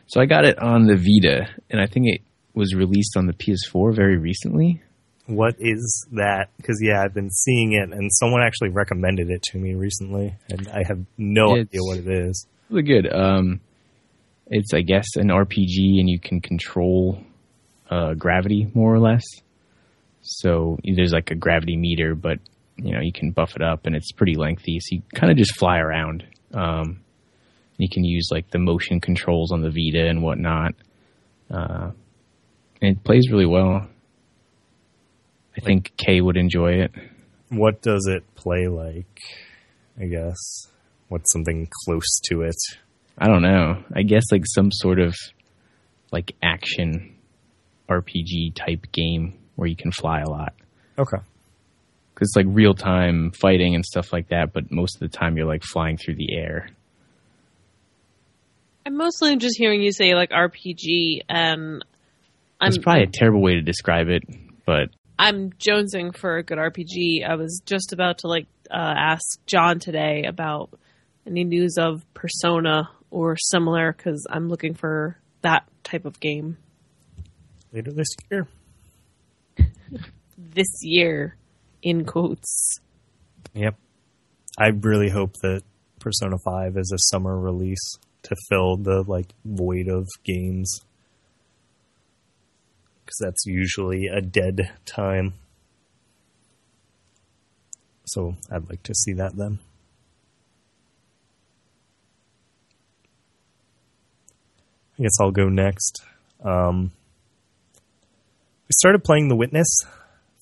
So 0.06 0.20
I 0.20 0.26
got 0.26 0.44
it 0.44 0.58
on 0.58 0.86
the 0.86 0.96
Vita, 0.96 1.48
and 1.68 1.80
I 1.80 1.86
think 1.86 2.06
it 2.08 2.22
was 2.54 2.74
released 2.74 3.16
on 3.16 3.26
the 3.26 3.32
PS4 3.34 3.94
very 3.94 4.16
recently. 4.16 4.82
What 5.26 5.54
is 5.60 6.06
that? 6.12 6.48
Because 6.56 6.80
yeah, 6.82 7.02
I've 7.02 7.14
been 7.14 7.30
seeing 7.30 7.74
it, 7.74 7.90
and 7.92 8.10
someone 8.14 8.42
actually 8.42 8.70
recommended 8.70 9.30
it 9.30 9.42
to 9.52 9.58
me 9.58 9.74
recently, 9.74 10.34
and 10.48 10.68
I 10.68 10.82
have 10.88 11.04
no 11.18 11.54
It's- 11.56 11.66
idea 11.68 11.80
what 11.82 11.98
it 11.98 12.08
is. 12.08 12.46
Really 12.70 12.82
good. 12.82 13.12
Um, 13.12 13.60
it's 14.46 14.72
I 14.72 14.82
guess 14.82 15.16
an 15.16 15.28
RPG, 15.28 15.98
and 15.98 16.08
you 16.08 16.20
can 16.20 16.40
control 16.40 17.22
uh, 17.90 18.14
gravity 18.14 18.70
more 18.74 18.94
or 18.94 19.00
less. 19.00 19.24
So 20.22 20.78
there's 20.84 21.12
like 21.12 21.30
a 21.30 21.34
gravity 21.34 21.76
meter, 21.76 22.14
but 22.14 22.38
you 22.76 22.92
know 22.92 23.00
you 23.00 23.12
can 23.12 23.32
buff 23.32 23.56
it 23.56 23.62
up, 23.62 23.86
and 23.86 23.96
it's 23.96 24.12
pretty 24.12 24.36
lengthy. 24.36 24.78
So 24.80 24.96
you 24.96 25.02
kind 25.14 25.32
of 25.32 25.36
just 25.36 25.56
fly 25.58 25.78
around. 25.78 26.24
Um, 26.54 27.00
you 27.76 27.88
can 27.88 28.04
use 28.04 28.28
like 28.30 28.50
the 28.50 28.58
motion 28.58 29.00
controls 29.00 29.52
on 29.52 29.62
the 29.62 29.70
Vita 29.70 30.06
and 30.06 30.22
whatnot. 30.22 30.74
Uh, 31.50 31.90
and 32.80 32.96
it 32.96 33.04
plays 33.04 33.30
really 33.30 33.46
well. 33.46 33.88
I 35.56 35.60
think 35.60 35.92
Kay 35.96 36.20
would 36.20 36.36
enjoy 36.36 36.74
it. 36.82 36.92
What 37.48 37.82
does 37.82 38.06
it 38.08 38.22
play 38.36 38.68
like? 38.68 39.18
I 39.98 40.06
guess. 40.06 40.69
What's 41.10 41.32
something 41.32 41.68
close 41.84 42.20
to 42.28 42.42
it? 42.42 42.54
I 43.18 43.26
don't 43.26 43.42
know. 43.42 43.82
I 43.92 44.02
guess 44.02 44.22
like 44.30 44.44
some 44.46 44.70
sort 44.70 45.00
of 45.00 45.12
like 46.12 46.36
action 46.40 47.16
RPG 47.88 48.54
type 48.54 48.86
game 48.92 49.36
where 49.56 49.68
you 49.68 49.74
can 49.74 49.90
fly 49.90 50.20
a 50.20 50.30
lot. 50.30 50.54
Okay. 50.96 51.18
Because 52.14 52.28
it's 52.28 52.36
like 52.36 52.46
real 52.48 52.74
time 52.74 53.32
fighting 53.32 53.74
and 53.74 53.84
stuff 53.84 54.12
like 54.12 54.28
that, 54.28 54.52
but 54.52 54.70
most 54.70 54.94
of 54.94 55.00
the 55.00 55.08
time 55.08 55.36
you're 55.36 55.48
like 55.48 55.64
flying 55.64 55.96
through 55.96 56.14
the 56.14 56.32
air. 56.32 56.68
I'm 58.86 58.96
mostly 58.96 59.36
just 59.36 59.58
hearing 59.58 59.82
you 59.82 59.92
say 59.92 60.14
like 60.14 60.30
RPG, 60.30 61.22
and 61.28 61.84
I'm 62.60 62.68
It's 62.68 62.78
probably 62.78 63.02
a 63.02 63.08
terrible 63.08 63.42
way 63.42 63.54
to 63.54 63.62
describe 63.62 64.08
it, 64.08 64.22
but 64.64 64.90
I'm 65.18 65.50
jonesing 65.54 66.16
for 66.16 66.36
a 66.36 66.44
good 66.44 66.58
RPG. 66.58 67.28
I 67.28 67.34
was 67.34 67.62
just 67.66 67.92
about 67.92 68.18
to 68.18 68.28
like 68.28 68.46
uh, 68.70 68.94
ask 68.96 69.44
John 69.46 69.80
today 69.80 70.24
about 70.24 70.70
any 71.26 71.44
news 71.44 71.76
of 71.78 72.04
Persona 72.14 72.90
or 73.10 73.36
similar 73.36 73.92
because 73.92 74.26
I'm 74.30 74.48
looking 74.48 74.74
for 74.74 75.16
that 75.42 75.64
type 75.84 76.04
of 76.04 76.20
game 76.20 76.56
Later 77.72 77.92
this 77.92 78.08
year. 78.30 78.48
this 80.38 80.66
year, 80.82 81.36
in 81.82 82.04
quotes. 82.04 82.80
Yep. 83.54 83.76
I 84.58 84.68
really 84.68 85.08
hope 85.08 85.34
that 85.42 85.62
Persona 86.00 86.36
5 86.44 86.76
is 86.76 86.92
a 86.92 86.98
summer 86.98 87.38
release 87.38 87.92
to 88.24 88.34
fill 88.48 88.76
the 88.76 89.04
like 89.06 89.32
void 89.44 89.86
of 89.86 90.06
games. 90.24 90.80
Cuz 93.06 93.16
that's 93.20 93.46
usually 93.46 94.06
a 94.06 94.20
dead 94.20 94.72
time. 94.84 95.34
So, 98.06 98.34
I'd 98.50 98.68
like 98.68 98.82
to 98.84 98.94
see 98.94 99.12
that 99.12 99.36
then. 99.36 99.60
I 105.00 105.02
guess 105.02 105.16
I'll 105.18 105.30
go 105.30 105.48
next. 105.48 106.02
Um, 106.44 106.92
we 108.68 108.72
started 108.72 109.02
playing 109.02 109.28
The 109.28 109.36
Witness 109.36 109.86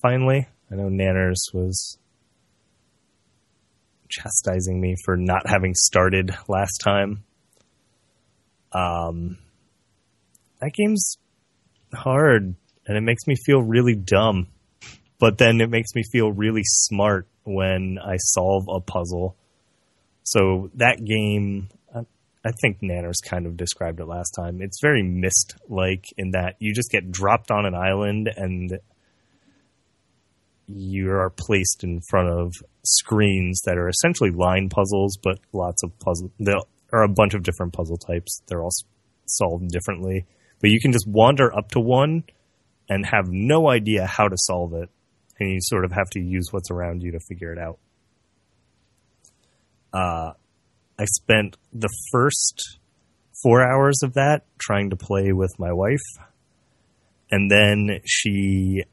finally. 0.01 0.47
I 0.69 0.75
know 0.75 0.89
Nanners 0.89 1.53
was 1.53 1.97
chastising 4.09 4.81
me 4.81 4.95
for 5.05 5.15
not 5.15 5.47
having 5.47 5.75
started 5.75 6.35
last 6.49 6.81
time. 6.83 7.23
Um, 8.73 9.37
that 10.59 10.73
game's 10.73 11.17
hard 11.93 12.53
and 12.85 12.97
it 12.97 13.01
makes 13.01 13.27
me 13.27 13.35
feel 13.45 13.61
really 13.61 13.95
dumb, 13.95 14.47
but 15.21 15.37
then 15.37 15.61
it 15.61 15.69
makes 15.69 15.95
me 15.95 16.03
feel 16.11 16.33
really 16.33 16.63
smart 16.65 17.27
when 17.45 17.97
I 17.97 18.17
solve 18.17 18.65
a 18.67 18.81
puzzle. 18.81 19.37
So 20.23 20.69
that 20.75 20.97
game, 21.05 21.69
I, 22.45 22.51
think 22.51 22.81
Nanners 22.81 23.21
kind 23.23 23.45
of 23.45 23.57
described 23.57 23.99
it 23.99 24.05
last 24.05 24.31
time. 24.31 24.61
It's 24.61 24.79
very 24.81 25.03
Myst 25.03 25.55
like 25.67 26.05
in 26.17 26.31
that 26.31 26.55
you 26.59 26.73
just 26.73 26.91
get 26.91 27.11
dropped 27.11 27.51
on 27.51 27.65
an 27.65 27.75
island 27.75 28.29
and 28.35 28.79
you 30.67 31.09
are 31.11 31.31
placed 31.31 31.83
in 31.83 31.99
front 32.09 32.29
of 32.29 32.53
screens 32.85 33.61
that 33.65 33.77
are 33.77 33.89
essentially 33.89 34.29
line 34.29 34.69
puzzles, 34.69 35.17
but 35.21 35.39
lots 35.51 35.83
of 35.83 35.97
puzzle. 35.99 36.31
There 36.39 36.57
are 36.93 37.03
a 37.03 37.09
bunch 37.09 37.33
of 37.33 37.43
different 37.43 37.73
puzzle 37.73 37.97
types. 37.97 38.41
They're 38.47 38.61
all 38.61 38.71
solved 39.25 39.69
differently, 39.69 40.25
but 40.61 40.69
you 40.69 40.79
can 40.79 40.91
just 40.91 41.07
wander 41.07 41.55
up 41.55 41.69
to 41.71 41.79
one 41.79 42.23
and 42.87 43.05
have 43.05 43.25
no 43.29 43.69
idea 43.69 44.05
how 44.05 44.27
to 44.27 44.35
solve 44.37 44.73
it, 44.73 44.89
and 45.39 45.51
you 45.51 45.59
sort 45.61 45.85
of 45.85 45.91
have 45.91 46.09
to 46.11 46.19
use 46.19 46.47
what's 46.51 46.71
around 46.71 47.03
you 47.03 47.11
to 47.11 47.19
figure 47.19 47.53
it 47.53 47.59
out. 47.59 47.79
Uh, 49.93 50.33
I 50.99 51.05
spent 51.05 51.55
the 51.71 51.89
first 52.11 52.77
four 53.41 53.63
hours 53.63 53.99
of 54.03 54.15
that 54.15 54.43
trying 54.57 54.89
to 54.89 54.97
play 54.97 55.31
with 55.31 55.57
my 55.57 55.71
wife, 55.71 56.03
and 57.31 57.49
then 57.49 58.01
she 58.05 58.83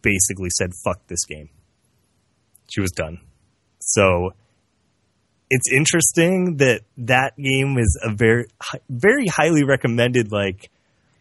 basically 0.00 0.50
said, 0.50 0.70
fuck 0.84 1.04
this 1.08 1.24
game. 1.24 1.50
She 2.70 2.80
was 2.80 2.92
done. 2.92 3.18
So 3.80 4.30
it's 5.50 5.72
interesting 5.72 6.58
that 6.58 6.82
that 6.98 7.36
game 7.36 7.78
is 7.78 7.98
a 8.04 8.14
very, 8.14 8.46
very 8.88 9.26
highly 9.26 9.64
recommended, 9.64 10.30
like, 10.30 10.70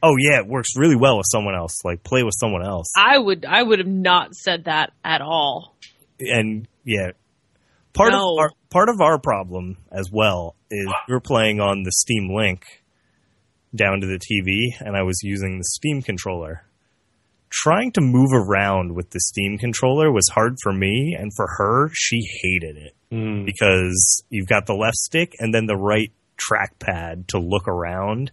oh 0.04 0.16
yeah, 0.20 0.40
it 0.40 0.48
works 0.48 0.78
really 0.78 0.96
well 0.96 1.18
with 1.18 1.28
someone 1.32 1.56
else. 1.56 1.84
Like, 1.84 2.04
play 2.04 2.24
with 2.24 2.36
someone 2.38 2.64
else. 2.64 2.92
I 2.96 3.18
would 3.18 3.46
I 3.46 3.64
would 3.64 3.80
have 3.80 3.88
not 3.88 4.36
said 4.36 4.66
that 4.66 4.92
at 5.04 5.22
all. 5.22 5.76
and 6.20 6.68
yeah, 6.84 7.12
part 7.98 8.12
No. 8.12 8.34
of 8.34 8.40
our 8.40 8.50
part 8.70 8.90
of 8.90 9.02
our 9.02 9.20
problem 9.20 9.78
as 9.92 10.10
well 10.12 10.56
is 10.72 10.88
we're 11.10 11.20
playing 11.20 11.60
on 11.60 11.84
the 11.84 11.92
Steam 11.92 12.30
Link 12.36 12.64
down 13.76 14.02
to 14.02 14.08
the 14.08 14.20
TV, 14.20 14.76
and 14.86 14.96
I 14.96 15.04
was 15.04 15.20
using 15.24 15.58
the 15.58 15.64
Steam 15.66 16.02
controller. 16.02 16.64
Trying 17.50 17.92
to 17.94 18.02
move 18.02 18.32
around 18.34 18.94
with 18.96 19.12
the 19.12 19.20
Steam 19.22 19.58
controller 19.58 20.12
was 20.12 20.28
hard 20.34 20.56
for 20.62 20.74
me, 20.74 21.16
and 21.18 21.32
for 21.36 21.48
her, 21.58 21.90
she 21.94 22.22
hated 22.44 22.76
it 22.78 22.94
Mm. 23.12 23.46
because 23.46 24.22
you've 24.30 24.48
got 24.50 24.66
the 24.66 24.74
left 24.76 24.98
stick 24.98 25.32
and 25.40 25.54
then 25.54 25.66
the 25.66 25.78
right 25.78 26.12
trackpad 26.38 27.28
to 27.28 27.40
look 27.40 27.68
around, 27.68 28.32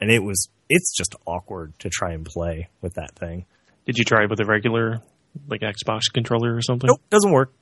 and 0.00 0.10
it 0.10 0.22
was 0.22 0.48
it's 0.68 0.94
just 0.96 1.14
awkward 1.26 1.78
to 1.78 1.88
try 1.90 2.12
and 2.12 2.24
play 2.24 2.68
with 2.82 2.94
that 2.94 3.14
thing. 3.16 3.44
Did 3.86 3.98
you 3.98 4.04
try 4.04 4.24
it 4.24 4.30
with 4.30 4.40
a 4.40 4.44
regular, 4.46 5.02
like 5.48 5.60
Xbox 5.60 6.02
controller 6.12 6.54
or 6.54 6.62
something? 6.62 6.88
Nope, 6.88 7.00
doesn't 7.10 7.32
work. 7.32 7.52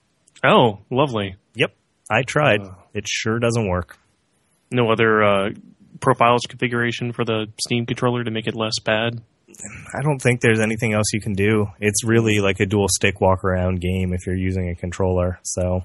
Oh, 0.44 0.80
lovely. 0.90 1.36
Yep, 1.54 1.72
I 2.10 2.22
tried. 2.22 2.60
Oh. 2.62 2.74
It 2.94 3.06
sure 3.08 3.38
doesn't 3.38 3.68
work. 3.68 3.96
No 4.70 4.90
other 4.90 5.22
uh, 5.22 5.50
profiles 6.00 6.42
configuration 6.48 7.12
for 7.12 7.24
the 7.24 7.46
Steam 7.62 7.86
controller 7.86 8.24
to 8.24 8.30
make 8.30 8.46
it 8.46 8.54
less 8.54 8.78
bad. 8.84 9.20
I 9.94 10.02
don't 10.02 10.18
think 10.20 10.40
there's 10.40 10.60
anything 10.60 10.92
else 10.94 11.06
you 11.12 11.20
can 11.20 11.34
do. 11.34 11.66
It's 11.78 12.04
really 12.04 12.40
like 12.40 12.58
a 12.60 12.66
dual 12.66 12.88
stick 12.88 13.20
walk 13.20 13.44
around 13.44 13.80
game 13.80 14.12
if 14.12 14.26
you're 14.26 14.36
using 14.36 14.70
a 14.70 14.74
controller. 14.74 15.38
So 15.42 15.84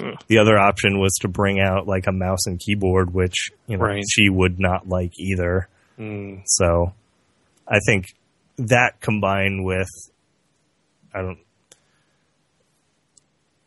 Ugh. 0.00 0.14
the 0.28 0.38
other 0.38 0.58
option 0.58 1.00
was 1.00 1.12
to 1.22 1.28
bring 1.28 1.58
out 1.58 1.86
like 1.86 2.06
a 2.06 2.12
mouse 2.12 2.46
and 2.46 2.60
keyboard, 2.60 3.12
which 3.14 3.50
you 3.66 3.78
know 3.78 3.84
Right. 3.84 4.04
she 4.08 4.28
would 4.28 4.60
not 4.60 4.88
like 4.88 5.12
either. 5.18 5.68
Mm. 5.98 6.42
So 6.46 6.92
I 7.66 7.78
think 7.86 8.06
that 8.58 9.00
combined 9.00 9.64
with 9.64 9.88
I 11.14 11.22
don't 11.22 11.38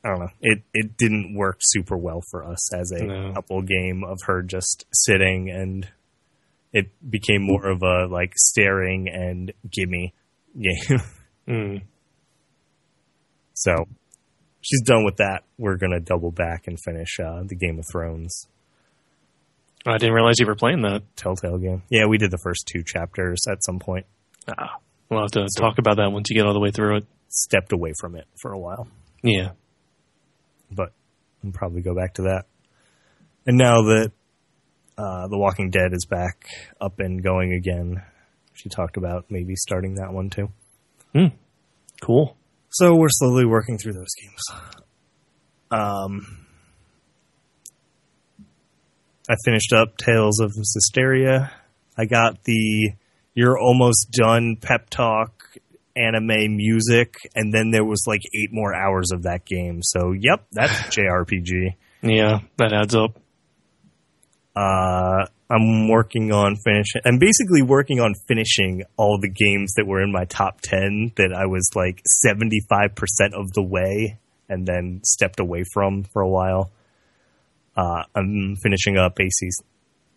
I 0.05 0.09
don't 0.09 0.19
know. 0.19 0.29
It 0.41 0.61
it 0.73 0.97
didn't 0.97 1.33
work 1.35 1.57
super 1.61 1.97
well 1.97 2.21
for 2.29 2.43
us 2.45 2.71
as 2.73 2.91
a 2.91 3.03
No. 3.03 3.33
couple 3.33 3.61
game 3.63 4.03
of 4.05 4.19
her 4.27 4.43
just 4.43 4.85
sitting 4.93 5.49
and 5.49 5.87
it 6.71 6.87
became 7.09 7.41
more 7.41 7.65
of 7.67 7.81
a 7.81 8.05
like 8.05 8.33
staring 8.35 9.07
and 9.09 9.51
gimme 9.71 10.13
game. 10.59 10.99
Mm. 11.47 11.83
so 13.53 13.85
she's 14.61 14.81
done 14.81 15.05
with 15.05 15.17
that. 15.17 15.43
We're 15.59 15.77
gonna 15.77 15.99
double 15.99 16.31
back 16.31 16.65
and 16.67 16.77
finish 16.83 17.19
uh, 17.19 17.43
the 17.45 17.55
Game 17.55 17.77
of 17.79 17.85
Thrones 17.91 18.47
I 19.87 19.99
didn't 19.99 20.15
realize 20.15 20.39
you 20.39 20.47
were 20.47 20.55
playing 20.55 20.81
that. 20.81 21.03
Telltale 21.15 21.59
game. 21.59 21.83
Yeah, 21.89 22.07
we 22.07 22.17
did 22.17 22.31
the 22.31 22.39
first 22.39 22.67
two 22.71 22.81
chapters 22.83 23.41
at 23.47 23.63
some 23.63 23.77
point. 23.77 24.07
Ah, 24.47 24.77
we'll 25.11 25.21
have 25.21 25.29
to 25.33 25.47
talk 25.55 25.77
about 25.77 25.97
that 25.97 26.11
once 26.11 26.27
you 26.31 26.35
get 26.35 26.47
all 26.47 26.53
the 26.55 26.59
way 26.59 26.71
through 26.71 26.97
it. 26.97 27.05
Stepped 27.29 27.71
away 27.71 27.91
from 27.99 28.15
it 28.15 28.25
for 28.41 28.51
a 28.51 28.57
while. 28.57 28.87
Yeah. 29.23 29.51
But 30.75 30.91
I'll 31.43 31.51
probably 31.51 31.81
go 31.81 31.95
back 31.95 32.15
to 32.15 32.23
that. 32.23 32.45
And 33.45 33.57
now 33.57 33.83
that 33.83 34.11
uh, 34.97 35.27
The 35.27 35.37
Walking 35.37 35.69
Dead 35.69 35.93
is 35.93 36.05
back 36.05 36.47
up 36.81 36.99
and 36.99 37.23
going 37.23 37.53
again, 37.53 38.01
she 38.53 38.69
talked 38.69 38.97
about 38.97 39.25
maybe 39.29 39.55
starting 39.55 39.95
that 39.95 40.11
one 40.11 40.29
too. 40.29 40.49
Cool. 42.01 42.35
So 42.69 42.95
we're 42.95 43.07
slowly 43.09 43.45
working 43.45 43.77
through 43.77 43.93
those 43.93 44.13
games. 44.21 44.41
Um, 45.71 46.45
I 49.29 49.35
finished 49.45 49.73
up 49.73 49.97
Tales 49.97 50.39
of 50.39 50.51
Zestiria. 50.51 51.51
I 51.97 52.05
got 52.05 52.43
the 52.43 52.91
You're 53.33 53.57
Almost 53.57 54.11
Done 54.11 54.57
pep 54.61 54.89
talk 54.89 55.57
anime 55.95 56.55
music, 56.55 57.15
and 57.35 57.53
then 57.53 57.71
there 57.71 57.85
was 57.85 58.03
like 58.07 58.21
eight 58.33 58.49
more 58.51 58.75
hours 58.75 59.11
of 59.11 59.23
that 59.23 59.45
game. 59.45 59.81
So, 59.81 60.11
yep, 60.11 60.45
that's 60.51 60.73
JRPG. 60.95 61.75
Yeah, 62.01 62.39
that 62.57 62.73
adds 62.73 62.95
up. 62.95 63.17
Uh, 64.55 65.25
I'm 65.49 65.89
working 65.89 66.31
on 66.31 66.55
finishing. 66.55 67.01
I'm 67.05 67.19
basically 67.19 67.61
working 67.61 67.99
on 67.99 68.13
finishing 68.27 68.83
all 68.97 69.19
the 69.19 69.29
games 69.29 69.73
that 69.75 69.85
were 69.85 70.01
in 70.01 70.11
my 70.11 70.25
top 70.25 70.61
ten 70.61 71.11
that 71.17 71.33
I 71.35 71.45
was 71.45 71.69
like 71.75 72.01
75 72.23 72.95
percent 72.95 73.33
of 73.33 73.51
the 73.53 73.63
way, 73.63 74.17
and 74.49 74.65
then 74.65 75.01
stepped 75.03 75.39
away 75.39 75.63
from 75.73 76.03
for 76.03 76.21
a 76.21 76.29
while. 76.29 76.71
Uh, 77.75 78.03
I'm 78.15 78.55
finishing 78.63 78.97
up 78.97 79.19
AC 79.19 79.49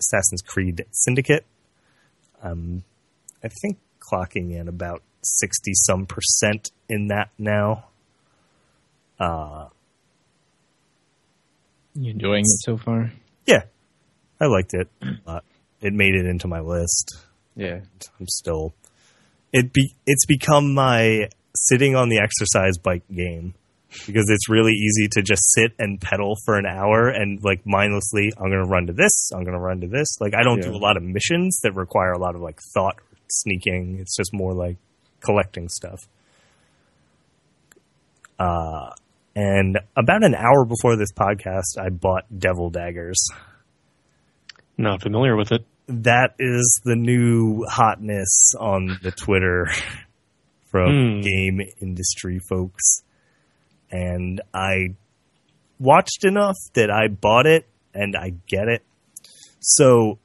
Assassin's 0.01 0.43
Creed 0.43 0.85
Syndicate. 0.93 1.45
Um, 2.43 2.85
I 3.43 3.49
think 3.49 3.79
clocking 4.01 4.53
in 4.53 4.69
about 4.69 5.03
60 5.23 5.73
some 5.75 6.07
percent 6.07 6.71
in 6.89 7.09
that 7.09 7.31
now. 7.39 7.85
Uh, 9.19 9.67
You 11.95 12.13
enjoying 12.13 12.43
it 12.45 12.61
so 12.65 12.77
far? 12.77 13.11
yeah, 13.47 13.63
I 14.41 14.47
liked 14.47 14.75
it. 14.75 14.89
It 15.81 15.93
made 15.93 16.15
it 16.15 16.27
into 16.27 16.49
my 16.49 16.61
list. 16.61 17.17
Yeah. 17.57 17.81
I'm 18.21 18.27
still 18.29 18.75
it 19.53 19.73
be 19.73 19.93
it's 20.07 20.27
become 20.27 20.75
my 20.75 21.29
sitting 21.57 21.97
on 21.97 22.09
the 22.11 22.19
exercise 22.19 22.77
bike 22.79 23.03
game 23.15 23.55
because 24.07 24.29
it's 24.29 24.49
really 24.49 24.73
easy 24.73 25.09
to 25.13 25.23
just 25.23 25.43
sit 25.55 25.73
and 25.79 26.01
pedal 26.01 26.37
for 26.45 26.57
an 26.59 26.67
hour 26.67 27.09
and 27.09 27.43
like 27.43 27.65
mindlessly 27.65 28.31
I'm 28.37 28.51
going 28.51 28.63
to 28.65 28.69
run 28.71 28.87
to 28.89 28.93
this, 28.93 29.31
I'm 29.33 29.43
going 29.45 29.55
to 29.57 29.61
run 29.61 29.81
to 29.81 29.89
this. 29.89 30.19
Like 30.21 30.35
I 30.35 30.43
don't 30.45 30.61
do 30.61 30.73
a 30.75 30.79
lot 30.79 30.97
of 30.97 31.03
missions 31.03 31.59
that 31.63 31.75
require 31.75 32.13
a 32.13 32.19
lot 32.19 32.35
of 32.37 32.41
like 32.43 32.61
thought 32.75 32.97
sneaking. 33.29 33.99
It's 34.01 34.17
just 34.17 34.31
more 34.33 34.53
like 34.53 34.77
collecting 35.21 35.69
stuff. 35.69 36.01
Uh 38.39 38.91
and 39.35 39.79
about 39.97 40.25
an 40.25 40.35
hour 40.35 40.65
before 40.65 40.97
this 40.97 41.13
podcast, 41.13 41.79
I 41.81 41.91
bought 41.91 42.25
Devil 42.37 42.71
Daggers. 42.71 43.21
Not 44.77 45.01
familiar 45.03 45.37
with 45.37 45.53
it. 45.53 45.65
that 45.89 46.35
is 46.39 46.81
the 46.85 46.97
new 46.97 47.65
hotness 47.69 48.53
on 48.59 48.99
the 49.03 49.11
Twitter 49.13 49.67
from 50.71 50.91
Hmm. 50.91 51.21
game 51.21 51.61
industry 51.81 52.41
folks. 52.41 53.03
And 53.91 54.41
I 54.53 54.89
watched 55.79 56.25
enough 56.25 56.57
that 56.75 56.91
I 56.91 57.09
bought 57.09 57.47
it 57.47 57.67
and 57.95 58.15
I 58.17 58.35
get 58.49 58.69
it. 58.69 58.83
So 59.61 60.19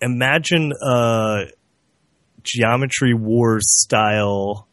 imagine 0.00 0.72
a 0.82 1.48
Geometry 2.42 3.14
Wars 3.14 3.64
style 3.66 4.66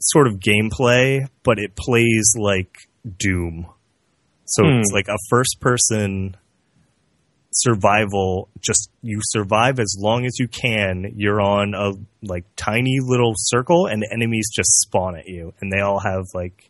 sort 0.00 0.26
of 0.26 0.34
gameplay, 0.34 1.26
but 1.42 1.58
it 1.58 1.74
plays 1.76 2.34
like 2.38 2.76
Doom. 3.18 3.66
So 4.44 4.62
Hmm. 4.64 4.80
it's 4.80 4.92
like 4.92 5.08
a 5.08 5.16
first 5.30 5.58
person 5.60 6.36
survival 7.56 8.48
just 8.60 8.90
you 9.00 9.20
survive 9.22 9.78
as 9.78 9.94
long 9.96 10.26
as 10.26 10.40
you 10.40 10.48
can 10.48 11.12
you're 11.14 11.40
on 11.40 11.72
a 11.72 11.92
like 12.26 12.42
tiny 12.56 12.98
little 13.00 13.32
circle 13.36 13.86
and 13.86 14.02
enemies 14.12 14.50
just 14.52 14.68
spawn 14.80 15.16
at 15.16 15.28
you 15.28 15.54
and 15.60 15.70
they 15.72 15.78
all 15.80 16.00
have 16.00 16.24
like 16.34 16.68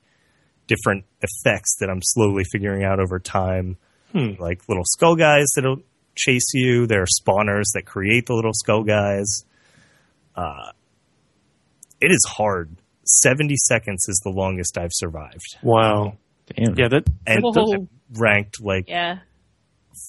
different 0.66 1.06
effects 1.22 1.74
that 1.80 1.88
i'm 1.88 2.02
slowly 2.02 2.44
figuring 2.52 2.84
out 2.84 3.00
over 3.00 3.18
time 3.18 3.78
Hmm. 4.12 4.32
like 4.38 4.60
little 4.68 4.84
skull 4.84 5.16
guys 5.16 5.46
that'll 5.56 5.80
chase 6.14 6.52
you 6.54 6.86
there 6.86 7.02
are 7.02 7.06
spawners 7.20 7.64
that 7.74 7.84
create 7.84 8.26
the 8.26 8.34
little 8.34 8.52
skull 8.54 8.82
guys 8.84 9.44
uh 10.36 10.70
it 12.00 12.10
is 12.12 12.24
hard 12.28 12.76
70 13.04 13.54
seconds 13.56 14.04
is 14.08 14.20
the 14.24 14.30
longest 14.30 14.78
i've 14.78 14.92
survived 14.92 15.56
Wow. 15.62 16.16
Damn. 16.56 16.74
Yeah, 16.76 16.88
that. 16.88 17.04
and 17.26 17.42
Whoa. 17.42 17.88
ranked 18.12 18.60
like 18.60 18.88
Yeah. 18.88 19.20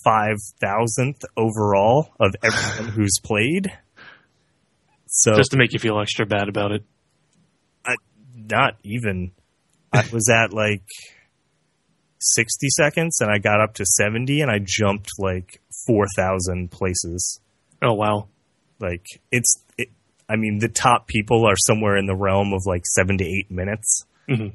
five 0.04 0.36
thousandth 0.60 1.22
overall 1.38 2.10
of 2.20 2.36
everyone 2.44 2.92
who's 2.96 3.20
played. 3.24 3.72
So 5.08 5.36
Just 5.36 5.52
to 5.52 5.58
make 5.58 5.72
you 5.72 5.80
feel 5.80 5.98
extra 6.02 6.26
bad 6.26 6.50
about 6.50 6.72
it. 6.74 6.84
not 8.36 8.76
even. 8.84 9.32
I 9.94 10.04
was 10.12 10.30
at 10.30 10.52
like 10.52 10.84
sixty 12.34 12.68
seconds, 12.70 13.20
and 13.22 13.30
I 13.32 13.38
got 13.40 13.62
up 13.62 13.76
to 13.76 13.86
seventy, 13.86 14.42
and 14.42 14.50
I 14.52 14.60
jumped 14.64 15.10
like 15.20 15.62
four 15.86 16.06
thousand 16.16 16.72
places. 16.72 17.40
Oh 17.82 17.94
wow. 17.94 18.28
Like 18.80 19.06
it's, 19.32 19.64
it, 19.78 19.90
I 20.28 20.36
mean, 20.36 20.60
the 20.60 20.68
top 20.70 21.08
people 21.08 21.46
are 21.48 21.56
somewhere 21.58 21.98
in 21.98 22.08
the 22.08 22.16
realm 22.16 22.54
of 22.54 22.62
like 22.66 22.82
seven 22.86 23.18
to 23.20 23.24
eight 23.26 23.50
minutes. 23.50 24.06
Mhm. 24.30 24.54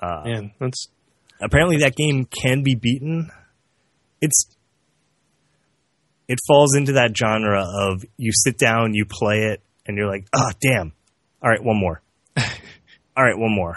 Uh, 0.00 0.22
Man, 0.24 0.52
that's 0.58 0.88
apparently 1.40 1.78
that 1.78 1.94
game 1.96 2.24
can 2.24 2.62
be 2.62 2.74
beaten. 2.74 3.30
It's 4.20 4.46
it 6.28 6.38
falls 6.46 6.74
into 6.74 6.92
that 6.92 7.16
genre 7.16 7.64
of 7.64 8.04
you 8.16 8.30
sit 8.32 8.56
down, 8.58 8.94
you 8.94 9.04
play 9.08 9.44
it, 9.52 9.62
and 9.86 9.96
you're 9.96 10.08
like, 10.08 10.26
oh 10.34 10.50
damn. 10.60 10.92
All 11.42 11.50
right, 11.50 11.62
one 11.62 11.78
more. 11.78 12.00
All 12.36 13.24
right, 13.24 13.36
one 13.36 13.54
more. 13.54 13.76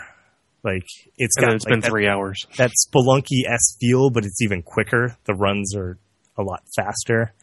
Like 0.65 0.87
it's 1.15 1.35
got 1.35 1.53
it's 1.53 1.63
like, 1.65 1.73
been 1.73 1.79
that, 1.81 1.89
three 1.89 2.07
hours. 2.07 2.43
that 2.57 2.71
spelunky 2.71 3.47
s 3.47 3.77
feel, 3.79 4.09
but 4.09 4.25
it's 4.25 4.41
even 4.41 4.63
quicker. 4.63 5.15
The 5.25 5.35
runs 5.35 5.75
are 5.75 5.99
a 6.37 6.41
lot 6.41 6.63
faster, 6.75 7.33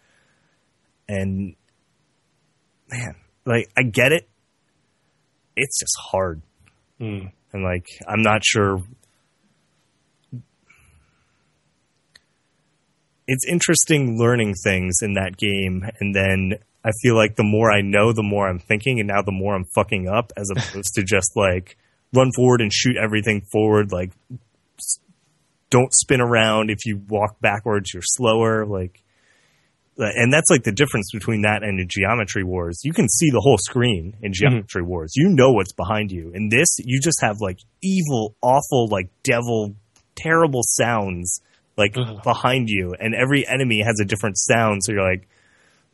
and 1.09 1.55
man, 2.91 3.15
like 3.47 3.71
I 3.79 3.85
get 3.85 4.11
it. 4.11 4.29
It's 5.55 5.79
just 5.79 5.95
hard 6.11 6.43
Hmm. 6.99 7.27
and 7.53 7.63
like 7.63 7.87
I'm 8.09 8.23
not 8.23 8.43
sure. 8.45 8.83
It's 13.29 13.47
interesting 13.49 14.19
learning 14.19 14.55
things 14.65 14.97
in 15.01 15.15
that 15.15 15.37
game, 15.37 15.85
and 16.01 16.15
then 16.15 16.55
I 16.85 16.91
feel 17.03 17.15
like 17.15 17.37
the 17.37 17.45
more 17.45 17.71
I 17.71 17.81
know, 17.81 18.13
the 18.13 18.23
more 18.25 18.49
I'm 18.49 18.59
thinking, 18.59 18.99
and 18.99 19.07
now 19.09 19.23
the 19.23 19.31
more 19.33 19.55
I'm 19.55 19.65
fucking 19.77 20.09
up, 20.09 20.33
as 20.37 20.51
opposed 20.51 20.95
to 20.95 21.05
just 21.05 21.31
like 21.37 21.77
run 22.13 22.31
forward 22.35 22.61
and 22.61 22.73
shoot 22.73 22.97
everything 22.97 23.43
forward. 23.51 23.93
Like, 23.93 24.13
don't 25.71 25.93
spin 25.93 26.21
around. 26.21 26.71
If 26.71 26.85
you 26.85 27.01
walk 27.09 27.41
backwards, 27.41 27.93
you're 27.95 28.03
slower. 28.05 28.67
Like, 28.67 29.03
uh, 29.99 30.05
and 30.15 30.33
that's 30.33 30.51
like 30.51 30.65
the 30.65 30.73
difference 30.73 31.11
between 31.13 31.43
that 31.43 31.63
and 31.63 31.81
Geometry 31.89 32.45
Wars. 32.45 32.81
You 32.83 32.93
can 32.93 33.09
see 33.09 33.31
the 33.31 33.41
whole 33.41 33.59
screen 33.59 34.17
in 34.23 34.33
Geometry 34.33 34.83
Wars. 34.83 35.13
You 35.15 35.29
know 35.29 35.53
what's 35.53 35.73
behind 35.73 36.11
you. 36.11 36.31
In 36.35 36.49
this, 36.49 36.77
you 36.79 37.01
just 37.01 37.21
have 37.23 37.37
like 37.41 37.59
evil, 37.83 38.35
awful, 38.43 38.89
like 38.89 39.09
devil, 39.23 39.75
terrible 40.15 40.63
sounds 40.65 41.41
like 41.77 41.97
Ugh. 41.97 42.23
behind 42.23 42.69
you, 42.69 42.95
and 42.99 43.15
every 43.15 43.47
enemy 43.47 43.83
has 43.83 43.99
a 44.01 44.05
different 44.05 44.37
sound. 44.39 44.83
So 44.85 44.93
you're 44.93 45.09
like, 45.09 45.27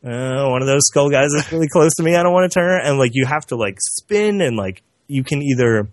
uh, 0.03 0.49
one 0.49 0.61
of 0.61 0.67
those 0.67 0.83
skull 0.87 1.09
guys 1.09 1.33
is 1.33 1.51
really 1.51 1.67
close 1.67 1.93
to 1.95 2.03
me. 2.03 2.15
I 2.15 2.23
don't 2.23 2.33
want 2.33 2.49
to 2.51 2.59
turn. 2.59 2.81
And 2.83 2.97
like 2.97 3.11
you 3.13 3.25
have 3.25 3.45
to 3.47 3.55
like 3.55 3.77
spin 3.79 4.41
and 4.41 4.55
like 4.55 4.81
you 5.07 5.23
can 5.23 5.41
either 5.41 5.89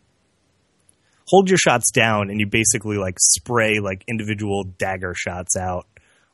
hold 1.27 1.49
your 1.49 1.59
shots 1.59 1.91
down 1.91 2.31
and 2.31 2.41
you 2.41 2.47
basically 2.47 2.97
like 2.97 3.17
spray 3.19 3.79
like 3.81 4.05
individual 4.09 4.65
dagger 4.79 5.15
shots 5.15 5.57
out 5.57 5.87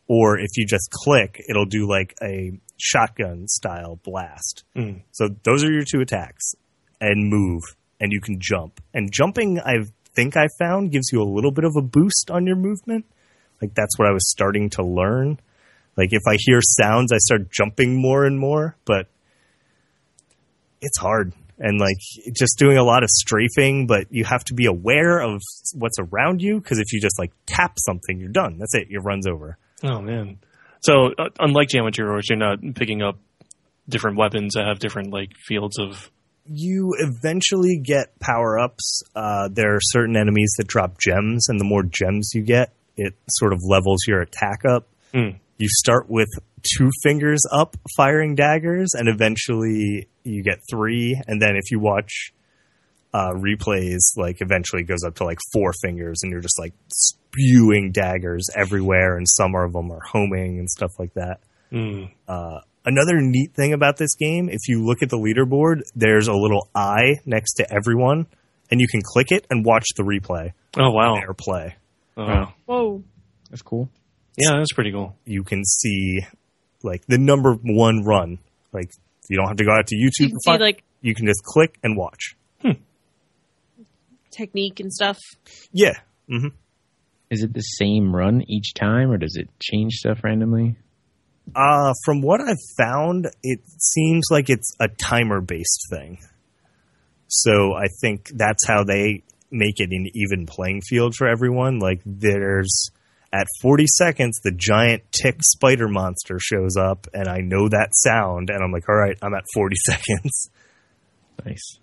or 0.09 0.39
if 0.39 0.51
you 0.57 0.67
just 0.67 0.91
click, 0.91 1.43
it'll 1.49 1.67
do 1.67 1.89
like 1.89 2.15
a 2.23 2.53
shotgun 2.79 3.49
style 3.49 3.99
blast. 4.03 4.65
Mm. 4.77 5.03
So 5.13 5.29
those 5.45 5.65
are 5.65 5.73
your 5.73 5.85
two 5.85 6.01
attacks, 6.01 6.55
and 7.01 7.31
move, 7.31 7.63
and 8.01 8.13
you 8.13 8.21
can 8.21 8.39
jump. 8.41 8.81
And 8.93 9.13
jumping, 9.13 9.59
I 9.61 9.87
think 10.15 10.37
I 10.37 10.47
found 10.59 10.93
gives 10.93 11.09
you 11.13 11.23
a 11.23 11.25
little 11.25 11.53
bit 11.53 11.65
of 11.65 11.73
a 11.77 11.83
boost 11.83 12.31
on 12.31 12.47
your 12.47 12.57
movement. 12.57 13.07
Like 13.61 13.75
that's 13.75 13.99
what 13.99 14.09
I 14.09 14.13
was 14.13 14.29
starting 14.31 14.71
to 14.71 14.85
learn. 14.85 15.41
Like 15.97 16.09
if 16.13 16.23
I 16.29 16.37
hear 16.39 16.61
sounds, 16.61 17.13
I 17.13 17.19
start 17.19 17.51
jumping 17.51 18.01
more 18.01 18.25
and 18.25 18.39
more, 18.39 18.77
but 18.85 19.07
it's 20.81 20.99
hard. 20.99 21.33
And 21.65 21.79
like 21.79 21.97
just 22.35 22.59
doing 22.59 22.77
a 22.77 22.83
lot 22.83 23.05
of 23.05 23.09
strafing, 23.09 23.87
but 23.87 24.09
you 24.11 24.25
have 24.25 24.43
to 24.47 24.55
be 24.55 24.67
aware 24.67 25.21
of 25.21 25.41
what's 25.75 25.97
around 26.01 26.43
you 26.43 26.59
because 26.61 26.81
if 26.81 26.93
you 26.93 27.01
just 27.01 27.21
like 27.21 27.31
tap 27.47 27.77
something, 27.79 28.19
you're 28.19 28.31
done. 28.33 28.59
That's 28.59 28.75
it. 28.75 28.89
Your 28.91 29.03
run's 29.03 29.29
over. 29.29 29.57
Oh 29.85 30.01
man. 30.01 30.39
So 30.81 31.13
uh, 31.17 31.29
unlike 31.39 31.69
Geometry 31.69 32.05
Wars, 32.05 32.27
you're 32.29 32.37
not 32.37 32.59
picking 32.75 33.01
up 33.01 33.21
different 33.89 34.17
weapons 34.19 34.55
that 34.55 34.67
have 34.67 34.81
different 34.81 35.13
like 35.13 35.31
fields 35.47 35.79
of. 35.79 36.11
you 36.47 36.95
eventually 36.99 37.81
get 37.85 38.19
power 38.19 38.59
ups. 38.59 39.03
Uh, 39.15 39.49
there 39.53 39.77
are 39.77 39.81
certain 39.81 40.17
enemies 40.17 40.53
that 40.59 40.67
drop 40.67 40.99
gems, 40.99 41.49
and 41.49 41.61
the 41.61 41.65
more 41.65 41.85
gems 41.85 42.33
you 42.35 42.43
get, 42.43 42.73
it 42.97 43.15
sort 43.31 43.53
of 43.53 43.61
levels 43.63 44.01
your 44.09 44.21
attack 44.21 44.63
up. 44.69 44.89
Hmm. 45.15 45.37
You 45.59 45.69
start 45.71 46.11
with 46.11 46.29
two 46.63 46.91
fingers 47.03 47.43
up 47.53 47.77
firing 47.97 48.35
daggers, 48.35 48.91
and 48.95 49.09
eventually 49.09 50.09
you 50.25 50.43
get 50.43 50.59
three. 50.71 51.21
And 51.27 51.41
then 51.41 51.57
if 51.57 51.71
you 51.71 51.81
watch 51.81 52.33
uh, 53.15 53.33
replays, 53.35 54.01
like 54.17 54.41
eventually 54.41 54.83
it 54.83 54.87
goes 54.87 55.05
up 55.07 55.17
to 55.17 55.25
like 55.25 55.39
four 55.53 55.73
fingers, 55.83 56.21
and 56.23 56.33
you're 56.33 56.41
just 56.41 56.59
like 56.59 56.73
spewing 56.93 57.93
daggers 57.93 58.49
everywhere, 58.57 59.17
and 59.17 59.27
some 59.29 59.55
of 59.55 59.73
them 59.73 59.91
are 59.91 60.01
homing 60.05 60.59
and 60.59 60.69
stuff 60.71 60.91
like 60.99 61.15
that. 61.15 61.41
Mm. 61.73 62.11
Uh, 62.29 62.61
another 62.85 63.21
neat 63.21 63.55
thing 63.55 63.73
about 63.73 63.97
this 63.97 64.15
game, 64.15 64.49
if 64.49 64.69
you 64.69 64.85
look 64.85 65.03
at 65.03 65.11
the 65.11 65.19
leaderboard, 65.19 65.83
there's 65.95 66.29
a 66.29 66.35
little 66.35 66.69
eye 66.75 67.17
next 67.27 67.55
to 67.55 67.67
everyone, 67.73 68.27
and 68.71 68.81
you 68.81 68.89
can 68.89 69.01
click 69.03 69.31
it 69.31 69.47
and 69.51 69.65
watch 69.65 69.87
the 69.97 70.03
replay, 70.03 70.53
Oh 70.79 70.91
wow. 70.91 71.15
their 71.17 71.35
play. 71.35 71.77
Oh. 72.17 72.23
Wow. 72.27 72.55
Whoa. 72.67 73.05
That's 73.51 73.63
cool. 73.63 73.89
Yeah, 74.37 74.57
that's 74.57 74.73
pretty 74.73 74.93
cool. 74.93 75.15
You 75.27 75.45
can 75.45 75.63
see 75.65 76.21
like 76.85 77.05
the 77.07 77.19
number 77.19 77.55
one 77.55 78.05
run. 78.05 78.39
Like 78.73 78.91
you 79.29 79.37
don't 79.37 79.49
have 79.49 79.57
to 79.59 79.65
go 79.65 79.73
out 79.73 79.87
to 79.89 79.97
YouTube. 79.97 80.21
You 80.21 80.27
to 80.29 80.31
can 80.31 80.41
see 80.41 80.59
like 80.59 80.83
you 81.01 81.15
can 81.15 81.27
just 81.27 81.43
click 81.45 81.79
and 81.83 81.97
watch. 81.97 82.37
technique 84.31 84.81
and 84.81 84.93
stuff. 84.93 85.19
Yeah. 85.73 85.95
hmm 86.29 86.49
Is 87.31 87.43
it 87.43 87.53
the 87.53 87.61
same 87.61 88.15
run 88.15 88.43
each 88.49 88.75
time, 88.75 89.11
or 89.11 89.19
does 89.19 89.37
it 89.37 89.49
change 89.61 89.95
stuff 89.95 90.25
randomly? 90.25 90.77
Uh, 91.55 91.93
from 92.05 92.23
what 92.23 92.41
I've 92.41 92.57
found, 92.79 93.27
it 93.43 93.61
seems 93.79 94.29
like 94.31 94.49
it's 94.49 94.75
a 94.81 94.89
timer 94.89 95.41
based 95.41 95.87
thing. 95.91 96.19
So 97.29 97.73
I 97.75 97.87
think 98.01 98.31
that's 98.35 98.67
how 98.67 98.85
they 98.85 99.23
make 99.51 99.81
it 99.81 99.91
an 99.91 100.07
even 100.15 100.47
playing 100.47 100.83
field 100.83 101.15
for 101.15 101.27
everyone. 101.27 101.79
Like 101.79 102.01
there's 102.07 102.91
at 103.33 103.47
40 103.63 103.87
seconds, 103.87 104.41
the 104.45 104.53
giant 104.55 105.03
tick 105.11 105.43
spider 105.43 105.89
monster 105.89 106.39
shows 106.39 106.77
up, 106.77 107.07
and 107.15 107.29
I 107.29 107.39
know 107.39 107.69
that 107.69 107.91
sound, 107.93 108.51
and 108.51 108.63
I'm 108.63 108.73
like, 108.73 108.89
all 108.89 108.95
right, 108.95 109.17
I'm 109.23 109.35
at 109.35 109.45
40 109.55 109.77
seconds. 109.87 110.51
Nice. 111.45 111.79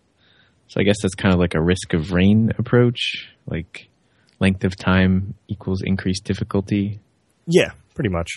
So 0.67 0.79
I 0.79 0.83
guess 0.83 0.97
that's 1.01 1.15
kind 1.15 1.33
of 1.33 1.39
like 1.39 1.55
a 1.55 1.61
risk 1.61 1.93
of 1.93 2.11
rain 2.11 2.51
approach, 2.57 3.33
like 3.47 3.89
length 4.39 4.63
of 4.63 4.75
time 4.75 5.33
equals 5.47 5.81
increased 5.83 6.23
difficulty. 6.23 6.99
Yeah, 7.47 7.71
pretty 7.95 8.09
much. 8.09 8.29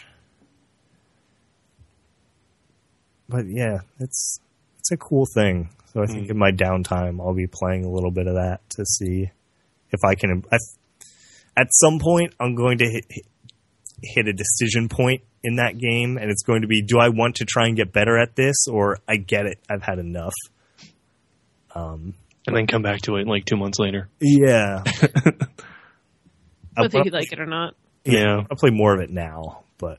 But 3.28 3.44
yeah, 3.48 3.80
it's 3.98 4.40
it's 4.78 4.90
a 4.90 4.96
cool 4.96 5.26
thing. 5.34 5.68
So 5.92 6.02
I 6.02 6.06
think 6.06 6.26
hmm. 6.26 6.32
in 6.32 6.38
my 6.38 6.50
downtime, 6.50 7.20
I'll 7.20 7.34
be 7.34 7.46
playing 7.46 7.84
a 7.84 7.90
little 7.90 8.10
bit 8.10 8.26
of 8.26 8.34
that 8.34 8.60
to 8.70 8.84
see 8.86 9.30
if 9.90 10.00
I 10.04 10.14
can. 10.14 10.42
I, 10.50 10.56
at 11.56 11.68
some 11.70 11.98
point, 11.98 12.34
I'm 12.40 12.54
going 12.54 12.78
to 12.78 12.84
hit, 12.84 13.04
hit 13.08 13.26
hit 14.02 14.26
a 14.26 14.32
decision 14.32 14.88
point 14.88 15.22
in 15.44 15.56
that 15.56 15.78
game, 15.78 16.16
and 16.16 16.30
it's 16.30 16.42
going 16.42 16.62
to 16.62 16.68
be: 16.68 16.82
Do 16.82 16.98
I 16.98 17.08
want 17.08 17.36
to 17.36 17.44
try 17.44 17.66
and 17.66 17.76
get 17.76 17.92
better 17.92 18.18
at 18.18 18.36
this, 18.36 18.66
or 18.70 18.98
I 19.08 19.16
get 19.16 19.46
it, 19.46 19.58
I've 19.70 19.82
had 19.82 19.98
enough. 19.98 20.34
Um, 21.74 22.14
And 22.46 22.56
then 22.56 22.66
come 22.66 22.82
back 22.82 23.00
to 23.02 23.16
it 23.16 23.26
like 23.26 23.44
two 23.44 23.56
months 23.56 23.78
later. 23.78 24.08
yeah, 24.20 24.82
I'll, 26.76 26.84
Whether 26.84 27.02
you 27.04 27.10
like 27.10 27.32
it 27.32 27.40
or 27.40 27.46
not. 27.46 27.74
Yeah. 28.04 28.42
I'll 28.50 28.56
play 28.56 28.70
more 28.70 28.94
of 28.94 29.00
it 29.00 29.10
now, 29.10 29.62
but 29.78 29.98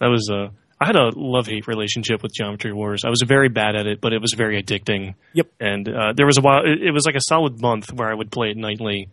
That 0.00 0.08
was 0.08 0.28
uh 0.32 0.48
I 0.80 0.86
had 0.86 0.96
a 0.96 1.10
love 1.16 1.46
hate 1.48 1.66
relationship 1.66 2.22
with 2.22 2.32
Geometry 2.32 2.72
Wars. 2.72 3.02
I 3.04 3.08
was 3.10 3.22
very 3.26 3.48
bad 3.48 3.74
at 3.74 3.86
it, 3.86 4.00
but 4.00 4.12
it 4.12 4.20
was 4.20 4.34
very 4.36 4.62
addicting. 4.62 5.14
Yep. 5.32 5.48
And 5.58 5.88
uh, 5.88 6.12
there 6.14 6.26
was 6.26 6.38
a 6.38 6.40
while. 6.40 6.60
It, 6.64 6.88
it 6.88 6.92
was 6.92 7.04
like 7.04 7.16
a 7.16 7.20
solid 7.28 7.60
month 7.60 7.92
where 7.92 8.08
I 8.08 8.14
would 8.14 8.30
play 8.30 8.50
it 8.50 8.56
nightly, 8.56 9.08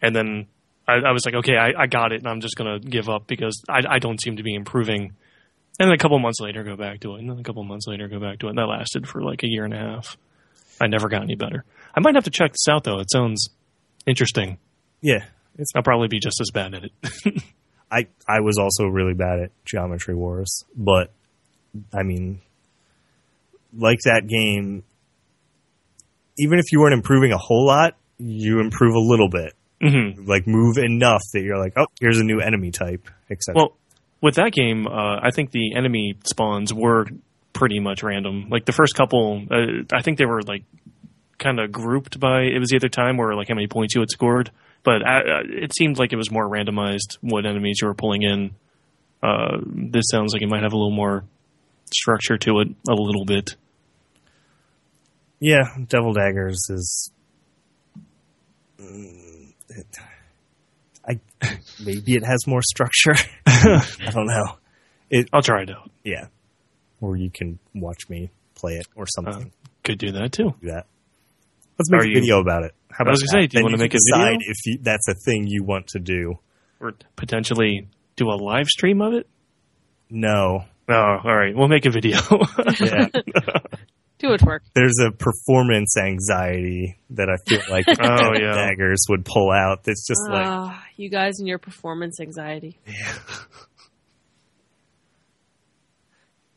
and 0.00 0.14
then 0.14 0.46
I, 0.88 1.08
I 1.08 1.12
was 1.12 1.24
like, 1.26 1.34
okay, 1.34 1.56
I, 1.56 1.82
I 1.82 1.86
got 1.86 2.12
it, 2.12 2.20
and 2.20 2.26
I'm 2.26 2.40
just 2.40 2.56
gonna 2.56 2.80
give 2.80 3.08
up 3.08 3.26
because 3.26 3.62
I, 3.68 3.80
I 3.88 3.98
don't 3.98 4.20
seem 4.20 4.36
to 4.38 4.42
be 4.42 4.54
improving. 4.54 5.12
And 5.80 5.88
then 5.88 5.92
a 5.92 5.98
couple 5.98 6.18
months 6.18 6.40
later, 6.40 6.64
go 6.64 6.76
back 6.76 7.00
to 7.00 7.14
it, 7.14 7.20
and 7.20 7.30
then 7.30 7.38
a 7.38 7.42
couple 7.42 7.62
months 7.62 7.86
later, 7.86 8.08
go 8.08 8.18
back 8.18 8.38
to 8.40 8.46
it. 8.46 8.50
And 8.50 8.58
that 8.58 8.66
lasted 8.66 9.06
for 9.06 9.22
like 9.22 9.42
a 9.44 9.46
year 9.46 9.64
and 9.64 9.74
a 9.74 9.78
half. 9.78 10.16
I 10.80 10.86
never 10.86 11.08
got 11.08 11.22
any 11.22 11.34
better. 11.34 11.64
I 11.94 12.00
might 12.00 12.14
have 12.14 12.24
to 12.24 12.30
check 12.30 12.52
this 12.52 12.66
out 12.68 12.84
though. 12.84 13.00
It 13.00 13.10
sounds 13.10 13.48
interesting. 14.06 14.58
yeah, 15.00 15.24
it's 15.58 15.70
I'll 15.76 15.82
probably 15.82 16.08
be 16.08 16.20
just 16.20 16.40
as 16.40 16.50
bad 16.52 16.74
at 16.74 16.84
it. 16.84 17.42
I 17.90 18.06
I 18.28 18.40
was 18.40 18.58
also 18.58 18.84
really 18.84 19.14
bad 19.14 19.40
at 19.40 19.50
Geometry 19.64 20.14
Wars, 20.14 20.64
but 20.76 21.10
I 21.92 22.02
mean, 22.02 22.40
like 23.76 23.98
that 24.04 24.26
game, 24.26 24.84
even 26.38 26.58
if 26.58 26.72
you 26.72 26.80
weren't 26.80 26.94
improving 26.94 27.32
a 27.32 27.38
whole 27.38 27.66
lot, 27.66 27.96
you 28.18 28.60
improve 28.60 28.94
a 28.94 29.00
little 29.00 29.28
bit. 29.28 29.54
Hmm 29.80 30.24
Like 30.26 30.46
move 30.46 30.78
enough 30.78 31.22
that 31.32 31.42
you're 31.42 31.58
like, 31.58 31.74
oh, 31.76 31.86
here's 32.00 32.18
a 32.18 32.24
new 32.24 32.40
enemy 32.40 32.70
type, 32.70 33.08
etc. 33.30 33.54
Well, 33.54 33.76
with 34.20 34.34
that 34.36 34.52
game, 34.52 34.86
uh, 34.86 35.20
I 35.22 35.30
think 35.30 35.50
the 35.52 35.74
enemy 35.76 36.14
spawns 36.24 36.74
were 36.74 37.06
pretty 37.52 37.80
much 37.80 38.02
random. 38.02 38.48
Like 38.50 38.64
the 38.64 38.72
first 38.72 38.94
couple, 38.94 39.44
uh, 39.50 39.84
I 39.92 40.02
think 40.02 40.18
they 40.18 40.26
were 40.26 40.42
like 40.42 40.64
kind 41.38 41.60
of 41.60 41.70
grouped 41.70 42.18
by 42.18 42.42
it 42.42 42.58
was 42.58 42.72
either 42.72 42.88
time 42.88 43.20
or 43.20 43.34
like 43.36 43.48
how 43.48 43.54
many 43.54 43.68
points 43.68 43.94
you 43.94 44.00
had 44.00 44.10
scored. 44.10 44.50
But 44.84 45.02
uh, 45.02 45.10
uh, 45.10 45.42
it 45.44 45.74
seemed 45.74 45.98
like 45.98 46.12
it 46.12 46.16
was 46.16 46.30
more 46.30 46.48
randomized 46.48 47.18
what 47.20 47.46
enemies 47.46 47.78
you 47.80 47.88
were 47.88 47.94
pulling 47.94 48.22
in. 48.22 48.50
Uh, 49.22 49.58
this 49.64 50.04
sounds 50.10 50.32
like 50.32 50.42
it 50.42 50.48
might 50.48 50.62
have 50.62 50.72
a 50.72 50.76
little 50.76 50.94
more 50.94 51.24
structure 51.92 52.38
to 52.38 52.60
it, 52.60 52.68
a 52.88 52.94
little 52.94 53.24
bit. 53.24 53.56
yeah, 55.40 55.64
Devil 55.86 56.12
Daggers 56.12 56.68
is. 56.70 57.10
Mm, 58.80 59.37
it, 59.68 59.86
I 61.06 61.20
maybe 61.84 62.14
it 62.14 62.24
has 62.24 62.46
more 62.46 62.62
structure. 62.62 63.14
I 63.46 64.10
don't 64.10 64.26
know. 64.26 65.24
I'll 65.32 65.42
try 65.42 65.62
it 65.62 65.70
out. 65.70 65.90
Yeah, 66.04 66.26
or 67.00 67.16
you 67.16 67.30
can 67.30 67.58
watch 67.74 68.08
me 68.08 68.30
play 68.54 68.74
it 68.74 68.86
or 68.96 69.06
something. 69.06 69.46
Uh, 69.46 69.68
could 69.84 69.98
do 69.98 70.12
that 70.12 70.32
too. 70.32 70.54
do 70.60 70.68
that. 70.68 70.86
Let's 71.78 71.90
make 71.90 72.00
Are 72.00 72.04
a 72.04 72.08
you- 72.08 72.14
video 72.20 72.40
about 72.40 72.64
it. 72.64 72.74
How 72.90 73.02
about 73.02 73.10
I 73.10 73.12
was 73.12 73.22
gonna 73.22 73.42
say, 73.42 73.46
that? 73.46 73.50
do 73.52 73.58
you 73.58 73.64
wanna 73.64 73.78
make 73.78 73.94
a 73.94 73.98
video? 74.12 74.38
if 74.40 74.56
you, 74.66 74.78
that's 74.82 75.06
a 75.08 75.14
thing 75.14 75.46
you 75.46 75.62
want 75.62 75.88
to 75.88 76.00
do? 76.00 76.38
Or 76.80 76.92
potentially 77.16 77.88
do 78.16 78.26
a 78.30 78.34
live 78.36 78.66
stream 78.66 79.00
of 79.00 79.14
it. 79.14 79.28
No. 80.10 80.64
Oh, 80.88 80.94
all 80.94 81.36
right. 81.36 81.54
We'll 81.54 81.68
make 81.68 81.84
a 81.86 81.90
video. 81.90 82.18
Yeah. 82.80 83.06
Too 84.18 84.28
much 84.30 84.42
work. 84.42 84.62
There's 84.74 84.98
a 85.00 85.12
performance 85.12 85.96
anxiety 85.96 86.98
that 87.10 87.28
I 87.30 87.36
feel 87.48 87.60
like 87.70 87.84
Oh, 88.00 88.32
yeah. 88.34 88.52
daggers 88.54 89.04
would 89.08 89.24
pull 89.24 89.50
out. 89.52 89.84
That's 89.84 90.06
just 90.08 90.20
like 90.28 90.44
Ah, 90.46 90.84
you 90.96 91.08
guys 91.08 91.38
and 91.38 91.46
your 91.46 91.58
performance 91.58 92.18
anxiety. 92.20 92.78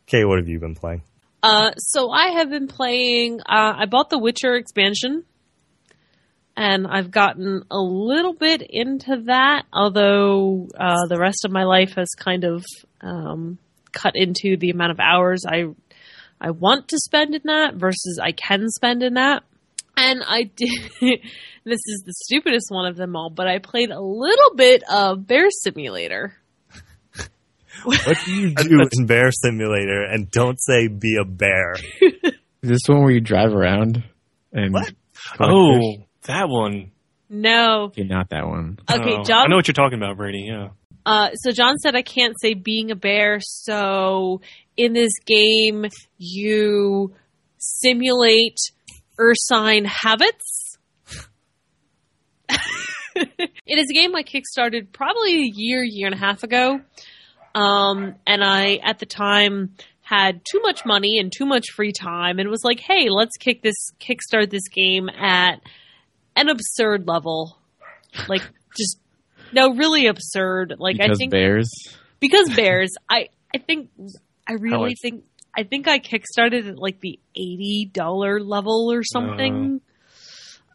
Okay, 0.07 0.25
what 0.25 0.39
have 0.39 0.47
you 0.49 0.59
been 0.59 0.75
playing? 0.75 1.03
Uh, 1.43 1.71
so 1.77 2.11
I 2.11 2.31
have 2.31 2.49
been 2.49 2.67
playing. 2.67 3.39
Uh, 3.41 3.73
I 3.77 3.85
bought 3.85 4.09
the 4.09 4.19
Witcher 4.19 4.55
expansion, 4.55 5.23
and 6.57 6.85
I've 6.85 7.09
gotten 7.11 7.63
a 7.71 7.79
little 7.79 8.33
bit 8.33 8.61
into 8.67 9.23
that. 9.27 9.63
Although 9.71 10.67
uh, 10.77 11.07
the 11.07 11.17
rest 11.17 11.45
of 11.45 11.51
my 11.51 11.63
life 11.63 11.93
has 11.95 12.09
kind 12.17 12.43
of 12.43 12.63
um, 13.01 13.57
cut 13.91 14.15
into 14.15 14.57
the 14.57 14.69
amount 14.69 14.91
of 14.91 14.99
hours 14.99 15.43
I 15.47 15.65
I 16.41 16.49
want 16.51 16.87
to 16.89 16.97
spend 16.97 17.35
in 17.35 17.41
that 17.45 17.75
versus 17.75 18.19
I 18.21 18.31
can 18.31 18.67
spend 18.69 19.03
in 19.03 19.13
that. 19.13 19.43
And 19.95 20.23
I 20.25 20.43
did. 20.43 20.69
this 20.99 21.79
is 21.85 22.03
the 22.05 22.13
stupidest 22.13 22.67
one 22.69 22.87
of 22.87 22.95
them 22.97 23.15
all, 23.15 23.29
but 23.29 23.47
I 23.47 23.59
played 23.59 23.91
a 23.91 24.01
little 24.01 24.55
bit 24.55 24.81
of 24.91 25.27
Bear 25.27 25.49
Simulator. 25.51 26.33
What 27.83 28.17
do 28.25 28.31
you 28.31 28.49
do 28.55 28.79
in 28.97 29.05
Bear 29.05 29.31
Simulator? 29.31 30.03
And 30.03 30.29
don't 30.29 30.59
say 30.61 30.87
be 30.87 31.17
a 31.19 31.25
bear. 31.25 31.73
Is 32.01 32.69
this 32.69 32.81
one 32.87 33.01
where 33.01 33.11
you 33.11 33.21
drive 33.21 33.53
around 33.53 34.03
and 34.51 34.73
What? 34.73 34.91
oh, 35.39 35.79
fish? 35.79 36.05
that 36.27 36.47
one. 36.49 36.91
No. 37.29 37.85
Okay, 37.85 38.03
not 38.03 38.29
that 38.29 38.45
one. 38.45 38.77
Okay, 38.91 39.15
Oh, 39.19 39.23
John 39.23 39.45
I 39.45 39.47
know 39.47 39.55
what 39.55 39.67
you're 39.67 39.73
talking 39.73 39.97
about, 39.97 40.17
Brady. 40.17 40.45
Yeah. 40.47 40.69
Uh, 41.05 41.33
so 41.33 41.51
John 41.51 41.77
said 41.77 41.95
I 41.95 42.01
can't 42.01 42.39
say 42.39 42.53
being 42.53 42.91
a 42.91 42.95
bear. 42.95 43.39
So 43.41 44.41
in 44.77 44.93
this 44.93 45.13
game, 45.25 45.85
you 46.17 47.13
simulate 47.57 48.57
ursine 49.19 49.85
habits. 49.85 50.77
it 53.15 53.51
is 53.65 53.89
a 53.89 53.93
game 53.93 54.15
I 54.15 54.23
kickstarted 54.23 54.91
probably 54.91 55.33
a 55.33 55.51
year, 55.53 55.83
year 55.83 56.07
and 56.07 56.15
a 56.15 56.19
half 56.19 56.43
ago. 56.43 56.81
Um, 57.53 58.15
and 58.25 58.43
I, 58.43 58.75
at 58.83 58.99
the 58.99 59.05
time, 59.05 59.75
had 60.01 60.41
too 60.49 60.61
much 60.61 60.85
money 60.85 61.19
and 61.19 61.31
too 61.35 61.45
much 61.45 61.67
free 61.75 61.91
time 61.91 62.39
and 62.39 62.49
was 62.49 62.63
like, 62.63 62.79
hey, 62.79 63.09
let's 63.09 63.37
kick 63.37 63.61
this, 63.61 63.91
kickstart 63.99 64.49
this 64.49 64.67
game 64.69 65.09
at 65.09 65.61
an 66.35 66.49
absurd 66.49 67.07
level. 67.07 67.57
Like, 68.27 68.41
just, 68.77 68.99
no, 69.53 69.73
really 69.73 70.07
absurd. 70.07 70.75
Like, 70.77 70.97
because 70.97 71.17
I 71.17 71.17
think, 71.17 71.31
bears. 71.31 71.69
because 72.19 72.49
bears, 72.55 72.91
I, 73.09 73.29
I 73.53 73.59
think, 73.59 73.89
I 74.47 74.53
really 74.53 74.95
think, 75.01 75.23
I 75.55 75.63
think 75.63 75.87
I 75.87 75.99
kickstarted 75.99 76.69
at 76.69 76.77
like 76.77 76.99
the 76.99 77.19
$80 77.37 78.45
level 78.45 78.91
or 78.91 79.03
something. 79.03 79.81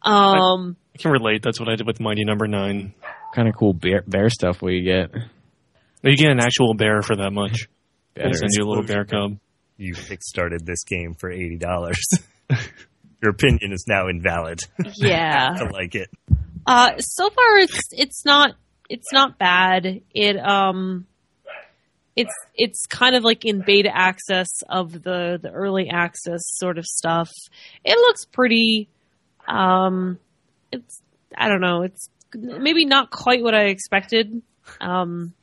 um, 0.03 0.77
I 0.95 0.97
can 0.99 1.11
relate. 1.11 1.41
That's 1.43 1.59
what 1.59 1.69
I 1.69 1.75
did 1.75 1.85
with 1.87 1.99
Mighty 1.99 2.25
Number 2.25 2.47
Nine. 2.47 2.93
Kind 3.33 3.47
of 3.47 3.55
cool 3.55 3.73
bear, 3.73 4.03
bear 4.07 4.29
stuff 4.29 4.61
will 4.61 4.71
you 4.71 4.83
get. 4.83 5.11
You 6.03 6.15
get 6.15 6.31
an 6.31 6.39
actual 6.39 6.73
bear 6.73 7.01
for 7.01 7.15
that 7.17 7.31
much. 7.31 7.67
They 8.13 8.31
send 8.31 8.51
you 8.51 8.63
a 8.63 8.67
little 8.67 8.83
bear 8.83 9.05
cub. 9.05 9.37
You 9.77 9.93
kickstarted 9.93 10.65
this 10.65 10.83
game 10.83 11.13
for 11.19 11.29
eighty 11.29 11.57
dollars. 11.57 11.99
Your 13.21 13.31
opinion 13.31 13.73
is 13.73 13.85
now 13.87 14.07
invalid. 14.07 14.59
yeah. 14.95 15.49
I 15.55 15.63
like 15.69 15.95
it. 15.95 16.09
Uh, 16.65 16.97
so 16.97 17.29
far 17.29 17.57
it's 17.57 17.79
it's 17.91 18.25
not 18.25 18.55
it's 18.89 19.11
not 19.11 19.37
bad. 19.37 20.01
It 20.13 20.37
um, 20.37 21.05
it's 22.15 22.33
it's 22.55 22.85
kind 22.87 23.15
of 23.15 23.23
like 23.23 23.45
in 23.45 23.61
beta 23.65 23.95
access 23.95 24.47
of 24.69 24.91
the 24.91 25.39
the 25.41 25.51
early 25.51 25.89
access 25.89 26.41
sort 26.55 26.77
of 26.77 26.85
stuff. 26.85 27.29
It 27.83 27.97
looks 27.97 28.25
pretty. 28.25 28.89
Um, 29.47 30.19
it's 30.71 31.01
I 31.37 31.47
don't 31.47 31.61
know. 31.61 31.83
It's 31.83 32.09
maybe 32.33 32.85
not 32.85 33.11
quite 33.11 33.43
what 33.43 33.53
I 33.53 33.65
expected. 33.65 34.41
Um, 34.81 35.33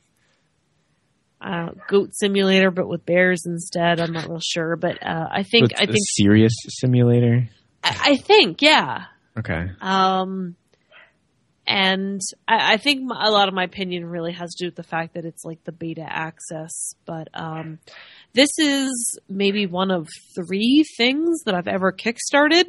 uh, 1.41 1.69
goat 1.87 2.13
simulator, 2.13 2.71
but 2.71 2.87
with 2.87 3.05
bears 3.05 3.45
instead. 3.45 3.99
I'm 3.99 4.13
not 4.13 4.27
real 4.27 4.39
sure, 4.39 4.75
but 4.75 5.05
uh, 5.05 5.27
I 5.31 5.43
think 5.43 5.71
It's 5.71 5.79
I 5.79 5.83
a 5.83 5.87
think 5.87 6.05
serious 6.15 6.53
simulator. 6.69 7.47
I, 7.83 7.97
I 8.03 8.15
think 8.17 8.61
yeah. 8.61 9.05
Okay. 9.37 9.69
Um, 9.81 10.55
and 11.67 12.21
I, 12.47 12.73
I 12.73 12.77
think 12.77 13.09
a 13.11 13.31
lot 13.31 13.47
of 13.47 13.53
my 13.53 13.63
opinion 13.63 14.05
really 14.05 14.33
has 14.33 14.53
to 14.55 14.65
do 14.65 14.67
with 14.67 14.75
the 14.75 14.83
fact 14.83 15.15
that 15.15 15.25
it's 15.25 15.43
like 15.43 15.63
the 15.63 15.71
beta 15.71 16.05
access. 16.07 16.95
But 17.05 17.29
um, 17.33 17.79
this 18.33 18.49
is 18.59 19.19
maybe 19.27 19.65
one 19.65 19.91
of 19.91 20.07
three 20.35 20.85
things 20.97 21.43
that 21.45 21.55
I've 21.55 21.67
ever 21.67 21.91
kickstarted. 21.91 22.65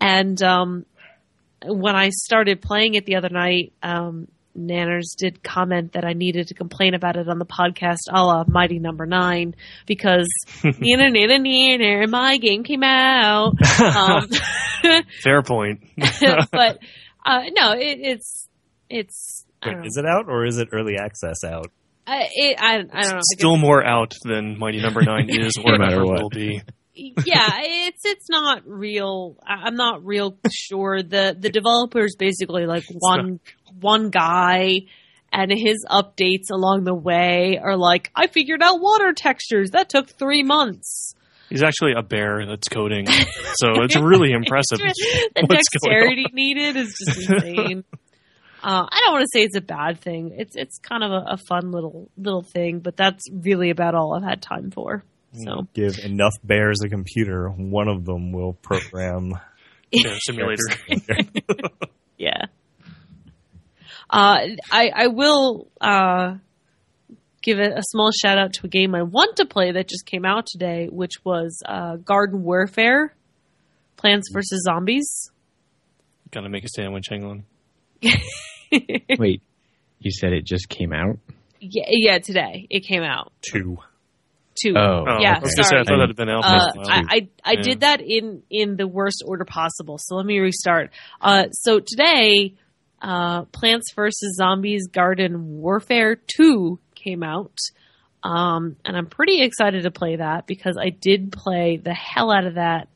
And 0.00 0.42
um, 0.42 0.86
when 1.64 1.94
I 1.94 2.10
started 2.10 2.60
playing 2.60 2.94
it 2.94 3.06
the 3.06 3.16
other 3.16 3.30
night, 3.30 3.72
um, 3.82 4.28
Nanners 4.56 5.14
did 5.16 5.42
comment 5.42 5.92
that 5.92 6.04
I 6.04 6.14
needed 6.14 6.48
to 6.48 6.54
complain 6.54 6.94
about 6.94 7.16
it 7.16 7.28
on 7.28 7.38
the 7.38 7.44
podcast 7.44 8.08
a 8.10 8.24
la 8.24 8.44
Mighty 8.48 8.78
Number 8.78 9.04
Nine 9.04 9.54
because 9.86 10.26
nanner, 10.62 11.10
nanner, 11.14 11.38
nanner, 11.38 12.08
my 12.08 12.38
game 12.38 12.64
came 12.64 12.82
out. 12.82 13.54
Um, 13.86 14.28
Fair 15.22 15.42
point. 15.42 15.82
but 16.52 16.78
uh, 17.26 17.42
no, 17.52 17.72
it, 17.72 17.98
it's 18.00 18.48
it's 18.88 19.44
Wait, 19.64 19.84
is 19.84 19.96
it 19.96 20.06
out 20.06 20.26
or 20.28 20.46
is 20.46 20.58
it 20.58 20.68
early 20.72 20.96
access 20.96 21.42
out? 21.44 21.70
I, 22.06 22.28
it, 22.32 22.56
I, 22.60 22.74
I 22.74 22.76
don't 22.78 22.94
know. 22.94 23.16
I 23.18 23.20
Still 23.34 23.56
more 23.56 23.84
out 23.84 24.12
than 24.22 24.58
Mighty 24.58 24.80
Number 24.80 25.02
Nine 25.04 25.28
is, 25.28 25.54
or 25.62 25.72
No 25.72 25.78
matter 25.78 26.04
what. 26.04 26.22
will 26.22 26.30
be. 26.30 26.62
yeah, 26.94 27.50
it's 27.62 28.04
it's 28.04 28.30
not 28.30 28.62
real. 28.64 29.36
I- 29.46 29.64
I'm 29.66 29.74
not 29.76 30.04
real 30.04 30.38
sure. 30.50 31.02
The 31.02 31.36
the 31.38 31.50
developer's 31.50 32.14
basically 32.16 32.64
like 32.66 32.84
one 32.90 33.40
one 33.80 34.10
guy, 34.10 34.82
and 35.32 35.50
his 35.50 35.84
updates 35.90 36.50
along 36.52 36.84
the 36.84 36.94
way 36.94 37.58
are 37.62 37.76
like, 37.76 38.10
I 38.14 38.28
figured 38.28 38.62
out 38.62 38.80
water 38.80 39.12
textures. 39.12 39.72
That 39.72 39.88
took 39.88 40.08
three 40.08 40.44
months. 40.44 41.14
He's 41.48 41.62
actually 41.62 41.92
a 41.96 42.02
bear 42.02 42.44
that's 42.46 42.68
coding, 42.68 43.06
so 43.56 43.82
it's 43.82 43.96
really 43.96 44.32
impressive. 44.32 44.78
the 44.78 45.46
dexterity 45.48 46.26
needed 46.32 46.76
is 46.76 46.94
just 47.06 47.30
insane. 47.30 47.84
Uh, 48.62 48.84
I 48.90 49.00
don't 49.04 49.12
want 49.12 49.22
to 49.22 49.28
say 49.32 49.44
it's 49.44 49.54
a 49.54 49.60
bad 49.60 50.00
thing. 50.00 50.34
It's 50.36 50.56
it's 50.56 50.78
kind 50.78 51.04
of 51.04 51.12
a, 51.12 51.34
a 51.34 51.36
fun 51.36 51.70
little 51.70 52.10
little 52.16 52.42
thing, 52.42 52.80
but 52.80 52.96
that's 52.96 53.22
really 53.30 53.70
about 53.70 53.94
all 53.94 54.16
I've 54.16 54.24
had 54.24 54.42
time 54.42 54.72
for. 54.72 55.04
So 55.34 55.68
Give 55.72 55.96
enough 56.04 56.32
bears 56.42 56.78
a 56.84 56.88
computer, 56.88 57.48
one 57.48 57.86
of 57.86 58.04
them 58.04 58.32
will 58.32 58.54
program. 58.54 59.34
Bear 59.92 60.16
simulator. 60.18 60.62
yeah. 62.18 62.46
Uh, 64.10 64.38
I 64.72 64.90
I 64.94 65.06
will 65.08 65.68
uh, 65.80 66.36
give 67.46 67.58
it 67.60 67.72
a 67.74 67.82
small 67.82 68.10
shout 68.12 68.36
out 68.38 68.52
to 68.54 68.66
a 68.66 68.68
game 68.68 68.94
I 68.94 69.02
want 69.02 69.36
to 69.36 69.46
play 69.46 69.72
that 69.72 69.88
just 69.88 70.04
came 70.04 70.24
out 70.26 70.46
today, 70.46 70.88
which 70.90 71.24
was 71.24 71.62
uh, 71.64 71.96
Garden 71.96 72.42
Warfare, 72.42 73.14
Plants 73.96 74.28
vs 74.32 74.62
Zombies. 74.64 75.30
Gotta 76.32 76.48
make 76.50 76.64
a 76.64 76.68
sandwich. 76.68 77.04
Hang 77.08 77.24
on. 77.24 77.44
Wait, 79.18 79.42
you 80.00 80.10
said 80.10 80.32
it 80.32 80.44
just 80.44 80.68
came 80.68 80.92
out? 80.92 81.18
Yeah, 81.60 81.84
yeah, 81.88 82.18
today 82.18 82.66
it 82.68 82.80
came 82.86 83.02
out. 83.02 83.32
Two. 83.40 83.78
Two. 84.62 84.74
Oh, 84.76 85.04
Oh, 85.06 85.18
Yeah, 85.20 85.36
I 85.36 85.40
was 85.40 85.54
gonna 85.54 85.66
I 85.66 85.68
sorry. 85.70 85.84
thought 85.84 85.98
that 85.98 86.08
had 86.08 86.16
been 86.16 86.28
out. 86.28 86.44
Uh, 86.44 86.72
a. 86.76 86.90
I, 86.90 87.02
I, 87.08 87.28
I 87.44 87.52
Yeah. 87.52 87.62
did 87.62 87.80
that 87.80 88.00
in, 88.00 88.42
in 88.50 88.76
the 88.76 88.86
worst 88.86 89.22
order 89.26 89.44
possible. 89.44 89.96
So 90.00 90.16
let 90.16 90.26
me 90.26 90.38
restart. 90.38 90.90
Uh, 91.20 91.44
so 91.50 91.78
today, 91.80 92.54
uh, 93.00 93.42
Plants 93.44 93.92
vs. 93.94 94.34
Zombies 94.36 94.88
Garden 94.88 95.58
Warfare 95.60 96.16
2 96.36 96.78
came 97.06 97.22
out. 97.22 97.56
Um, 98.22 98.76
and 98.84 98.96
I'm 98.96 99.06
pretty 99.06 99.42
excited 99.42 99.84
to 99.84 99.90
play 99.90 100.16
that 100.16 100.46
because 100.46 100.76
I 100.80 100.90
did 100.90 101.30
play 101.32 101.76
the 101.76 101.94
hell 101.94 102.32
out 102.32 102.46
of 102.46 102.54
that 102.54 102.88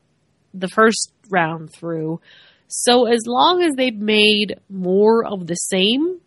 the 0.53 0.67
first 0.67 1.11
round 1.29 1.69
through. 1.73 2.19
So 2.67 3.05
as 3.05 3.21
long 3.25 3.61
as 3.63 3.73
they've 3.75 3.95
made 3.95 4.59
more 4.69 5.25
of 5.25 5.47
the 5.47 5.55
same, 5.55 6.19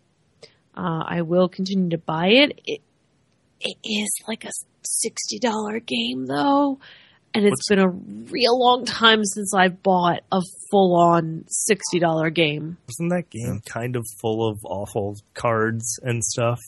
uh, 0.75 1.03
I 1.07 1.21
will 1.21 1.47
continue 1.49 1.89
to 1.89 1.97
buy 1.97 2.27
it. 2.29 2.59
It 2.65 2.81
it 3.61 3.77
is 3.83 4.09
like 4.27 4.43
a 4.45 4.49
sixty 4.83 5.39
dollar 5.39 5.79
game 5.79 6.25
though, 6.25 6.79
and 7.33 7.45
it's 7.45 7.51
What's- 7.51 7.69
been 7.69 7.79
a 7.79 7.89
real 8.31 8.59
long 8.59 8.85
time 8.85 9.23
since 9.23 9.53
I've 9.55 9.81
bought 9.81 10.21
a 10.31 10.41
full 10.71 10.95
on 10.99 11.45
sixty 11.47 11.99
dollar 11.99 12.29
game. 12.29 12.77
Wasn't 12.87 13.11
that 13.11 13.29
game 13.29 13.61
kind 13.67 13.95
of 13.95 14.03
full 14.19 14.47
of 14.49 14.57
awful 14.65 15.15
cards 15.35 15.99
and 16.03 16.23
stuff 16.23 16.59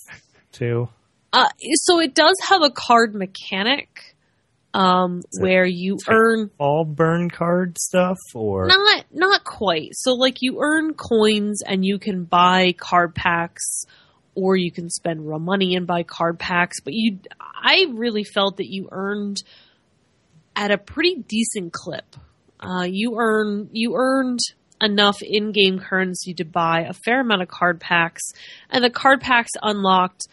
too? 0.52 0.90
Uh, 1.34 1.50
so 1.74 2.00
it 2.00 2.16
does 2.16 2.36
have 2.50 2.62
a 2.64 2.70
card 2.70 3.14
mechanic, 3.14 4.16
um, 4.74 5.22
where 5.40 5.66
you 5.66 5.98
earn 6.08 6.52
All 6.60 6.86
burn 6.86 7.30
card 7.30 7.78
stuff 7.80 8.18
or 8.36 8.68
Not 8.68 9.06
not 9.12 9.44
quite. 9.44 9.90
So 9.94 10.14
like 10.14 10.42
you 10.42 10.60
earn 10.62 10.94
coins 10.94 11.64
and 11.66 11.84
you 11.84 11.98
can 11.98 12.26
buy 12.26 12.74
card 12.78 13.16
packs 13.16 13.86
or 14.36 14.56
you 14.56 14.72
can 14.72 14.90
spend 14.90 15.28
real 15.28 15.40
money 15.40 15.76
and 15.76 15.88
buy 15.88 16.04
card 16.04 16.38
packs, 16.38 16.80
but 16.80 16.94
you 16.94 17.20
I 17.40 17.88
really 17.92 18.24
felt 18.24 18.58
that 18.58 18.72
you 18.72 18.88
earned 18.92 19.42
at 20.56 20.70
a 20.70 20.78
pretty 20.78 21.24
decent 21.28 21.74
clip. 21.74 22.16
Uh, 22.60 22.86
you 22.88 23.16
earn 23.18 23.70
you 23.72 23.96
earned 23.96 24.40
enough 24.80 25.24
in-game 25.24 25.80
currency 25.80 26.36
to 26.36 26.46
buy 26.46 26.82
a 26.82 26.94
fair 26.94 27.22
amount 27.22 27.42
of 27.42 27.48
card 27.48 27.80
packs 27.80 28.22
and 28.70 28.84
the 28.84 28.92
card 28.92 29.22
packs 29.22 29.50
unlocked 29.64 30.28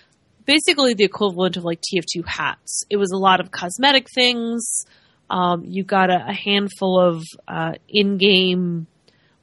basically 0.46 0.94
the 0.94 1.04
equivalent 1.04 1.56
of 1.56 1.64
like 1.64 1.80
TF2 1.80 2.24
hats. 2.26 2.84
It 2.90 2.96
was 2.96 3.10
a 3.12 3.18
lot 3.18 3.40
of 3.40 3.50
cosmetic 3.50 4.08
things. 4.14 4.84
Um, 5.30 5.64
you 5.64 5.84
got 5.84 6.10
a, 6.10 6.28
a 6.28 6.32
handful 6.32 7.00
of 7.00 7.22
uh, 7.48 7.72
in-game 7.88 8.86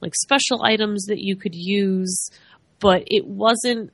like 0.00 0.14
special 0.16 0.62
items 0.64 1.06
that 1.06 1.18
you 1.18 1.36
could 1.36 1.54
use, 1.54 2.30
but 2.80 3.04
it 3.06 3.26
wasn't 3.26 3.92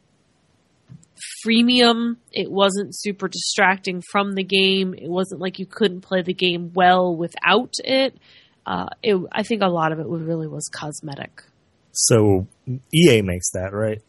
freemium. 1.45 2.17
It 2.33 2.51
wasn't 2.51 2.97
super 2.97 3.29
distracting 3.29 4.03
from 4.11 4.35
the 4.35 4.43
game. 4.43 4.95
It 4.95 5.09
wasn't 5.09 5.41
like 5.41 5.59
you 5.59 5.67
couldn't 5.67 6.01
play 6.01 6.23
the 6.23 6.33
game 6.33 6.73
well 6.75 7.15
without 7.15 7.75
it. 7.85 8.17
Uh, 8.67 8.89
it 9.03 9.17
I 9.33 9.43
think 9.43 9.63
a 9.63 9.69
lot 9.69 9.93
of 9.93 9.99
it 9.99 10.07
really 10.07 10.47
was 10.47 10.69
cosmetic. 10.69 11.43
so 11.93 12.47
EA 12.95 13.23
makes 13.23 13.51
that, 13.53 13.73
right? 13.73 14.03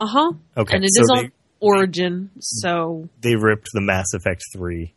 Uh 0.00 0.06
huh. 0.06 0.32
Okay. 0.56 0.76
And 0.76 0.84
it 0.84 0.90
so 0.92 1.02
is 1.02 1.08
they, 1.14 1.20
on 1.26 1.32
Origin, 1.60 2.30
so 2.40 3.08
they 3.20 3.34
ripped 3.36 3.68
the 3.72 3.80
Mass 3.80 4.12
Effect 4.14 4.42
3 4.54 4.92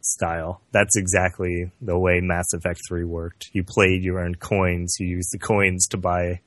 style. 0.00 0.60
That's 0.72 0.96
exactly 0.96 1.70
the 1.80 1.98
way 1.98 2.20
Mass 2.20 2.52
Effect 2.52 2.80
3 2.88 3.04
worked. 3.04 3.48
You 3.52 3.64
played, 3.64 4.02
you 4.04 4.16
earned 4.16 4.40
coins, 4.40 4.96
you 4.98 5.06
used 5.08 5.30
the 5.32 5.38
coins 5.38 5.86
to 5.88 5.96
buy 5.96 6.40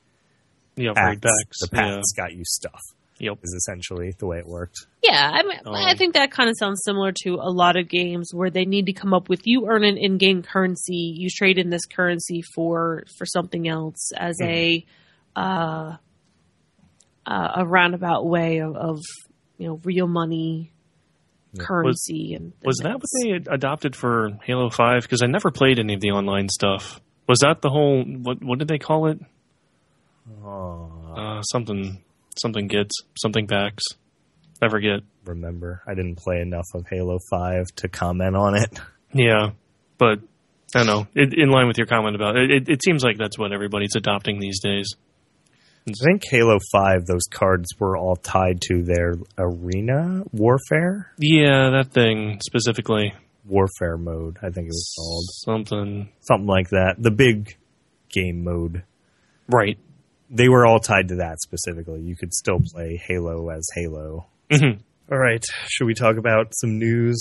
the 0.76 0.92
packs. 0.94 1.20
packs. 1.20 1.58
The 1.60 1.68
Yeah. 1.72 1.94
packs 1.96 2.12
got 2.16 2.32
you 2.34 2.44
stuff. 2.44 2.80
Yep. 3.20 3.38
is 3.42 3.52
essentially 3.52 4.12
the 4.20 4.26
way 4.26 4.38
it 4.38 4.46
worked. 4.46 4.86
Yeah, 5.02 5.28
I 5.34 5.42
mean, 5.42 5.58
I 5.66 5.90
Um, 5.90 5.96
think 5.98 6.14
that 6.14 6.30
kind 6.30 6.48
of 6.48 6.54
sounds 6.56 6.82
similar 6.84 7.10
to 7.24 7.34
a 7.34 7.50
lot 7.50 7.76
of 7.76 7.88
games 7.88 8.30
where 8.32 8.48
they 8.48 8.64
need 8.64 8.86
to 8.86 8.92
come 8.92 9.12
up 9.12 9.28
with 9.28 9.40
you 9.44 9.66
earn 9.68 9.82
an 9.82 9.96
in-game 9.96 10.42
currency, 10.44 11.14
you 11.16 11.28
trade 11.28 11.58
in 11.58 11.68
this 11.68 11.84
currency 11.84 12.42
for 12.54 13.02
for 13.16 13.26
something 13.26 13.66
else 13.66 14.12
as 14.16 14.40
a 14.40 14.84
uh, 15.34 15.96
uh, 17.28 17.52
a 17.56 17.66
roundabout 17.66 18.24
way 18.26 18.58
of, 18.58 18.74
of 18.76 18.98
you 19.58 19.68
know 19.68 19.80
real 19.84 20.06
money 20.06 20.72
Yeah. 21.52 21.64
currency 21.64 22.34
and 22.34 22.52
Was 22.64 22.78
that 22.82 22.94
what 22.94 23.04
they 23.22 23.30
adopted 23.52 23.94
for 23.94 24.30
Halo 24.44 24.70
Five? 24.70 25.02
Because 25.02 25.22
I 25.22 25.26
never 25.26 25.50
played 25.50 25.78
any 25.78 25.94
of 25.94 26.00
the 26.00 26.10
online 26.10 26.48
stuff. 26.48 27.00
Was 27.28 27.40
that 27.40 27.60
the 27.62 27.68
whole 27.70 28.02
what? 28.04 28.42
What 28.42 28.58
did 28.58 28.68
they 28.68 28.78
call 28.78 29.06
it? 29.08 29.18
Oh, 30.44 30.90
Uh, 31.16 31.42
something 31.42 32.02
something 32.36 32.66
gets 32.68 32.94
something 33.20 33.46
backs. 33.46 33.82
I 34.62 34.68
forget. 34.68 35.00
remember, 35.24 35.82
I 35.86 35.94
didn't 35.94 36.16
play 36.16 36.40
enough 36.40 36.66
of 36.74 36.86
Halo 36.88 37.18
Five 37.30 37.66
to 37.76 37.88
comment 37.88 38.36
on 38.36 38.54
it. 38.56 38.78
Yeah, 39.14 39.52
but 39.96 40.18
I 40.74 40.84
don't 40.84 40.86
know. 40.86 41.06
It, 41.14 41.32
in 41.32 41.48
line 41.48 41.66
with 41.66 41.78
your 41.78 41.86
comment 41.86 42.14
about 42.14 42.36
it, 42.36 42.50
it, 42.50 42.68
it 42.68 42.82
seems 42.84 43.02
like 43.02 43.16
that's 43.16 43.38
what 43.38 43.52
everybody's 43.54 43.96
adopting 43.96 44.38
these 44.38 44.60
days. 44.60 44.86
I 46.00 46.04
think 46.04 46.22
Halo 46.30 46.58
Five, 46.72 47.06
those 47.06 47.26
cards 47.30 47.68
were 47.78 47.96
all 47.96 48.16
tied 48.16 48.60
to 48.62 48.82
their 48.82 49.14
arena 49.36 50.22
warfare 50.32 51.12
Yeah, 51.18 51.70
that 51.70 51.92
thing 51.92 52.40
specifically. 52.42 53.12
warfare 53.44 53.96
mode. 53.96 54.38
I 54.42 54.50
think 54.50 54.66
it 54.66 54.74
was 54.74 54.94
called 54.96 55.24
Something 55.44 56.08
something 56.20 56.46
like 56.46 56.68
that. 56.70 56.96
The 56.98 57.10
big 57.10 57.56
game 58.10 58.44
mode. 58.44 58.82
right. 59.48 59.78
They 60.30 60.48
were 60.50 60.66
all 60.66 60.78
tied 60.78 61.08
to 61.08 61.16
that 61.16 61.40
specifically. 61.40 62.02
You 62.02 62.14
could 62.14 62.34
still 62.34 62.60
play 62.72 63.00
Halo 63.06 63.48
as 63.48 63.66
Halo. 63.74 64.26
Mhm. 64.50 64.80
All 65.10 65.18
right. 65.18 65.42
Should 65.68 65.86
we 65.86 65.94
talk 65.94 66.18
about 66.18 66.52
some 66.54 66.78
news? 66.78 67.18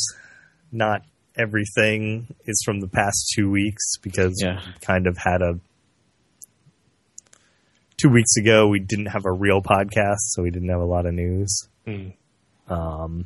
Not 0.74 1.03
everything 1.38 2.28
is 2.45 2.61
from 2.65 2.82
the 2.82 2.88
past 2.89 3.32
two 3.34 3.49
weeks 3.49 3.93
because 4.01 4.34
Yeah. 4.43 4.55
we 4.57 4.74
kind 4.82 5.07
of 5.07 5.15
had 5.18 5.41
a. 5.41 5.53
Two 7.98 8.10
weeks 8.10 8.38
ago, 8.38 8.68
we 8.68 8.80
didn't 8.80 9.08
have 9.08 9.26
a 9.26 9.32
real 9.32 9.60
podcast, 9.62 10.18
so 10.20 10.43
we 10.43 10.52
didn't 10.52 10.70
have 10.70 10.82
a 10.82 10.86
lot 10.86 11.08
of 11.08 11.16
news. 11.16 11.68
Mm. 11.88 12.14
Um, 12.70 13.26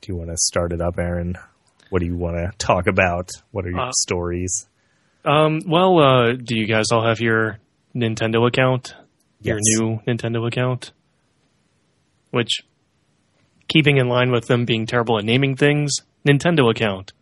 do 0.00 0.12
you 0.12 0.16
want 0.16 0.30
to 0.30 0.36
start 0.36 0.72
it 0.72 0.80
up, 0.80 0.98
Aaron? 0.98 1.34
What 1.90 1.98
do 1.98 2.06
you 2.06 2.16
want 2.16 2.36
to 2.36 2.56
talk 2.58 2.86
about? 2.86 3.28
What 3.50 3.66
are 3.66 3.70
your 3.70 3.80
Uh, 3.88 3.92
stories? 3.92 4.68
Um, 5.24 5.62
well, 5.66 5.98
uh, 5.98 6.32
do 6.34 6.56
you 6.56 6.66
guys 6.68 6.92
all 6.92 7.04
have 7.04 7.18
your 7.18 7.58
Nintendo 7.92 8.46
account? 8.46 8.94
Your 9.40 9.58
new 9.60 9.98
Nintendo 10.06 10.46
account? 10.46 10.92
Which, 12.30 12.60
keeping 13.66 13.96
in 13.96 14.08
line 14.08 14.30
with 14.30 14.46
them 14.46 14.64
being 14.64 14.86
terrible 14.86 15.18
at 15.18 15.24
naming 15.24 15.56
things, 15.56 15.92
Nintendo 16.24 16.70
account. 16.70 17.12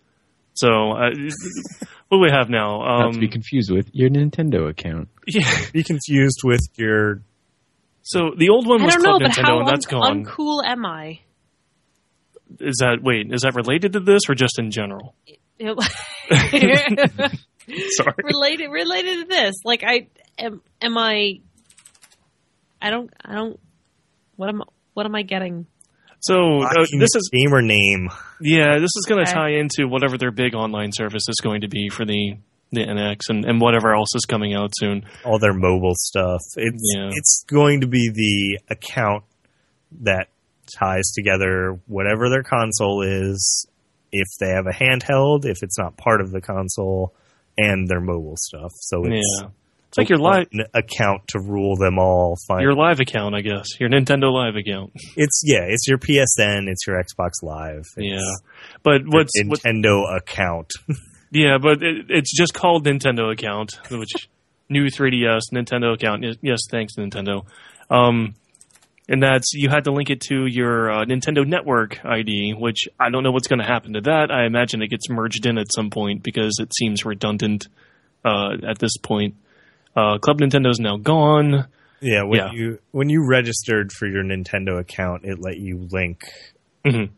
So, 0.53 0.92
uh, 0.92 1.11
what 2.09 2.18
do 2.18 2.22
we 2.22 2.30
have 2.30 2.48
now? 2.48 2.78
Not 2.84 3.12
to 3.14 3.18
be 3.18 3.26
Um, 3.26 3.32
confused 3.32 3.70
with 3.70 3.88
your 3.92 4.09
Nintendo 4.11 4.68
account. 4.70 5.09
yeah. 5.26 5.50
Be 5.72 5.82
confused 5.82 6.40
with 6.44 6.61
your. 6.76 7.22
So 8.02 8.30
the 8.36 8.50
old 8.50 8.68
one 8.68 8.82
I 8.82 8.84
was 8.84 8.94
don't 8.94 9.02
know, 9.02 9.18
Club 9.18 9.22
but 9.22 9.30
Nintendo, 9.32 9.44
how 9.46 9.59
and 9.61 9.68
that's 9.68 9.86
un- 9.92 10.00
gone. 10.00 10.24
uncool 10.24 10.62
am 10.64 10.86
I? 10.86 11.18
Is 12.61 12.76
that 12.80 12.98
wait? 13.02 13.32
Is 13.32 13.40
that 13.42 13.57
related 13.57 13.94
to 13.94 14.00
this 14.00 14.22
or 14.28 14.36
just 14.36 14.59
in 14.61 14.70
general? 14.70 15.16
Sorry. 15.59 15.78
related 18.22 18.68
related 18.70 19.22
to 19.22 19.26
this. 19.28 19.54
Like 19.64 19.82
I 19.84 20.07
am 20.38 20.61
am 20.80 20.96
I 20.96 21.40
I 22.80 22.90
don't 22.90 23.11
I 23.24 23.34
don't 23.34 23.59
what 24.36 24.48
am 24.48 24.62
what 24.94 25.07
am 25.07 25.16
I 25.16 25.22
getting? 25.22 25.66
So 26.27 26.62
uh, 26.62 26.85
this 26.99 27.14
is 27.14 27.31
gamer 27.33 27.62
name. 27.62 28.09
yeah, 28.41 28.79
this 28.79 28.91
is 28.97 29.05
going 29.09 29.24
to 29.24 29.31
Okay. 29.31 29.39
tie 29.41 29.51
into 29.59 29.87
whatever 29.89 30.16
their 30.18 30.31
big 30.31 30.55
online 30.55 30.91
service 30.93 31.24
is 31.29 31.37
going 31.43 31.61
to 31.62 31.68
be 31.68 31.89
for 31.89 32.05
the 32.05 32.37
the 32.72 32.81
NX 32.81 33.29
and, 33.29 33.45
and 33.45 33.61
whatever 33.61 33.95
else 33.95 34.09
is 34.16 34.24
coming 34.24 34.53
out 34.55 34.70
soon. 34.77 35.05
all 35.24 35.39
their 35.39 35.53
mobile 35.55 35.95
stuff. 35.95 36.41
It's 36.57 36.93
Yeah. 36.97 37.11
it's 37.12 37.45
going 37.47 37.83
to 37.83 37.87
be 37.87 38.11
the 38.12 38.59
account 38.74 39.22
that 40.03 40.29
ties 40.77 41.12
together 41.14 41.79
whatever 41.87 42.29
their 42.29 42.43
console 42.43 43.03
is, 43.03 43.66
if 44.11 44.27
they 44.41 44.49
have 44.49 44.66
a 44.66 44.72
handheld, 44.72 45.45
if 45.45 45.62
it's 45.62 45.79
not 45.79 45.97
part 45.97 46.20
of 46.20 46.33
the 46.33 46.41
console, 46.41 47.14
and 47.57 47.87
their 47.89 48.01
mobile 48.01 48.37
stuff. 48.37 48.72
So 48.81 49.05
it's 49.05 49.24
yeah, 49.43 49.49
it's 49.89 49.99
like 49.99 50.09
your 50.09 50.18
live 50.18 50.47
account 50.74 51.28
to 51.28 51.41
rule 51.41 51.76
them 51.76 51.99
all. 51.99 52.37
Fine. 52.49 52.62
your 52.62 52.74
live 52.74 53.01
account, 53.01 53.34
I 53.34 53.41
guess, 53.41 53.78
your 53.78 53.89
Nintendo 53.89 54.32
Live 54.32 54.57
account. 54.57 54.93
it's 55.16 55.43
yeah, 55.45 55.64
it's 55.68 55.87
your 55.87 55.99
PSN, 55.99 56.68
it's 56.68 56.87
your 56.87 57.03
Xbox 57.03 57.43
Live. 57.43 57.84
Yeah, 57.97 58.18
but 58.82 59.03
what's 59.07 59.32
what, 59.45 59.61
Nintendo 59.61 60.16
account? 60.16 60.72
yeah, 61.30 61.59
but 61.59 61.82
it, 61.82 62.07
it's 62.09 62.37
just 62.37 62.53
called 62.53 62.84
Nintendo 62.84 63.32
account, 63.32 63.78
which 63.91 64.28
new 64.68 64.87
3DS 64.87 65.43
Nintendo 65.53 65.95
account. 65.95 66.24
Yes, 66.24 66.37
Yes, 66.43 66.61
thanks 66.70 66.95
Nintendo. 66.97 67.47
Um, 67.89 68.34
and 69.09 69.22
that's 69.22 69.53
you 69.55 69.68
had 69.68 69.84
to 69.84 69.93
link 69.93 70.11
it 70.11 70.20
to 70.22 70.47
your 70.47 70.91
uh, 70.91 71.05
Nintendo 71.05 71.47
Network 71.47 72.05
ID, 72.05 72.55
which 72.59 72.89
I 72.99 73.11
don't 73.11 73.22
know 73.22 73.30
what's 73.30 73.49
going 73.49 73.61
to 73.61 73.66
happen 73.66 73.93
to 73.93 74.01
that. 74.03 74.30
I 74.30 74.47
imagine 74.47 74.82
it 74.82 74.89
gets 74.89 75.09
merged 75.09 75.47
in 75.47 75.59
at 75.59 75.72
some 75.72 75.91
point 75.91 76.22
because 76.22 76.59
it 76.61 76.72
seems 76.74 77.05
redundant 77.05 77.68
uh, 78.24 78.57
at 78.66 78.78
this 78.78 78.97
point. 78.97 79.37
Uh, 79.97 80.18
Club 80.18 80.38
Nintendo's 80.40 80.78
now 80.78 80.97
gone. 80.99 81.66
yeah, 82.01 82.22
when 82.22 82.38
Yeah. 82.38 82.53
you 82.53 82.78
when 82.92 83.09
you 83.09 83.26
registered 83.26 83.90
for 83.92 84.07
your 84.07 84.22
Nintendo 84.22 84.78
account, 84.78 85.24
it 85.24 85.38
let 85.40 85.57
you 85.57 85.88
link 85.90 86.20
Mhm. 86.84 87.09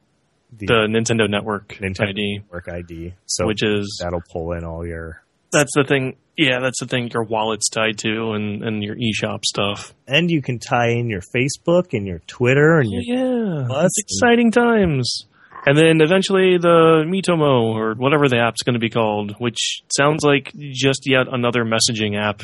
the, 0.57 0.67
The 0.67 0.87
Nintendo 0.89 1.29
Network 1.29 1.75
Nintendo 1.81 2.11
ID, 2.11 2.39
Network 2.39 2.69
ID. 2.69 3.13
So 3.27 3.47
which 3.47 3.63
is 3.65 4.01
that'll 4.03 4.23
pull 4.33 4.53
in 4.53 4.65
all 4.65 4.87
your 4.87 5.23
that's 5.51 5.73
the 5.75 5.83
thing. 5.85 6.17
Yeah, 6.37 6.61
that's 6.61 6.79
the 6.79 6.87
thing. 6.87 7.11
Your 7.13 7.25
wallet's 7.25 7.69
tied 7.69 7.99
to, 7.99 8.33
and 8.33 8.63
and 8.63 8.83
your 8.85 8.95
eShop 8.97 9.45
stuff. 9.45 9.93
and 10.07 10.31
you 10.31 10.41
can 10.41 10.59
tie 10.61 10.91
in 10.91 11.09
your 11.11 11.23
Facebook 11.35 11.93
and 11.93 12.07
your 12.07 12.21
Twitter 12.29 12.79
and 12.79 12.89
your 12.93 13.03
Yeah, 13.03 13.67
that's 13.69 13.99
exciting 13.99 14.53
times. 14.53 15.27
And 15.67 15.77
then 15.77 16.01
eventually 16.01 16.57
the 16.57 17.03
Miitomo 17.05 17.75
or 17.75 17.95
whatever 17.95 18.29
the 18.29 18.39
app's 18.39 18.63
going 18.63 18.75
to 18.75 18.79
be 18.79 18.89
called, 18.91 19.35
which 19.39 19.81
sounds 19.91 20.23
like 20.23 20.53
just 20.57 21.03
yet 21.07 21.27
another 21.31 21.65
messaging 21.65 22.17
app. 22.17 22.43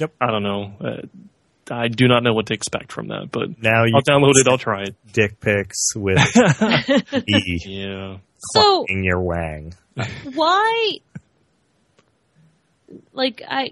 Yep. 0.00 0.12
I 0.20 0.26
don't 0.30 0.42
know. 0.42 0.72
Uh, 0.80 1.06
I 1.70 1.88
do 1.88 2.08
not 2.08 2.22
know 2.22 2.34
what 2.34 2.46
to 2.46 2.54
expect 2.54 2.92
from 2.92 3.08
that, 3.08 3.28
but 3.32 3.62
now 3.62 3.84
you 3.84 3.92
I'll 3.94 4.02
download 4.02 4.32
it. 4.36 4.46
I'll 4.48 4.58
try 4.58 4.82
it. 4.82 4.94
dick 5.12 5.40
pics 5.40 5.94
with 5.96 6.18
e 7.28 7.58
Yeah. 7.66 8.18
So 8.52 8.84
in 8.88 9.02
your 9.04 9.20
wang. 9.22 9.72
why 10.34 10.96
like 13.12 13.42
I 13.48 13.70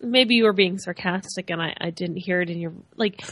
maybe 0.00 0.34
you 0.34 0.44
were 0.44 0.52
being 0.52 0.78
sarcastic 0.78 1.50
and 1.50 1.60
I, 1.60 1.74
I 1.80 1.90
didn't 1.90 2.16
hear 2.16 2.40
it 2.40 2.50
in 2.50 2.60
your 2.60 2.72
like 2.96 3.24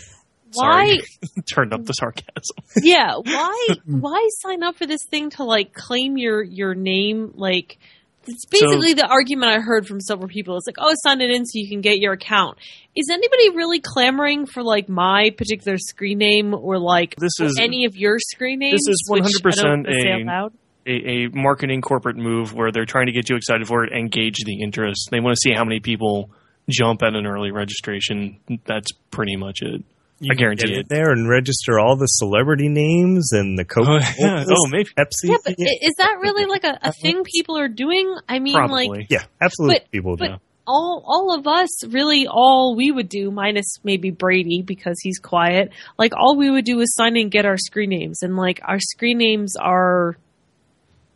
why 0.55 0.99
Turned 1.55 1.73
up 1.73 1.85
the 1.85 1.93
sarcasm. 1.93 2.57
yeah 2.83 3.15
why 3.23 3.67
why 3.87 4.29
sign 4.41 4.63
up 4.65 4.75
for 4.77 4.87
this 4.87 5.05
thing 5.09 5.31
to 5.31 5.45
like 5.45 5.73
claim 5.73 6.17
your 6.19 6.43
your 6.43 6.75
name 6.75 7.33
like 7.37 7.79
it's 8.27 8.45
basically 8.47 8.93
the 8.95 9.07
argument 9.07 9.51
I 9.53 9.61
heard 9.61 9.87
from 9.87 10.01
several 10.01 10.29
people. 10.29 10.57
It's 10.57 10.67
like, 10.67 10.77
oh, 10.79 10.93
sign 11.03 11.21
it 11.21 11.31
in 11.31 11.45
so 11.47 11.53
you 11.55 11.69
can 11.69 11.81
get 11.81 11.99
your 11.99 12.13
account. 12.13 12.59
Is 12.95 13.09
anybody 13.11 13.51
really 13.57 13.81
clamoring 13.81 14.47
for 14.47 14.63
like 14.63 14.89
my 14.89 15.31
particular 15.37 15.79
screen 15.79 16.19
name 16.19 16.55
or 16.55 16.79
like 16.79 17.17
This 17.17 17.33
is 17.41 17.59
any 17.59 17.85
of 17.87 17.97
your 17.97 18.19
screen 18.19 18.59
names? 18.59 18.81
This 18.87 18.89
is 18.89 19.09
100% 19.11 19.55
don't 19.63 19.85
wanna 19.85 20.01
say 20.01 20.29
out 20.29 20.53
a- 20.87 20.91
a, 20.91 21.27
a 21.27 21.29
marketing 21.31 21.83
corporate 21.83 22.17
move 22.17 22.53
where 22.55 22.73
they're 22.73 22.87
trying 22.87 23.07
to 23.07 23.13
get 23.13 23.29
you 23.29 23.37
excited 23.37 23.67
for 23.67 23.85
it 23.85 23.93
and 23.93 24.11
gauge 24.11 24.39
the 24.45 24.63
interest. 24.63 25.09
They 25.11 25.21
want 25.21 25.37
to 25.37 25.41
see 25.49 25.55
how 25.55 25.65
many 25.65 25.81
people 25.81 26.31
jump 26.69 27.03
at 27.03 27.15
an 27.15 27.27
early 27.27 27.51
registration. 27.51 28.39
That's 28.65 28.91
pretty 29.11 29.37
much 29.37 29.59
it. 29.63 29.83
You 30.23 30.33
I 30.33 30.35
guarantee 30.35 30.69
get 30.69 30.79
it. 30.81 30.89
there 30.89 31.11
and 31.13 31.29
register 31.29 31.79
all 31.81 31.97
the 31.97 32.07
celebrity 32.07 32.69
names 32.69 33.33
and 33.33 33.59
the 33.59 33.65
Coca 33.65 33.91
Oh, 33.91 33.99
yeah. 34.19 34.45
Oh, 34.49 34.67
maybe. 34.69 34.91
Pepsi. 34.97 35.25
Yeah, 35.31 35.37
but 35.45 35.55
i- 35.59 35.79
is 35.83 35.95
that 35.97 36.19
really 36.21 36.45
like 36.45 36.65
a, 36.65 36.79
a 36.83 36.93
thing 36.93 37.23
people 37.25 37.57
are 37.59 37.69
doing? 37.69 38.15
I 38.29 38.39
mean, 38.39 38.55
like 38.55 39.07
yeah, 39.11 39.25
absolutely. 39.41 39.79
But- 39.81 39.91
people 39.91 40.17
do. 40.17 40.29
but- 40.29 40.41
all 40.67 41.03
all 41.05 41.37
of 41.37 41.49
us 41.49 41.85
really 41.89 42.29
all 42.31 42.77
we 42.77 42.93
would 42.93 43.09
do 43.09 43.31
minus 43.33 43.79
maybe 43.83 44.11
Brady 44.13 44.63
because 44.63 45.01
he's 45.03 45.19
quiet 45.19 45.73
like 45.99 46.13
all 46.15 46.37
we 46.37 46.49
would 46.51 46.65
do 46.65 46.79
is 46.81 46.95
sign 46.95 47.17
in 47.17 47.23
and 47.23 47.31
get 47.33 47.45
our 47.45 47.57
screen 47.57 47.89
names 47.89 48.23
and 48.23 48.37
like 48.37 48.61
our 48.63 48.79
screen 48.79 49.19
names 49.19 49.57
are 49.57 50.17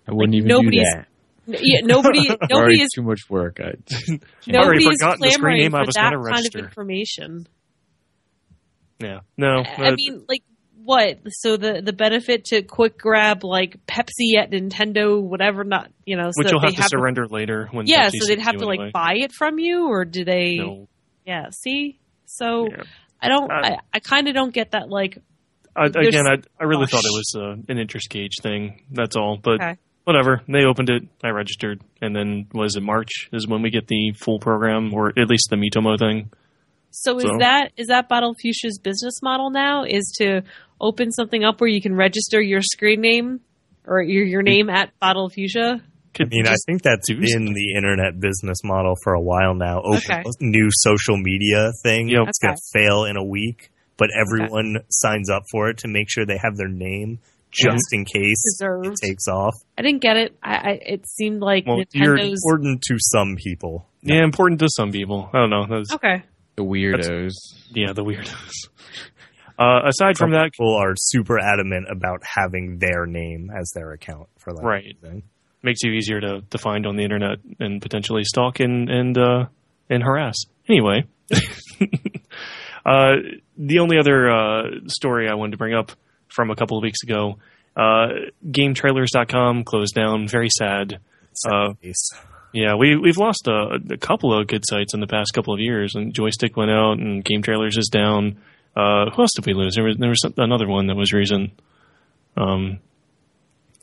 I 0.09 0.13
wouldn't 0.13 0.33
Like, 0.35 0.39
even 0.39 0.49
nobody's- 0.49 0.87
do 1.47 1.53
that. 1.53 1.63
yeah 1.63 1.81
nobody 1.85 2.29
Already 2.31 2.47
nobody 2.51 2.81
is 2.83 2.89
too 2.95 3.03
much 3.03 3.21
work. 3.29 3.61
I, 3.61 3.75
nobody 4.49 4.87
is 4.87 4.97
forgotten 4.99 5.21
the 5.21 5.31
screen 5.31 5.59
name 5.59 5.75
I 5.75 5.83
for 5.83 5.87
was 5.87 5.95
that 5.95 6.13
gonna 6.15 6.31
kind 6.31 6.47
of 6.47 6.55
information 6.57 7.47
Yeah. 8.99 9.21
No. 9.37 9.63
I 9.65 9.89
uh, 9.89 9.95
mean 9.97 10.25
like 10.29 10.43
what 10.83 11.19
so 11.29 11.57
the 11.57 11.81
the 11.83 11.93
benefit 11.93 12.45
to 12.47 12.63
quick 12.63 12.99
grab 12.99 13.43
like 13.43 13.79
Pepsi 13.87 14.37
at 14.39 14.51
Nintendo 14.51 15.21
whatever 15.21 15.65
not 15.65 15.91
you 16.05 16.17
know 16.17 16.31
so 16.31 16.33
which 16.37 16.51
you'll 16.51 16.61
they 16.61 16.73
have 16.75 16.77
to 16.77 16.89
surrender 16.89 17.27
later 17.27 17.69
when 17.73 17.87
yeah 17.87 18.09
Pepsi 18.09 18.19
so 18.21 18.27
they'd 18.27 18.39
have 18.39 18.57
to 18.57 18.69
anyway. 18.69 18.77
like 18.77 18.93
buy 18.93 19.15
it 19.17 19.33
from 19.33 19.59
you 19.59 19.89
or 19.89 20.05
do 20.05 20.27
they 20.27 20.57
No. 20.57 20.87
yeah 21.25 21.47
see 21.51 21.99
so 22.27 22.69
Yeah. 22.71 22.83
I 23.25 23.29
don't. 23.29 23.51
Uh, 23.51 23.55
I, 23.55 23.77
I 23.95 24.01
kind 24.01 24.29
of 24.29 24.35
don't 24.35 24.53
get 24.53 24.73
that. 24.73 24.91
Like, 24.91 25.19
I, 25.75 25.87
again, 25.87 26.27
I, 26.27 26.37
I 26.61 26.65
really 26.65 26.83
oh, 26.83 26.87
thought 26.87 27.05
it 27.05 27.15
was 27.15 27.35
uh, 27.35 27.73
an 27.73 27.79
interest 27.79 28.11
gauge 28.11 28.37
thing. 28.43 28.83
That's 28.91 29.17
all. 29.17 29.39
But 29.43 29.63
Okay. 29.63 29.77
whatever. 30.05 30.43
They 30.47 30.65
opened 30.65 30.91
it. 30.91 31.05
I 31.23 31.31
registered, 31.31 31.81
and 32.03 32.15
then 32.15 32.49
was 32.53 32.77
it 32.77 32.83
March 32.83 33.31
is 33.33 33.49
when 33.49 33.63
we 33.63 33.71
get 33.71 33.87
the 33.87 34.13
full 34.13 34.39
program, 34.41 34.93
or 34.93 35.09
at 35.19 35.29
least 35.29 35.49
the 35.49 35.57
Miitomo 35.57 35.99
thing. 35.99 36.31
So 36.97 37.17
is 37.17 37.23
So- 37.25 37.39
that 37.41 37.73
is 37.77 37.89
that 37.89 38.09
Bottled 38.09 38.37
Fuchsia's 38.41 38.79
business 38.79 39.15
model 39.23 39.51
now? 39.51 39.85
Is 39.85 40.15
to 40.21 40.43
open 40.81 41.11
something 41.11 41.45
up 41.45 41.61
where 41.61 41.69
you 41.69 41.81
can 41.83 41.95
register 41.95 42.41
your 42.41 42.63
screen 42.63 43.01
name 43.01 43.41
or 43.87 44.01
your 44.03 44.25
your 44.25 44.43
name 44.43 44.71
at 44.71 44.91
Bottled 45.01 45.33
Fuchsia? 45.35 45.81
I 46.21 46.25
mean, 46.31 46.47
I 46.47 46.55
think 46.67 46.83
that's 46.83 47.09
do 47.09 47.19
been 47.19 47.53
the 47.53 47.75
internet 47.77 48.21
business 48.21 48.59
model 48.63 48.95
for 49.03 49.15
a 49.15 49.21
while 49.21 49.55
now. 49.57 49.81
Open 49.83 49.99
Okay. 50.09 50.23
new 50.41 50.69
social 50.71 51.17
media 51.17 51.73
thing. 51.83 52.09
Yep. 52.09 52.29
It's 52.29 52.39
going 52.39 52.55
to 52.55 52.61
fail 52.73 53.05
in 53.05 53.17
a 53.17 53.25
week, 53.25 53.71
but 53.97 54.11
everyone 54.17 54.77
signs 54.91 55.29
up 55.29 55.43
for 55.51 55.69
it 55.71 55.79
to 55.79 55.89
make 55.89 56.09
sure 56.09 56.25
they 56.25 56.39
have 56.41 56.57
their 56.57 56.69
name 56.69 57.19
just 57.51 57.93
in 57.93 58.05
case 58.05 58.41
Preserved. 58.59 58.87
it 58.87 59.07
takes 59.09 59.27
off. 59.27 59.55
I 59.77 59.83
didn't 59.83 60.03
get 60.03 60.17
it. 60.17 60.37
I, 60.41 60.55
I 60.55 60.71
it 60.87 61.09
seemed 61.09 61.41
like 61.41 61.67
Well, 61.67 61.83
you're 61.93 62.17
Important 62.17 62.83
to 62.83 62.97
some 63.01 63.35
people. 63.37 63.89
yeah, 64.03 64.23
important 64.23 64.61
to 64.61 64.69
some 64.69 64.93
people. 64.93 65.29
I 65.35 65.39
don't 65.39 65.51
know. 65.51 65.67
That's, 65.69 65.93
okay. 65.95 66.23
The 66.57 66.65
weirdos. 66.65 67.31
Yeah, 67.71 67.93
the 67.93 68.05
weirdos. 68.05 68.51
Uh, 69.57 69.87
aside 69.87 70.17
Some 70.17 70.31
from 70.31 70.33
that, 70.33 70.51
people 70.51 70.75
are 70.75 70.95
super 70.97 71.39
adamant 71.39 71.87
about 71.89 72.19
having 72.25 72.79
their 72.81 73.07
name 73.07 73.53
as 73.57 73.71
their 73.73 73.93
account 73.93 74.29
for 74.37 74.53
that 74.53 74.65
Right. 74.65 74.97
thing. 75.01 75.23
makes 75.63 75.79
you 75.85 75.93
easier 75.93 76.21
to, 76.21 76.43
to 76.51 76.59
find 76.59 76.85
on 76.89 76.97
the 76.97 77.05
internet 77.05 77.39
and 77.61 77.81
potentially 77.81 78.25
stalk 78.25 78.59
and 78.59 78.91
and 78.91 79.17
uh, 79.17 79.45
and 79.89 80.03
harass. 80.03 80.35
Anyway, 80.69 81.05
uh, 82.85 83.13
the 83.57 83.79
only 83.79 83.97
other 83.99 84.29
uh, 84.29 84.63
story 84.89 85.29
I 85.29 85.35
wanted 85.35 85.53
to 85.53 85.59
bring 85.59 85.75
up 85.75 85.93
from 86.29 86.51
a 86.51 86.57
couple 86.57 86.77
of 86.77 86.83
weeks 86.83 87.05
ago, 87.05 87.39
uh, 87.77 88.09
GameTrailers.com 88.45 89.63
closed 89.65 89.95
down. 89.95 90.27
Very 90.27 90.49
sad. 90.51 90.99
Uh, 91.49 91.75
Case. 91.81 92.11
Yeah, 92.55 92.77
we 92.77 92.97
we've 92.97 93.19
lost 93.19 93.49
a, 93.49 93.81
a 93.91 93.97
couple 93.97 94.33
of 94.33 94.47
good 94.47 94.63
sites 94.65 94.95
in 94.95 95.01
the 95.01 95.09
past 95.09 95.33
couple 95.35 95.53
of 95.53 95.59
years, 95.59 95.97
and 95.97 96.15
Joystick 96.15 96.57
went 96.57 96.71
out, 96.71 96.99
and 96.99 97.25
Game 97.25 97.43
Trailers 97.43 97.77
is 97.77 97.89
down. 97.89 98.39
Uh, 98.77 99.11
who 99.11 99.23
else 99.23 99.33
did 99.35 99.45
we 99.45 99.55
lose? 99.55 99.75
There 99.75 99.83
was 99.83 99.97
there 99.99 100.11
was 100.11 100.25
another 100.37 100.69
one 100.69 100.87
that 100.87 100.95
was 100.95 101.13
recent. 101.13 101.51
Um. 102.37 102.79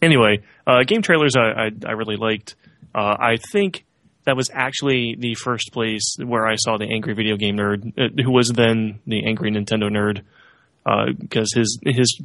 Anyway, 0.02 0.40
uh, 0.66 0.84
Game 0.88 1.02
Trailers 1.02 1.36
I 1.36 1.66
I, 1.66 1.72
I 1.86 1.92
really 1.92 2.16
liked. 2.16 2.56
Uh, 2.96 3.18
I 3.20 3.38
think 3.52 3.86
that 4.24 4.38
was 4.38 4.50
actually 4.54 5.18
the 5.20 5.36
first 5.36 5.74
place 5.74 6.16
where 6.24 6.48
I 6.48 6.56
saw 6.56 6.78
the 6.78 6.86
angry 6.86 7.14
video 7.14 7.36
game 7.36 7.58
nerd, 7.58 7.94
uh, 8.00 8.24
who 8.24 8.32
was 8.32 8.50
then 8.50 9.00
the 9.06 9.28
angry 9.28 9.52
Nintendo 9.52 9.92
nerd, 9.92 10.22
because 11.20 11.52
his 11.54 11.78
his 11.84 12.22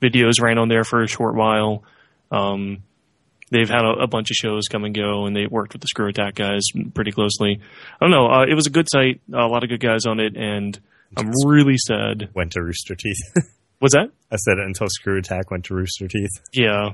videos 0.00 0.40
ran 0.40 0.58
on 0.58 0.68
there 0.68 0.84
for 0.84 1.02
a 1.02 1.08
short 1.08 1.34
while. 1.34 1.82
Um, 2.30 2.84
they've 3.50 3.68
had 3.68 3.84
a, 3.84 4.02
a 4.02 4.06
bunch 4.06 4.30
of 4.30 4.34
shows 4.34 4.64
come 4.70 4.84
and 4.84 4.94
go, 4.94 5.26
and 5.26 5.34
they 5.34 5.46
worked 5.46 5.72
with 5.72 5.82
the 5.82 5.88
Screw 5.88 6.08
Attack 6.08 6.34
guys 6.36 6.62
pretty 6.94 7.12
closely. 7.12 7.60
I 8.00 8.04
don't 8.04 8.10
know. 8.10 8.26
Uh, 8.26 8.44
it 8.48 8.54
was 8.54 8.66
a 8.66 8.70
good 8.70 8.88
site, 8.90 9.20
a 9.32 9.46
lot 9.46 9.62
of 9.64 9.70
good 9.70 9.80
guys 9.80 10.06
on 10.06 10.20
it, 10.20 10.36
and 10.36 10.78
I'm 11.16 11.30
really 11.46 11.76
sad. 11.78 12.30
Went 12.34 12.52
to 12.52 12.62
Rooster 12.62 12.94
Teeth. 12.94 13.20
What's 13.78 13.94
that? 13.94 14.10
I 14.30 14.36
said 14.36 14.58
it 14.58 14.66
until 14.66 14.88
Screw 14.88 15.18
Attack 15.18 15.50
went 15.50 15.66
to 15.66 15.74
Rooster 15.74 16.08
Teeth. 16.08 16.30
Yeah, 16.52 16.90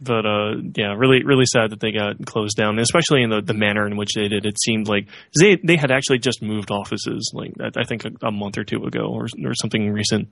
but 0.00 0.26
uh, 0.26 0.52
yeah, 0.76 0.94
really, 0.96 1.24
really 1.24 1.46
sad 1.46 1.70
that 1.70 1.80
they 1.80 1.90
got 1.90 2.24
closed 2.24 2.56
down, 2.56 2.78
especially 2.78 3.22
in 3.22 3.30
the, 3.30 3.40
the 3.40 3.54
manner 3.54 3.86
in 3.86 3.96
which 3.96 4.10
they 4.14 4.28
did. 4.28 4.46
It 4.46 4.60
seemed 4.60 4.88
like 4.88 5.08
they 5.40 5.56
they 5.64 5.76
had 5.76 5.90
actually 5.90 6.18
just 6.18 6.42
moved 6.42 6.70
offices, 6.70 7.32
like 7.34 7.54
I 7.60 7.80
I 7.80 7.84
think 7.84 8.04
a, 8.04 8.26
a 8.26 8.30
month 8.30 8.58
or 8.58 8.64
two 8.64 8.84
ago, 8.84 9.06
or 9.10 9.26
or 9.44 9.54
something 9.54 9.90
recent. 9.90 10.28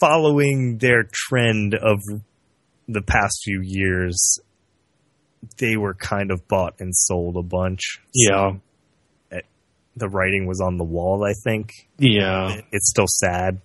following 0.00 0.78
their 0.78 1.04
trend 1.12 1.74
of 1.74 1.98
the 2.88 3.02
past 3.02 3.42
few 3.44 3.60
years, 3.62 4.38
they 5.58 5.76
were 5.76 5.94
kind 5.94 6.30
of 6.30 6.46
bought 6.48 6.74
and 6.80 6.94
sold 6.94 7.36
a 7.36 7.42
bunch. 7.42 8.00
Yeah, 8.14 8.52
The 9.96 10.08
writing 10.08 10.46
was 10.46 10.60
on 10.60 10.76
the 10.78 10.84
wall, 10.84 11.24
I 11.24 11.32
think. 11.44 11.72
yeah, 11.98 12.60
It's 12.72 12.88
still 12.90 13.06
sad 13.08 13.60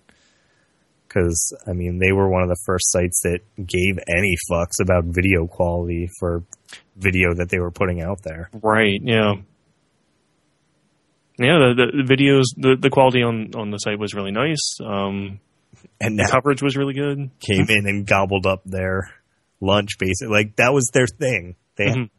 because, 1.06 1.54
I 1.66 1.72
mean, 1.72 1.98
they 1.98 2.12
were 2.12 2.28
one 2.28 2.42
of 2.42 2.48
the 2.48 2.60
first 2.66 2.90
sites 2.92 3.20
that 3.22 3.40
gave 3.56 3.98
any 4.08 4.34
fucks 4.50 4.80
about 4.82 5.04
video 5.06 5.46
quality 5.46 6.08
for 6.20 6.44
video 6.96 7.32
that 7.34 7.48
they 7.48 7.58
were 7.58 7.70
putting 7.70 8.02
out 8.02 8.22
there. 8.22 8.50
right, 8.62 9.00
yeah. 9.02 9.34
Yeah, 11.40 11.72
the, 11.76 12.02
the, 12.04 12.14
videos, 12.14 12.44
the, 12.56 12.76
the 12.80 12.90
quality 12.90 13.22
on, 13.22 13.52
on 13.54 13.70
the 13.70 13.78
site 13.78 13.98
was 13.98 14.12
really 14.12 14.32
nice. 14.32 14.78
Um, 14.84 15.38
And 16.00 16.18
the 16.18 16.24
now 16.24 16.30
coverage 16.30 16.62
was 16.62 16.76
really 16.76 16.94
good. 16.94 17.30
came 17.40 17.66
in 17.68 17.86
and 17.86 18.04
gobbled 18.06 18.44
up 18.44 18.62
their 18.64 19.10
lunch, 19.60 19.98
basically. 19.98 20.34
Like, 20.36 20.56
that 20.56 20.72
was 20.74 20.90
their 20.92 21.06
thing. 21.06 21.54
They, 21.78 21.86
Mhm. 21.86 22.10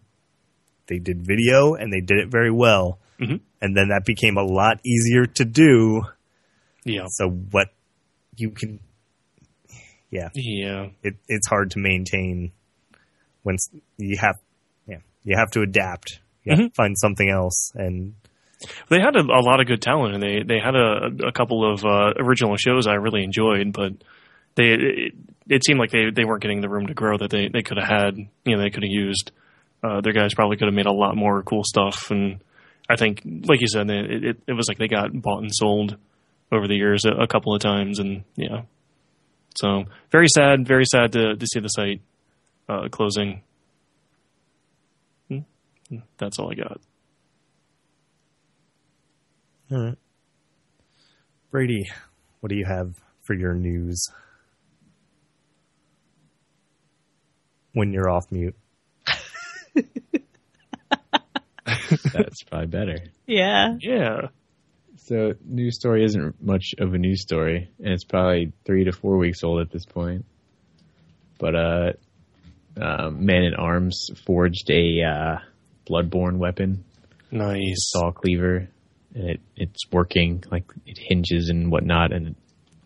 they 0.88 0.98
did 1.00 1.26
video 1.26 1.76
and 1.76 1.94
they 1.94 2.02
did 2.02 2.18
it 2.18 2.30
very 2.32 2.52
well. 2.52 2.98
Mhm. 3.20 3.42
And 3.62 3.76
then 3.78 3.90
that 3.90 4.04
became 4.06 4.38
a 4.38 4.44
lot 4.44 4.80
easier 4.86 5.26
to 5.26 5.46
do. 5.46 6.02
Yeah, 6.86 7.06
So 7.10 7.30
what 7.30 7.68
you 8.38 8.50
can, 8.52 8.80
yeah, 10.10 10.30
yeah, 10.34 10.88
it, 11.04 11.16
it's 11.28 11.48
hard 11.48 11.72
to 11.72 11.80
maintain 11.80 12.52
when 13.44 13.58
you 13.98 14.18
have, 14.20 14.38
yeah, 14.88 15.00
you 15.24 15.36
have 15.38 15.52
to 15.52 15.62
adapt. 15.62 16.20
You 16.46 16.56
have 16.56 16.66
to 16.70 16.74
find 16.74 16.98
something 16.98 17.30
else. 17.30 17.72
And 17.76 18.14
they 18.90 19.00
had 19.00 19.16
a, 19.16 19.20
a 19.20 19.44
lot 19.44 19.60
of 19.60 19.68
good 19.68 19.82
talent, 19.82 20.16
and 20.16 20.24
they 20.24 20.42
they 20.42 20.60
had 20.60 20.74
a, 20.76 21.28
a 21.28 21.32
couple 21.32 21.70
of 21.72 21.84
uh, 21.86 22.14
original 22.18 22.56
shows 22.56 22.88
I 22.88 22.94
really 22.94 23.24
enjoyed, 23.24 23.72
but 23.74 23.92
they 24.56 24.72
it, 24.74 25.14
it 25.48 25.66
seemed 25.66 25.80
like 25.80 25.92
they, 25.92 26.10
they 26.16 26.24
weren't 26.26 26.42
getting 26.42 26.62
the 26.62 26.70
room 26.70 26.88
to 26.88 26.94
grow 26.94 27.18
that 27.18 27.30
they, 27.30 27.50
they 27.50 27.62
could 27.62 27.78
have 27.78 27.88
had. 27.88 28.18
You 28.46 28.56
know, 28.56 28.62
they 28.64 28.70
could 28.72 28.84
have 28.84 28.92
used. 28.92 29.32
Uh, 29.82 30.02
their 30.02 30.14
guys 30.14 30.34
probably 30.34 30.58
could 30.58 30.68
have 30.68 30.74
made 30.74 30.86
a 30.86 30.92
lot 30.92 31.16
more 31.16 31.42
cool 31.44 31.64
stuff, 31.64 32.12
and 32.12 32.42
I 32.90 32.96
think, 32.96 33.22
like 33.26 33.62
you 33.62 33.68
said, 33.68 33.90
it, 33.90 34.24
it 34.24 34.38
it 34.48 34.54
was 34.54 34.68
like 34.68 34.78
they 34.78 34.88
got 34.88 35.10
bought 35.14 35.42
and 35.42 35.54
sold 35.54 35.96
over 36.52 36.68
the 36.68 36.76
years 36.76 37.06
a, 37.06 37.12
a 37.12 37.28
couple 37.28 37.56
of 37.56 37.62
times, 37.62 38.00
and 38.00 38.24
yeah. 38.36 38.64
So 39.56 39.86
very 40.12 40.28
sad, 40.28 40.68
very 40.68 40.86
sad 40.86 41.14
to 41.14 41.36
to 41.36 41.48
see 41.48 41.60
the 41.60 41.70
site 41.70 42.02
uh, 42.68 42.90
closing. 42.90 43.42
Hmm. 45.30 45.40
That's 46.18 46.40
all 46.40 46.52
I 46.52 46.56
got. 46.56 46.82
all 49.72 49.86
right. 49.86 49.98
Brady, 51.52 51.90
what 52.42 52.50
do 52.50 52.56
you 52.56 52.66
have 52.66 52.96
for 53.22 53.34
your 53.34 53.54
news? 53.54 54.04
When 57.74 57.94
you're 57.94 58.10
off 58.10 58.32
mute. 58.32 58.56
That's 61.66 62.44
probably 62.44 62.68
better. 62.68 62.98
Yeah. 63.28 63.76
Yeah. 63.80 64.28
So, 64.98 65.34
news 65.44 65.76
story 65.76 66.04
isn't 66.06 66.42
much 66.42 66.76
of 66.78 66.94
a 66.94 66.98
news 66.98 67.22
story, 67.22 67.70
and 67.80 67.94
it's 67.94 68.04
probably 68.04 68.52
three 68.66 68.84
to 68.86 68.92
four 68.92 69.18
weeks 69.18 69.44
old 69.44 69.62
at 69.62 69.72
this 69.72 69.86
point. 69.86 70.26
But 71.40 71.56
uh, 71.56 71.92
um, 72.80 73.26
Man 73.26 73.44
at 73.44 73.58
Arms 73.58 74.08
forged 74.26 74.70
a 74.70 75.02
uh, 75.04 75.38
bloodborne 75.90 76.38
weapon, 76.38 76.84
Nice. 77.32 77.90
saw 77.92 78.12
cleaver, 78.12 78.68
and 79.16 79.30
it, 79.32 79.40
it's 79.56 79.84
working. 79.92 80.44
Like 80.52 80.66
it 80.86 80.98
hinges 81.00 81.50
and 81.50 81.72
whatnot, 81.72 82.12
and 82.12 82.36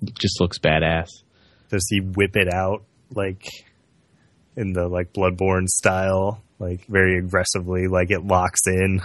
it 0.02 0.18
just 0.18 0.39
looks 0.39 0.60
badass. 0.60 1.08
Does 1.70 1.86
he 1.89 2.00
whip 2.00 2.36
it 2.36 2.54
out 2.54 2.84
like 3.14 3.46
in 4.56 4.72
the 4.74 4.88
like 4.88 5.12
Bloodborne 5.14 5.68
style, 5.68 6.41
like 6.64 6.86
very 6.88 7.18
aggressively, 7.20 7.88
like 7.88 8.09
it 8.11 8.26
locks 8.26 8.61
in? 8.68 9.01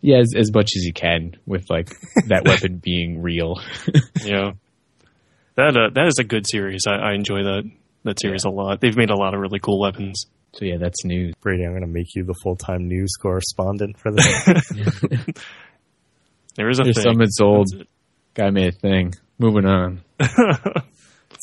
Yeah, 0.00 0.18
as, 0.18 0.34
as 0.36 0.52
much 0.52 0.70
as 0.76 0.84
you 0.84 0.92
can 0.92 1.36
with 1.46 1.70
like 1.70 1.88
that 2.28 2.44
weapon 2.46 2.76
being 2.78 3.22
real. 3.22 3.60
Yeah. 4.24 4.52
That 5.56 5.76
uh, 5.76 5.90
that 5.94 6.06
is 6.08 6.18
a 6.18 6.24
good 6.24 6.46
series. 6.48 6.82
I, 6.88 6.94
I 6.94 7.14
enjoy 7.14 7.42
that 7.44 7.62
that 8.04 8.20
series 8.20 8.44
a 8.44 8.50
lot. 8.50 8.80
They've 8.80 8.96
made 8.96 9.10
a 9.10 9.16
lot 9.16 9.34
of 9.34 9.40
really 9.40 9.60
cool 9.60 9.78
weapons. 9.80 10.24
so 10.52 10.64
yeah, 10.64 10.78
that's 10.78 11.04
news. 11.04 11.34
Brady, 11.40 11.64
I'm 11.64 11.70
going 11.70 11.82
to 11.82 11.86
make 11.86 12.08
you 12.16 12.24
the 12.24 12.34
full 12.42 12.56
time 12.56 12.88
news 12.88 13.12
correspondent 13.20 13.98
for 13.98 14.10
this. 14.12 14.26
There 16.56 16.68
is 16.70 16.78
a 16.78 16.84
There's 16.84 16.96
thing. 17.02 17.14
some 17.14 17.20
it's 17.20 17.40
old. 17.40 17.66
Guy 18.34 18.50
made 18.50 18.68
a 18.74 18.76
thing. 18.76 19.12
Moving 19.38 19.64
on. 19.66 20.02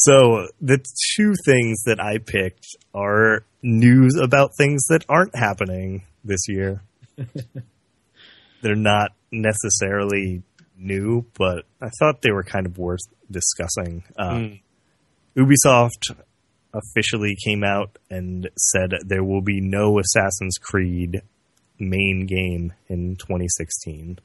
So 0.05 0.47
the 0.59 0.83
two 1.15 1.33
things 1.45 1.83
that 1.85 1.99
I 1.99 2.17
picked 2.17 2.65
are 2.93 3.43
news 3.61 4.15
about 4.21 4.51
things 4.57 4.83
that 4.89 5.05
aren't 5.09 5.35
happening 5.35 6.03
this 6.23 6.47
year. 6.47 6.81
They're 8.61 8.75
not 8.75 9.11
necessarily 9.31 10.43
new, 10.77 11.25
but 11.37 11.65
I 11.81 11.89
thought 11.99 12.21
they 12.21 12.31
were 12.31 12.43
kind 12.43 12.65
of 12.65 12.77
worth 12.77 13.01
discussing. 13.29 14.03
Uh, 14.17 14.31
Mm. 14.31 14.61
Ubisoft 15.37 16.15
officially 16.73 17.35
came 17.45 17.63
out 17.63 17.97
and 18.09 18.49
said 18.57 18.91
there 19.05 19.23
will 19.23 19.41
be 19.41 19.61
no 19.61 19.99
Assassin's 19.99 20.57
Creed 20.57 21.21
main 21.79 22.25
game 22.25 22.73
in 22.87 23.15
2016. 23.15 24.19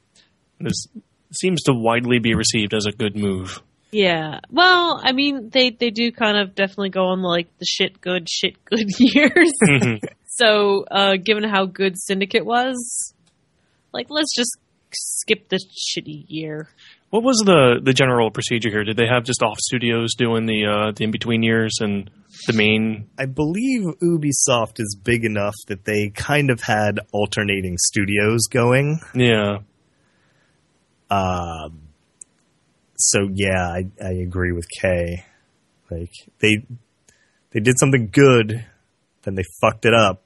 This 0.59 0.87
seems 1.31 1.61
to 1.63 1.73
widely 1.73 2.19
be 2.19 2.35
received 2.35 2.73
as 2.73 2.85
a 2.85 2.91
good 2.91 3.15
move. 3.15 3.61
Yeah. 3.91 4.39
Well, 4.51 4.99
I 5.03 5.11
mean, 5.13 5.49
they 5.49 5.69
they 5.69 5.89
do 5.91 6.11
kind 6.11 6.37
of 6.37 6.55
definitely 6.55 6.89
go 6.89 7.05
on 7.07 7.21
like 7.21 7.47
the 7.59 7.65
shit 7.65 8.01
good, 8.01 8.27
shit 8.29 8.63
good 8.65 8.85
years. 8.99 9.51
Mhm. 9.63 9.99
so, 10.27 10.83
uh, 10.91 11.13
given 11.23 11.43
how 11.43 11.65
good 11.65 11.93
Syndicate 11.97 12.45
was, 12.45 13.13
like, 13.93 14.07
let's 14.09 14.33
just 14.35 14.57
skip 14.93 15.49
the 15.49 15.57
shitty 15.57 16.25
year. 16.27 16.67
What 17.09 17.23
was 17.23 17.37
the 17.45 17.79
the 17.81 17.93
general 17.93 18.29
procedure 18.31 18.69
here? 18.69 18.83
Did 18.83 18.97
they 18.97 19.07
have 19.07 19.23
just 19.23 19.41
off 19.41 19.57
studios 19.59 20.13
doing 20.17 20.45
the 20.45 20.65
uh, 20.65 20.91
the 20.93 21.05
in 21.05 21.11
between 21.11 21.41
years 21.41 21.77
and 21.79 22.09
the 22.47 22.53
main? 22.53 23.07
I 23.17 23.25
believe 23.25 23.83
Ubisoft 24.03 24.79
is 24.79 24.97
big 25.01 25.23
enough 25.23 25.55
that 25.67 25.85
they 25.85 26.09
kind 26.09 26.49
of 26.49 26.59
had 26.61 26.99
alternating 27.13 27.77
studios 27.77 28.41
going. 28.49 28.99
Yeah, 29.15 29.59
Um, 31.09 31.86
so 32.97 33.29
yeah, 33.33 33.67
I, 33.67 33.85
I 34.03 34.11
agree 34.11 34.51
with 34.51 34.65
Kay. 34.81 35.25
Like 35.89 36.11
they 36.39 36.65
they 37.51 37.59
did 37.59 37.79
something 37.79 38.09
good, 38.11 38.65
then 39.23 39.35
they 39.35 39.43
fucked 39.61 39.85
it 39.85 39.93
up. 39.93 40.23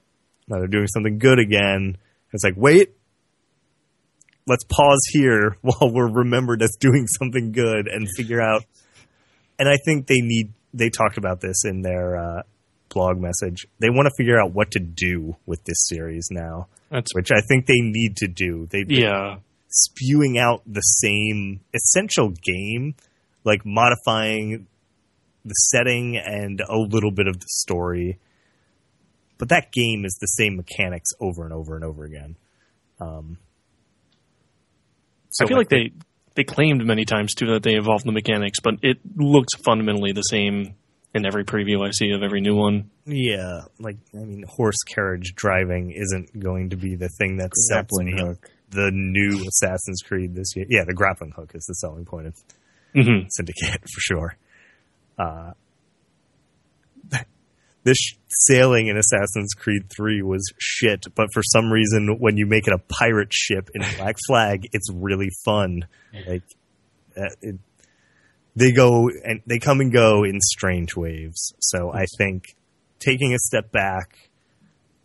Now 0.48 0.58
they're 0.58 0.66
doing 0.66 0.88
something 0.88 1.18
good 1.18 1.38
again. 1.38 1.96
It's 2.32 2.44
like 2.44 2.54
wait, 2.56 2.94
let's 4.46 4.64
pause 4.64 5.00
here 5.10 5.56
while 5.62 5.92
we're 5.92 6.10
remembered 6.10 6.62
as 6.62 6.76
doing 6.80 7.06
something 7.06 7.52
good 7.52 7.86
and 7.88 8.08
figure 8.16 8.40
out. 8.40 8.64
And 9.58 9.68
I 9.68 9.76
think 9.84 10.06
they 10.06 10.20
need. 10.20 10.52
They 10.74 10.88
talked 10.88 11.18
about 11.18 11.42
this 11.42 11.64
in 11.66 11.82
their 11.82 12.16
uh, 12.16 12.42
blog 12.88 13.18
message. 13.18 13.66
They 13.78 13.90
want 13.90 14.06
to 14.06 14.12
figure 14.16 14.40
out 14.40 14.54
what 14.54 14.70
to 14.72 14.80
do 14.80 15.36
with 15.44 15.62
this 15.64 15.86
series 15.88 16.28
now, 16.30 16.68
that's 16.90 17.14
which 17.14 17.30
I 17.30 17.40
think 17.46 17.66
they 17.66 17.80
need 17.80 18.16
to 18.18 18.28
do. 18.28 18.66
They 18.70 18.84
yeah. 18.88 19.36
Spewing 19.72 20.38
out 20.38 20.62
the 20.66 20.80
same 20.80 21.60
essential 21.74 22.30
game, 22.30 22.94
like 23.44 23.64
modifying 23.64 24.66
the 25.44 25.54
setting 25.54 26.16
and 26.16 26.60
a 26.60 26.76
little 26.76 27.10
bit 27.10 27.26
of 27.26 27.40
the 27.40 27.46
story. 27.48 28.18
But 29.38 29.48
that 29.48 29.72
game 29.72 30.04
is 30.04 30.16
the 30.20 30.26
same 30.26 30.56
mechanics 30.56 31.10
over 31.20 31.44
and 31.44 31.52
over 31.52 31.74
and 31.74 31.84
over 31.84 32.04
again. 32.04 32.36
Um, 33.00 33.38
so 35.30 35.44
I 35.44 35.48
feel 35.48 35.56
like 35.56 35.68
they 35.68 35.92
they 36.34 36.44
claimed 36.44 36.84
many 36.84 37.04
times 37.04 37.34
too 37.34 37.46
that 37.54 37.62
they 37.62 37.74
evolved 37.74 38.04
the 38.06 38.12
mechanics, 38.12 38.60
but 38.60 38.74
it 38.82 38.98
looks 39.16 39.54
fundamentally 39.64 40.12
the 40.12 40.22
same 40.22 40.74
in 41.14 41.26
every 41.26 41.44
preview 41.44 41.86
I 41.86 41.90
see 41.90 42.10
of 42.12 42.22
every 42.22 42.40
new 42.40 42.54
one. 42.54 42.90
yeah, 43.06 43.62
like 43.78 43.96
I 44.14 44.24
mean, 44.24 44.44
horse 44.48 44.82
carriage 44.86 45.34
driving 45.34 45.90
isn't 45.90 46.38
going 46.38 46.70
to 46.70 46.76
be 46.76 46.96
the 46.96 47.08
thing 47.18 47.36
that's 47.36 47.68
sets 47.68 47.88
Grappling 47.90 48.14
me 48.14 48.22
hook. 48.22 48.50
The 48.72 48.90
new 48.92 49.46
Assassin's 49.46 50.02
Creed 50.02 50.34
this 50.34 50.56
year. 50.56 50.66
Yeah, 50.68 50.84
the 50.86 50.94
grappling 50.94 51.32
hook 51.32 51.52
is 51.54 51.64
the 51.66 51.74
selling 51.74 52.04
point 52.04 52.26
of 52.26 52.34
hmm 52.94 53.26
Syndicate 53.28 53.80
for 53.94 54.00
sure. 54.00 54.36
Uh, 55.18 55.52
this 57.84 57.98
sailing 58.28 58.86
in 58.86 58.96
Assassin's 58.96 59.54
Creed 59.54 59.90
3 59.94 60.22
was 60.22 60.52
shit, 60.58 61.06
but 61.14 61.28
for 61.32 61.42
some 61.42 61.70
reason, 61.70 62.16
when 62.18 62.36
you 62.36 62.46
make 62.46 62.66
it 62.68 62.72
a 62.72 62.78
pirate 62.78 63.32
ship 63.32 63.70
in 63.74 63.82
Black 63.96 64.16
Flag, 64.26 64.68
it's 64.72 64.88
really 64.92 65.30
fun. 65.44 65.86
Like, 66.26 66.42
uh, 67.16 67.34
it, 67.40 67.56
they 68.54 68.72
go 68.72 69.08
and 69.24 69.40
they 69.46 69.58
come 69.58 69.80
and 69.80 69.92
go 69.92 70.24
in 70.24 70.40
strange 70.40 70.94
waves. 70.94 71.54
So 71.58 71.92
I 71.92 72.04
think 72.18 72.54
taking 73.00 73.34
a 73.34 73.38
step 73.38 73.72
back, 73.72 74.30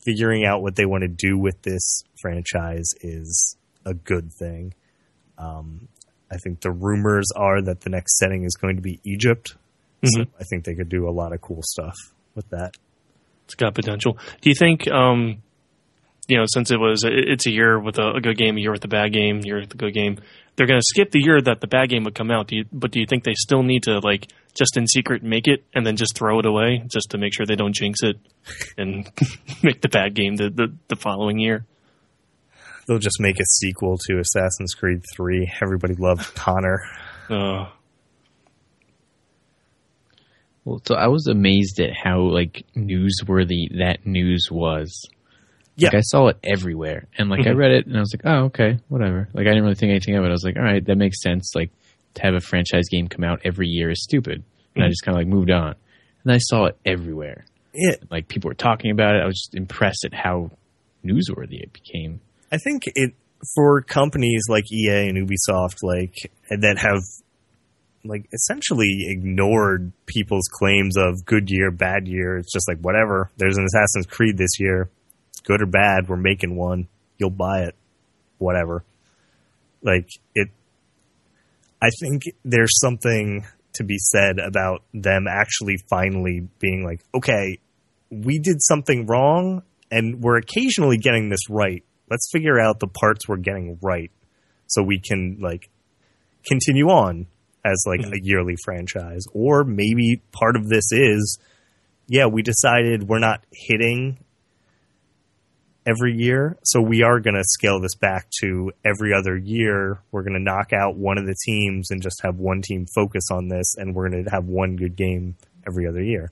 figuring 0.08 0.46
out 0.46 0.62
what 0.62 0.76
they 0.78 0.86
want 0.86 1.02
to 1.02 1.08
do 1.10 1.38
with 1.38 1.62
this 1.64 2.04
franchise 2.22 2.88
is 3.02 3.58
a 3.86 3.94
good 3.94 4.32
thing. 4.32 4.74
Um, 5.38 5.90
I 6.32 6.38
think 6.38 6.62
the 6.62 6.72
rumors 6.72 7.28
are 7.36 7.62
that 7.64 7.82
the 7.82 7.90
next 7.90 8.18
setting 8.18 8.44
is 8.46 8.56
going 8.56 8.78
to 8.78 8.82
be 8.82 9.00
Egypt. 9.04 9.56
So 10.06 10.22
Mhm. 10.22 10.28
I 10.40 10.44
think 10.50 10.64
they 10.64 10.76
could 10.76 10.90
do 10.90 11.10
a 11.10 11.12
lot 11.12 11.34
of 11.34 11.42
cool 11.42 11.62
stuff 11.64 11.96
with 12.36 12.48
that. 12.50 12.76
It's 13.46 13.56
got 13.56 13.74
potential. 13.76 14.18
Do 14.42 14.50
you 14.50 14.56
think, 14.56 14.88
um, 14.90 15.42
you 16.28 16.38
know, 16.38 16.44
since 16.48 16.70
it 16.72 16.80
was 16.80 17.04
it's 17.06 17.46
a 17.48 17.52
year 17.52 17.80
with 17.80 17.98
a, 17.98 18.12
a 18.16 18.22
good 18.22 18.38
game, 18.38 18.58
a 18.58 18.60
year 18.60 18.72
with 18.72 18.84
a 18.86 18.90
bad 18.90 19.12
game, 19.14 19.40
a 19.40 19.46
year 19.46 19.60
with 19.60 19.74
a 19.74 19.78
good 19.78 19.94
game, 19.94 20.20
they're 20.58 20.68
going 20.68 20.80
to 20.80 20.86
skip 20.86 21.12
the 21.12 21.22
year 21.22 21.40
that 21.40 21.62
the 21.62 21.68
bad 21.68 21.90
game 21.90 22.04
would 22.04 22.16
come 22.16 22.32
out. 22.32 22.48
Do 22.48 22.58
you, 22.58 22.66
but 22.74 22.92
do 22.92 23.00
you 23.00 23.06
think 23.08 23.24
they 23.24 23.36
still 23.36 23.64
need 23.64 23.84
to 23.84 24.00
like 24.00 24.28
just 24.56 24.76
in 24.76 24.88
secret 24.88 25.24
make 25.24 25.48
it 25.48 25.64
and 25.74 25.86
then 25.86 25.96
just 25.96 26.18
throw 26.18 26.40
it 26.40 26.46
away 26.46 26.84
just 26.88 27.12
to 27.12 27.18
make 27.18 27.34
sure 27.34 27.46
they 27.46 27.56
don't 27.56 27.74
jinx 27.76 28.00
it 28.02 28.18
and 28.78 29.10
make 29.64 29.82
the 29.82 29.90
bad 29.90 30.16
game 30.16 30.36
the, 30.36 30.50
the, 30.50 30.76
the 30.88 30.96
following 30.96 31.38
year? 31.38 31.66
They'll 32.88 33.00
just 33.00 33.20
make 33.20 33.40
a 33.40 33.46
sequel 33.46 33.98
to 34.08 34.20
Assassin's 34.20 34.74
Creed 34.74 35.04
3. 35.16 35.52
Everybody 35.62 35.94
loved 35.96 36.34
Connor. 36.36 36.82
Uh, 37.30 37.68
Well, 40.68 40.82
so 40.86 40.96
I 40.96 41.08
was 41.08 41.28
amazed 41.28 41.80
at 41.80 41.92
how 41.96 42.20
like 42.20 42.66
newsworthy 42.76 43.78
that 43.80 44.06
news 44.06 44.50
was. 44.52 45.08
Yeah. 45.78 45.90
Like 45.90 45.96
I 45.98 46.02
saw 46.02 46.28
it 46.28 46.38
everywhere, 46.44 47.08
and 47.18 47.30
like 47.30 47.46
I 47.48 47.52
Mhm. 47.52 47.58
read 47.58 47.72
it, 47.72 47.86
and 47.86 47.96
I 47.96 48.00
was 48.00 48.14
like, 48.14 48.26
oh, 48.26 48.46
okay, 48.46 48.80
whatever. 48.90 49.30
Like 49.34 49.46
I 49.46 49.50
didn't 49.52 49.64
really 49.64 49.76
think 49.76 49.92
anything 49.92 50.16
of 50.16 50.24
it. 50.26 50.28
I 50.28 50.32
was 50.32 50.44
like, 50.44 50.58
all 50.58 50.64
right, 50.64 50.84
that 50.86 50.98
makes 50.98 51.22
sense. 51.22 51.54
Like 51.56 51.70
to 52.16 52.22
have 52.24 52.34
a 52.34 52.40
franchise 52.40 52.86
game 52.90 53.08
come 53.08 53.24
out 53.24 53.42
every 53.46 53.68
year 53.68 53.92
is 53.92 54.02
stupid, 54.04 54.44
and 54.76 54.84
I 54.84 54.88
Mhm. 54.88 54.90
just 54.90 55.04
kind 55.06 55.16
of 55.16 55.20
like 55.22 55.28
moved 55.28 55.52
on. 55.52 55.76
And 56.24 56.34
I 56.34 56.40
saw 56.40 56.66
it 56.66 56.78
everywhere. 56.86 57.46
Yeah, 57.74 57.96
Like 58.10 58.28
people 58.28 58.50
were 58.50 58.56
talking 58.56 58.90
about 58.92 59.16
it. 59.16 59.22
I 59.22 59.26
was 59.28 59.36
just 59.36 59.54
impressed 59.56 60.04
at 60.04 60.14
how 60.16 60.50
newsworthy 61.06 61.62
it 61.62 61.72
became. 61.74 62.22
I 62.52 62.58
think 62.58 62.84
it 62.88 63.14
for 63.56 63.82
companies 63.84 64.42
like 64.50 64.64
EA 64.74 65.08
and 65.10 65.30
Ubisoft, 65.30 65.78
like 65.84 66.16
that 66.50 66.78
have 66.80 67.02
like 68.04 68.28
essentially 68.34 69.06
ignored 69.10 69.92
people's 70.08 70.48
claims 70.52 70.96
of 70.98 71.24
good 71.26 71.50
year, 71.52 71.70
bad 71.72 72.08
year. 72.08 72.38
It's 72.38 72.52
just 72.52 72.68
like 72.68 72.80
whatever. 72.80 73.30
There's 73.38 73.58
an 73.58 73.66
Assassin's 73.66 74.06
Creed 74.08 74.38
this 74.38 74.60
year, 74.60 74.90
good 75.48 75.62
or 75.62 75.66
bad. 75.66 76.08
We're 76.10 76.18
making 76.18 76.56
one. 76.56 76.88
You'll 77.18 77.30
buy 77.32 77.62
it, 77.64 77.76
whatever. 78.38 78.84
Like 79.82 80.08
it. 80.36 80.50
I 81.82 81.90
think 82.00 82.24
there's 82.44 82.80
something 82.80 83.46
to 83.76 83.84
be 83.84 83.98
said 84.00 84.40
about 84.40 84.84
them 84.94 85.26
actually 85.30 85.78
finally 85.90 86.48
being 86.60 86.84
like, 86.84 87.02
okay, 87.16 87.60
we 88.10 88.40
did 88.40 88.58
something 88.62 89.06
wrong, 89.06 89.62
and 89.92 90.22
we're 90.22 90.38
occasionally 90.38 90.98
getting 90.98 91.30
this 91.30 91.50
right 91.50 91.84
let's 92.10 92.30
figure 92.32 92.58
out 92.58 92.80
the 92.80 92.88
parts 92.88 93.28
we're 93.28 93.36
getting 93.36 93.78
right 93.82 94.12
so 94.68 94.82
we 94.82 94.98
can 94.98 95.38
like 95.42 95.70
continue 96.46 96.88
on 96.88 97.28
as 97.66 97.84
like 97.86 98.00
Mhm. 98.00 98.14
a 98.14 98.20
yearly 98.24 98.56
franchise 98.64 99.24
or 99.34 99.66
maybe 99.66 100.22
part 100.32 100.56
of 100.56 100.70
this 100.70 100.86
is 100.94 101.38
yeah 102.08 102.26
we 102.26 102.42
decided 102.42 103.04
we're 103.10 103.20
not 103.20 103.44
hitting 103.52 104.18
every 105.88 106.14
year 106.14 106.58
so 106.64 106.82
we 106.82 107.02
are 107.02 107.20
going 107.20 107.34
to 107.36 107.44
scale 107.46 107.80
this 107.80 107.96
back 107.96 108.28
to 108.42 108.72
every 108.86 109.14
other 109.14 109.38
year 109.38 110.00
we're 110.12 110.24
going 110.24 110.34
to 110.34 110.40
knock 110.44 110.74
out 110.74 110.96
one 110.98 111.18
of 111.18 111.26
the 111.26 111.36
teams 111.46 111.90
and 111.92 112.02
just 112.02 112.22
have 112.24 112.36
one 112.38 112.62
team 112.62 112.86
focus 112.94 113.24
on 113.32 113.48
this 113.48 113.76
and 113.78 113.96
we're 113.96 114.10
going 114.10 114.24
to 114.26 114.30
have 114.30 114.46
one 114.46 114.76
good 114.76 114.96
game 114.96 115.36
every 115.66 115.88
other 115.88 116.04
year 116.04 116.32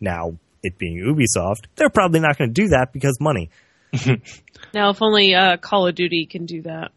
now 0.00 0.36
it 0.62 0.78
being 0.78 0.96
ubisoft 0.98 1.64
they're 1.76 1.90
probably 1.90 2.20
not 2.20 2.38
going 2.38 2.48
to 2.48 2.54
do 2.62 2.68
that 2.68 2.92
because 2.92 3.18
money 3.20 3.50
Now, 4.74 4.90
if 4.90 5.02
only 5.02 5.34
uh, 5.34 5.58
Call 5.58 5.86
of 5.86 5.94
Duty 5.94 6.24
can 6.24 6.46
do 6.46 6.62
that. 6.62 6.92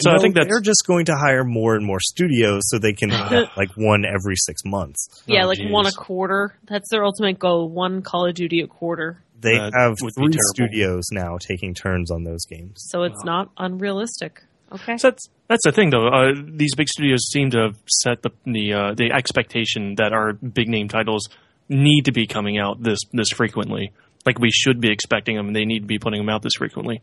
So 0.00 0.12
I 0.12 0.18
think 0.18 0.34
that's- 0.34 0.48
they're 0.48 0.60
just 0.62 0.84
going 0.86 1.06
to 1.06 1.16
hire 1.16 1.44
more 1.44 1.74
and 1.74 1.84
more 1.84 1.98
studios 2.00 2.62
so 2.66 2.78
they 2.78 2.92
can 2.94 3.10
have 3.10 3.48
like 3.56 3.70
one 3.76 4.04
every 4.06 4.36
six 4.36 4.62
months. 4.64 5.22
Yeah, 5.26 5.44
Oh, 5.44 5.48
like 5.48 5.58
geez. 5.58 5.70
one 5.70 5.86
a 5.86 5.92
quarter. 5.92 6.56
That's 6.66 6.88
their 6.90 7.04
ultimate 7.04 7.38
goal. 7.38 7.68
One 7.68 8.00
Call 8.02 8.26
of 8.28 8.34
Duty 8.34 8.60
a 8.60 8.66
quarter. 8.66 9.22
They 9.40 9.56
That 9.56 9.72
have 9.74 9.96
would 10.02 10.14
three 10.14 10.32
studios 10.54 11.04
now 11.12 11.38
taking 11.38 11.74
turns 11.74 12.10
on 12.10 12.24
those 12.24 12.44
games. 12.44 12.74
So 12.88 13.04
it's 13.04 13.24
not 13.24 13.50
unrealistic. 13.56 14.42
Okay. 14.72 14.96
So 14.96 15.10
that's 15.10 15.28
that's 15.48 15.64
the 15.64 15.72
thing, 15.72 15.90
though. 15.90 16.08
Uh, 16.08 16.32
these 16.46 16.74
big 16.74 16.88
studios 16.88 17.30
seem 17.30 17.50
to 17.50 17.58
have 17.58 17.76
set 17.86 18.22
the 18.22 18.30
the 18.44 18.72
uh, 18.72 18.94
the 18.94 19.12
expectation 19.12 19.94
that 19.96 20.12
our 20.12 20.32
big 20.32 20.68
name 20.68 20.88
titles 20.88 21.28
need 21.68 22.06
to 22.06 22.12
be 22.12 22.26
coming 22.26 22.58
out 22.58 22.82
this 22.82 22.98
this 23.12 23.30
frequently. 23.30 23.92
Like 24.26 24.38
we 24.38 24.50
should 24.50 24.80
be 24.80 24.90
expecting 24.90 25.36
them, 25.36 25.46
and 25.46 25.56
they 25.56 25.64
need 25.64 25.80
to 25.80 25.86
be 25.86 25.98
putting 25.98 26.20
them 26.20 26.28
out 26.28 26.42
this 26.42 26.54
frequently. 26.58 27.00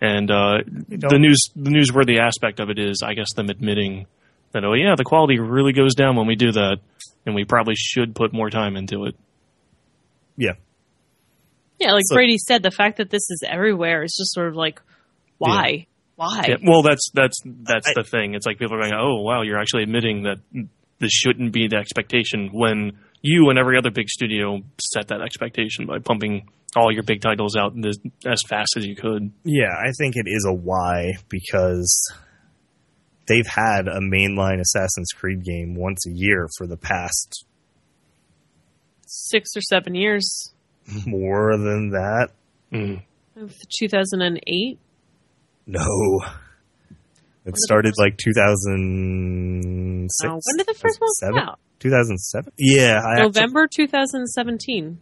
And 0.00 0.30
uh, 0.30 0.58
the 0.66 1.18
news 1.18 1.48
the 1.56 1.70
newsworthy 1.70 2.20
aspect 2.20 2.60
of 2.60 2.70
it 2.70 2.78
is, 2.78 3.02
I 3.04 3.14
guess, 3.14 3.32
them 3.34 3.48
admitting 3.48 4.06
that 4.52 4.64
oh 4.64 4.74
yeah, 4.74 4.94
the 4.96 5.04
quality 5.04 5.38
really 5.38 5.72
goes 5.72 5.94
down 5.94 6.16
when 6.16 6.26
we 6.26 6.36
do 6.36 6.52
that, 6.52 6.76
and 7.26 7.34
we 7.34 7.44
probably 7.44 7.74
should 7.76 8.14
put 8.14 8.32
more 8.32 8.50
time 8.50 8.76
into 8.76 9.06
it. 9.06 9.16
Yeah. 10.36 10.52
Yeah, 11.78 11.92
like 11.92 12.04
So- 12.06 12.14
Brady 12.16 12.38
said, 12.38 12.62
the 12.62 12.70
fact 12.70 12.96
that 12.98 13.10
this 13.10 13.30
is 13.30 13.42
everywhere 13.46 14.02
is 14.02 14.14
just 14.18 14.32
sort 14.32 14.48
of 14.48 14.54
like, 14.56 14.80
why? 15.38 15.86
Why? 16.16 16.46
Yeah, 16.48 16.56
well, 16.66 16.82
that's 16.82 17.10
that's 17.14 17.36
that's 17.44 17.88
I- 17.88 17.92
the 17.94 18.02
thing. 18.02 18.34
It's 18.34 18.44
like 18.46 18.58
people 18.58 18.74
are 18.76 18.80
going, 18.80 18.92
"Oh, 18.92 19.22
wow, 19.22 19.42
you're 19.42 19.58
actually 19.60 19.84
admitting 19.84 20.24
that 20.24 20.38
this 20.98 21.12
shouldn't 21.12 21.52
be 21.52 21.68
the 21.68 21.76
expectation." 21.76 22.50
When 22.52 22.98
you 23.22 23.50
and 23.50 23.58
every 23.58 23.78
other 23.78 23.92
big 23.92 24.08
studio 24.08 24.60
set 24.80 25.08
that 25.08 25.20
expectation 25.20 25.86
by 25.86 25.98
pumping 26.00 26.48
all 26.74 26.92
your 26.92 27.04
big 27.04 27.20
titles 27.20 27.56
out 27.56 27.72
this, 27.80 27.96
as 28.26 28.42
fast 28.48 28.76
as 28.76 28.84
you 28.84 28.96
could. 28.96 29.30
Yeah, 29.44 29.70
I 29.70 29.92
think 29.96 30.16
it 30.16 30.26
is 30.26 30.44
a 30.48 30.52
why 30.52 31.12
because 31.28 32.12
they've 33.28 33.46
had 33.46 33.86
a 33.86 34.00
mainline 34.00 34.60
Assassin's 34.60 35.12
Creed 35.16 35.44
game 35.44 35.76
once 35.76 36.04
a 36.06 36.10
year 36.12 36.48
for 36.58 36.66
the 36.66 36.76
past 36.76 37.44
Six 39.06 39.50
or 39.56 39.60
seven 39.62 39.94
years. 39.94 40.52
more 41.06 41.56
than 41.56 41.90
that. 41.90 42.28
Mm. 42.72 43.02
2008. 43.78 44.78
No. 45.66 45.80
It 47.44 47.52
the 47.54 47.60
started 47.64 47.90
first- 47.90 48.00
like 48.00 48.16
2006. 48.18 50.14
Oh, 50.24 50.40
when 50.44 50.56
did 50.56 50.66
the 50.66 50.74
first 50.74 51.00
one 51.00 51.10
come 51.32 51.38
out? 51.38 51.58
2007? 51.80 52.52
Yeah. 52.58 53.00
I 53.00 53.22
November 53.22 53.66
2017. 53.66 54.98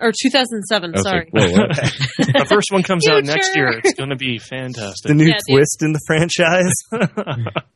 Or 0.00 0.10
2007, 0.10 0.96
sorry. 0.98 1.30
like, 1.32 1.32
whoa, 1.32 1.52
what? 1.52 1.68
the 2.18 2.46
first 2.48 2.72
one 2.72 2.82
comes 2.82 3.06
out 3.06 3.22
next 3.22 3.54
year. 3.54 3.78
It's 3.84 3.94
going 3.94 4.10
to 4.10 4.16
be 4.16 4.38
fantastic. 4.38 5.06
the 5.06 5.14
new 5.14 5.26
Yeah, 5.26 5.38
dude. 5.46 5.58
twist 5.58 5.82
in 5.82 5.92
the 5.92 6.00
franchise. 6.08 6.72
the 6.90 7.08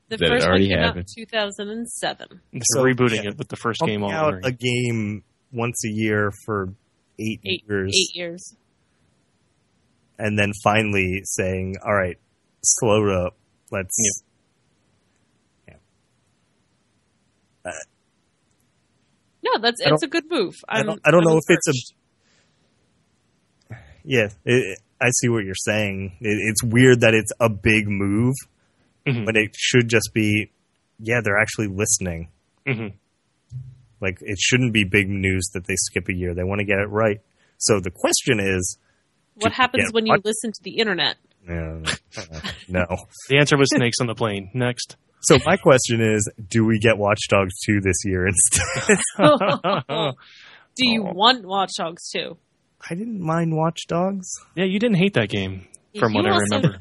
That 0.09 0.23
it 0.23 0.29
first 0.29 0.45
already 0.47 0.65
one 0.65 0.71
came 0.71 0.79
out 0.79 0.97
in 0.97 1.03
happened. 1.05 1.09
2007. 1.17 2.41
They're 2.53 2.61
So, 2.75 2.83
rebooting 2.83 3.23
yeah. 3.23 3.31
it 3.31 3.39
with 3.39 3.47
the 3.47 3.55
first 3.55 3.81
game 3.81 4.01
Pumping 4.01 4.17
all 4.17 4.35
out 4.35 4.41
a 4.45 4.51
game 4.51 5.23
once 5.53 5.85
a 5.87 5.89
year 5.89 6.33
for 6.45 6.75
eight, 7.19 7.41
Eight, 7.45 7.65
years. 7.69 7.93
eight 7.95 8.17
years. 8.17 8.57
and 10.19 10.39
then 10.39 10.53
finally 10.65 11.21
saying, 11.25 11.75
"All 11.85 11.95
right, 11.95 12.17
slow 12.63 13.05
it 13.07 13.13
up. 13.27 13.37
Let's." 13.71 13.97
No, 19.43 19.59
that's 19.61 19.81
it's 19.81 20.03
a 20.03 20.09
good 20.09 20.25
move. 20.31 20.55
I 20.69 20.81
I'm, 20.81 20.87
don't, 20.87 21.01
I 21.05 21.11
don't 21.11 21.27
I'm 21.27 21.33
know 21.35 21.39
if 21.39 21.45
it's 21.49 21.69
a. 21.69 21.73
Yeah, 24.05 24.29
it, 24.45 24.79
I 25.01 25.09
see 25.21 25.29
what 25.29 25.45
you're 25.45 25.55
saying. 25.55 26.17
It, 26.21 26.39
it's 26.51 26.63
weird 26.65 27.01
that 27.01 27.15
it's 27.15 27.33
a 27.41 27.49
big 27.49 27.89
move 27.89 28.35
Mhm. 29.07 29.27
when 29.27 29.37
it 29.37 29.55
should 29.57 29.89
just 29.89 30.11
be, 30.15 30.51
yeah, 30.99 31.21
they're 31.23 31.39
actually 31.39 31.69
listening. 31.69 32.29
Mhm. 32.67 32.95
Like 34.01 34.19
it 34.21 34.39
shouldn't 34.39 34.73
be 34.73 34.85
big 34.85 35.09
news 35.09 35.49
that 35.55 35.67
they 35.67 35.75
skip 35.77 36.09
a 36.09 36.15
year. 36.15 36.35
They 36.35 36.45
want 36.45 36.59
to 36.61 36.65
get 36.67 36.79
it 36.79 36.89
right. 36.91 37.21
So 37.59 37.81
the 37.81 37.91
question 37.91 38.39
is, 38.41 38.79
What 39.37 39.53
happens 39.53 39.85
yeah, 39.87 39.91
when 39.93 40.07
you 40.07 40.17
listen 40.25 40.53
to 40.53 40.61
the 40.63 40.79
internet? 40.79 41.17
uh, 41.49 41.53
uh, 42.19 42.23
no. 42.69 42.85
The 43.29 43.39
answer 43.39 43.57
was 43.57 43.69
snakes 43.75 43.97
on 44.01 44.07
the 44.07 44.15
plane. 44.15 44.51
Next. 44.55 44.97
So 45.23 45.39
my 45.47 45.57
question 45.57 46.01
is, 46.03 46.31
do 46.49 46.65
we 46.65 46.79
get 46.79 46.99
Watch 46.99 47.21
Dogs 47.29 47.55
2 47.67 47.81
this 47.81 47.97
year 48.05 48.27
instead? 48.29 48.99
Do 50.77 50.87
you 50.87 51.07
Oh. 51.09 51.13
want 51.13 51.45
Watch 51.47 51.71
Dogs 51.79 52.11
2? 52.11 52.37
I 52.91 52.95
didn't 52.95 53.21
mind 53.21 53.57
Watch 53.57 53.87
Dogs. 53.89 54.29
Yeah, 54.55 54.65
you 54.67 54.79
didn't 54.79 54.99
hate 54.99 55.15
that 55.15 55.29
game, 55.31 55.67
from 55.99 56.13
You 56.13 56.23
what 56.23 56.31
I 56.31 56.37
remember. 56.37 56.79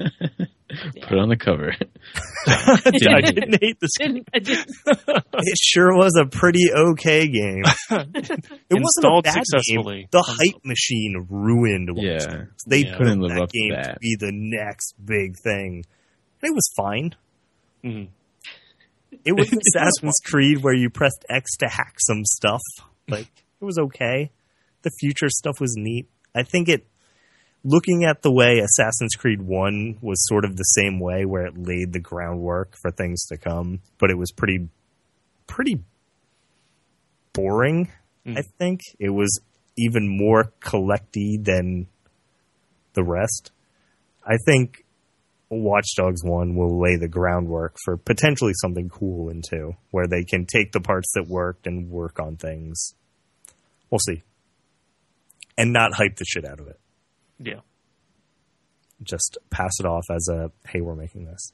Put 1.08 1.18
it 1.18 1.20
on 1.20 1.28
the 1.28 1.36
cover. 1.36 1.72
yeah, 2.46 3.16
I 3.16 3.20
didn't 3.20 3.58
hate 3.62 3.78
this 3.80 3.90
game. 3.98 4.24
Didn't, 4.32 4.44
didn't, 4.44 4.70
It 5.34 5.58
sure 5.60 5.96
was 5.96 6.16
a 6.20 6.26
pretty 6.26 6.70
okay 6.74 7.28
game. 7.28 7.62
It 7.90 8.02
wasn't 8.12 8.44
a 8.70 8.76
Installed 8.76 9.24
bad 9.24 9.34
successfully. 9.44 9.96
game. 10.00 10.08
The 10.10 10.22
hype 10.26 10.64
machine 10.64 11.26
ruined 11.30 11.90
Watch 11.92 12.04
Yeah. 12.04 12.18
Dogs. 12.18 12.64
They 12.66 12.78
Yeah. 12.78 12.84
built 12.90 12.98
Couldn't 12.98 13.20
live 13.20 13.34
that 13.34 13.42
up 13.42 13.48
to 13.50 13.58
game 13.58 13.70
to 13.70 13.76
that. 13.88 14.00
be 14.00 14.16
the 14.18 14.30
next 14.32 14.94
big 15.04 15.36
thing. 15.42 15.84
It 16.42 16.52
was 16.54 16.68
fine. 16.76 17.14
Mhm. 17.84 18.08
It 19.24 19.32
was 19.32 19.48
Assassin's 19.52 20.18
Creed 20.24 20.58
where 20.62 20.74
you 20.74 20.90
pressed 20.90 21.24
X 21.30 21.56
to 21.58 21.68
hack 21.68 21.94
some 21.98 22.24
stuff. 22.24 22.60
Like 23.08 23.28
it 23.60 23.64
was 23.64 23.78
okay. 23.78 24.30
The 24.82 24.90
future 25.00 25.28
stuff 25.28 25.60
was 25.60 25.74
neat. 25.76 26.08
I 26.34 26.42
think 26.42 26.68
it 26.68 26.86
looking 27.66 28.04
at 28.04 28.22
the 28.22 28.30
way 28.32 28.60
Assassin's 28.60 29.16
Creed 29.16 29.42
1 29.42 29.98
was 30.00 30.24
sort 30.26 30.44
of 30.44 30.56
the 30.56 30.62
same 30.62 31.00
way 31.00 31.24
where 31.24 31.46
it 31.46 31.58
laid 31.58 31.92
the 31.92 32.00
groundwork 32.00 32.76
for 32.80 32.90
things 32.90 33.26
to 33.26 33.36
come, 33.36 33.80
but 33.98 34.10
it 34.10 34.16
was 34.16 34.30
pretty 34.30 34.68
pretty 35.46 35.82
boring, 37.32 37.90
Mm. 38.26 38.38
I 38.38 38.42
think. 38.58 38.80
It 38.98 39.10
was 39.10 39.40
even 39.78 40.08
more 40.08 40.52
collecty 40.60 41.42
than 41.42 41.86
the 42.94 43.04
rest. 43.04 43.52
I 44.24 44.36
think 44.44 44.84
Watch 45.48 45.86
Dogs 45.96 46.24
1 46.24 46.56
will 46.56 46.80
lay 46.80 46.96
the 46.96 47.08
groundwork 47.08 47.76
for 47.84 47.96
potentially 47.96 48.52
something 48.54 48.88
cool 48.88 49.28
in 49.28 49.42
2, 49.48 49.74
where 49.92 50.08
they 50.08 50.24
can 50.24 50.44
take 50.44 50.72
the 50.72 50.80
parts 50.80 51.12
that 51.14 51.28
worked 51.28 51.66
and 51.66 51.88
work 51.88 52.18
on 52.18 52.36
things. 52.36 52.94
We'll 53.90 54.00
see. 54.00 54.24
And 55.56 55.72
not 55.72 55.94
hype 55.94 56.16
the 56.16 56.24
shit 56.24 56.44
out 56.44 56.58
of 56.58 56.66
it. 56.66 56.80
Yeah. 57.38 57.60
Just 59.02 59.38
pass 59.50 59.72
it 59.78 59.86
off 59.86 60.04
as 60.10 60.28
a, 60.30 60.50
hey, 60.68 60.80
we're 60.80 60.94
making 60.94 61.26
this. 61.26 61.52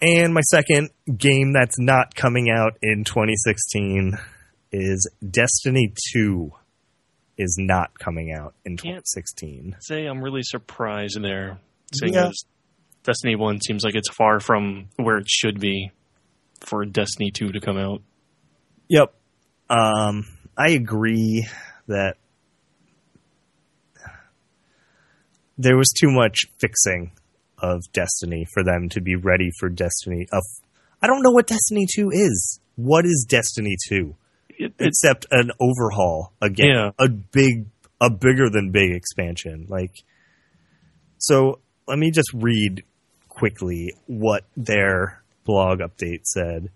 And 0.00 0.34
my 0.34 0.40
second 0.42 0.90
game 1.16 1.52
that's 1.52 1.78
not 1.78 2.14
coming 2.14 2.50
out 2.50 2.76
in 2.82 3.04
2016 3.04 4.18
is 4.72 5.08
Destiny 5.30 5.92
2 6.12 6.50
is 7.38 7.56
not 7.58 7.98
coming 7.98 8.32
out 8.32 8.54
in 8.64 8.76
Can't- 8.76 9.04
2016. 9.06 9.76
Say 9.80 10.06
I'm 10.06 10.20
really 10.22 10.42
surprised 10.42 11.20
there, 11.22 11.60
seeing 11.94 12.14
Yeah. 12.14 12.30
Destiny 13.04 13.36
1 13.36 13.60
seems 13.60 13.84
like 13.84 13.94
it's 13.94 14.10
far 14.10 14.38
from 14.40 14.88
where 14.96 15.18
it 15.18 15.28
should 15.28 15.60
be 15.60 15.90
for 16.60 16.84
Destiny 16.84 17.30
2 17.30 17.52
to 17.52 17.60
come 17.60 17.76
out. 17.76 18.02
Yep. 18.88 19.14
Um, 19.70 20.26
I 20.56 20.72
agree 20.72 21.46
that 21.86 22.16
there 25.58 25.76
was 25.76 25.92
too 25.92 26.10
much 26.10 26.46
fixing 26.58 27.12
of 27.58 27.80
Destiny 27.92 28.46
for 28.52 28.64
them 28.64 28.88
to 28.90 29.00
be 29.00 29.16
ready 29.16 29.50
for 29.58 29.68
Destiny. 29.68 30.26
Of 30.32 30.42
I 31.00 31.06
don't 31.06 31.22
know 31.22 31.30
what 31.30 31.46
Destiny 31.46 31.86
2 31.92 32.10
is. 32.12 32.60
What 32.76 33.04
is 33.04 33.26
Destiny 33.28 33.76
2? 33.88 34.14
It, 34.50 34.74
Except 34.78 35.26
an 35.30 35.50
overhaul 35.60 36.32
again. 36.40 36.66
Yeah. 36.74 36.90
A 36.98 37.08
big 37.08 37.66
a 38.00 38.10
bigger 38.10 38.50
than 38.50 38.72
big 38.72 38.92
expansion. 38.92 39.66
Like 39.68 40.02
so 41.18 41.60
let 41.86 41.98
me 41.98 42.10
just 42.10 42.32
read 42.34 42.84
quickly 43.28 43.94
what 44.06 44.44
their 44.56 45.22
blog 45.44 45.78
update 45.80 46.24
said. 46.24 46.70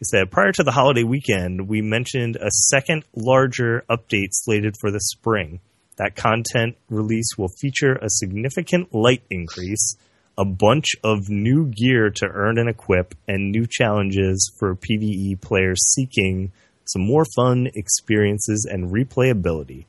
It 0.00 0.06
said 0.06 0.30
prior 0.30 0.52
to 0.52 0.64
the 0.64 0.72
holiday 0.72 1.04
weekend, 1.04 1.68
we 1.68 1.80
mentioned 1.80 2.36
a 2.36 2.50
second 2.50 3.04
larger 3.14 3.84
update 3.88 4.30
slated 4.30 4.74
for 4.80 4.90
the 4.90 5.00
spring. 5.00 5.60
That 6.02 6.16
content 6.16 6.76
release 6.90 7.38
will 7.38 7.52
feature 7.60 7.92
a 7.92 8.10
significant 8.10 8.92
light 8.92 9.22
increase, 9.30 9.96
a 10.36 10.44
bunch 10.44 10.96
of 11.04 11.28
new 11.28 11.66
gear 11.66 12.10
to 12.16 12.26
earn 12.26 12.58
and 12.58 12.68
equip, 12.68 13.14
and 13.28 13.52
new 13.52 13.66
challenges 13.70 14.52
for 14.58 14.74
PvE 14.74 15.40
players 15.40 15.80
seeking 15.94 16.50
some 16.86 17.06
more 17.06 17.24
fun 17.36 17.68
experiences 17.76 18.68
and 18.68 18.92
replayability. 18.92 19.84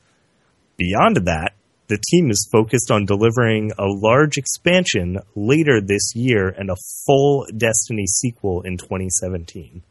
Beyond 0.76 1.16
that, 1.26 1.54
the 1.88 1.98
team 2.12 2.30
is 2.30 2.48
focused 2.52 2.92
on 2.92 3.06
delivering 3.06 3.72
a 3.76 3.86
large 3.86 4.38
expansion 4.38 5.18
later 5.34 5.80
this 5.80 6.14
year 6.14 6.48
and 6.48 6.70
a 6.70 6.76
full 7.06 7.44
Destiny 7.56 8.06
sequel 8.06 8.62
in 8.62 8.76
2017. 8.76 9.82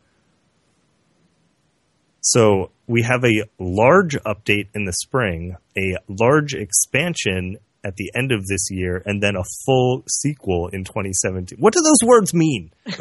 So 2.26 2.71
we 2.88 3.03
have 3.03 3.24
a 3.26 3.43
large 3.59 4.15
update 4.26 4.67
in 4.74 4.86
the 4.86 4.93
spring, 4.93 5.55
a 5.78 5.97
large 6.07 6.53
expansion 6.53 7.57
at 7.84 7.95
the 7.97 8.11
end 8.15 8.32
of 8.32 8.47
this 8.47 8.69
year, 8.71 9.01
and 9.05 9.21
then 9.21 9.36
a 9.36 9.43
full 9.65 10.03
sequel 10.09 10.69
in 10.69 10.86
2017. 10.86 11.57
What 11.59 11.74
do 11.74 11.82
those 11.82 12.07
words 12.07 12.34
mean? 12.34 12.71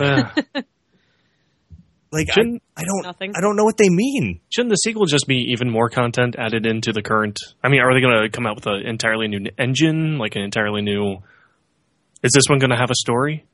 Like 2.14 2.28
I, 2.28 2.34
Shouldn't- 2.34 2.62
I 2.76 2.84
don't 2.84 3.02
Nothing. 3.04 3.32
I 3.34 3.40
don't 3.40 3.56
know 3.56 3.64
what 3.64 3.78
they 3.78 3.88
mean. 3.88 4.40
shouldn't 4.50 4.68
the 4.68 4.76
sequel 4.76 5.06
just 5.06 5.26
be 5.26 5.46
even 5.52 5.70
more 5.70 5.88
content 5.88 6.36
added 6.38 6.66
into 6.66 6.92
the 6.92 7.00
current? 7.00 7.38
I 7.64 7.70
mean, 7.70 7.80
are 7.80 7.94
they 7.94 8.02
going 8.02 8.22
to 8.24 8.28
come 8.28 8.46
out 8.46 8.54
with 8.56 8.66
an 8.66 8.82
entirely 8.86 9.28
new 9.28 9.46
engine, 9.58 10.18
like 10.18 10.36
an 10.36 10.42
entirely 10.42 10.82
new? 10.82 11.22
Is 12.22 12.32
this 12.34 12.44
one 12.50 12.58
going 12.58 12.68
to 12.70 12.76
have 12.76 12.90
a 12.90 12.94
story? 12.94 13.46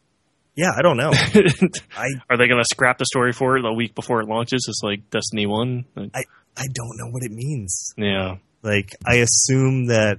Yeah, 0.60 0.72
I 0.76 0.82
don't 0.82 0.96
know. 0.96 1.10
I 1.96 2.06
are 2.28 2.36
they 2.36 2.48
going 2.48 2.58
to 2.60 2.64
scrap 2.68 2.98
the 2.98 3.06
story 3.06 3.32
for 3.32 3.56
it 3.56 3.64
a 3.64 3.72
week 3.72 3.94
before 3.94 4.20
it 4.20 4.26
launches? 4.28 4.66
It's 4.68 4.80
like 4.82 5.08
Destiny 5.10 5.46
One. 5.46 5.84
I 5.96 6.22
I 6.56 6.64
don't 6.74 6.96
know 6.98 7.10
what 7.12 7.22
it 7.22 7.30
means. 7.30 7.92
Yeah, 7.96 8.38
Like 8.62 8.90
I 9.06 9.16
assume 9.16 9.86
that 9.86 10.18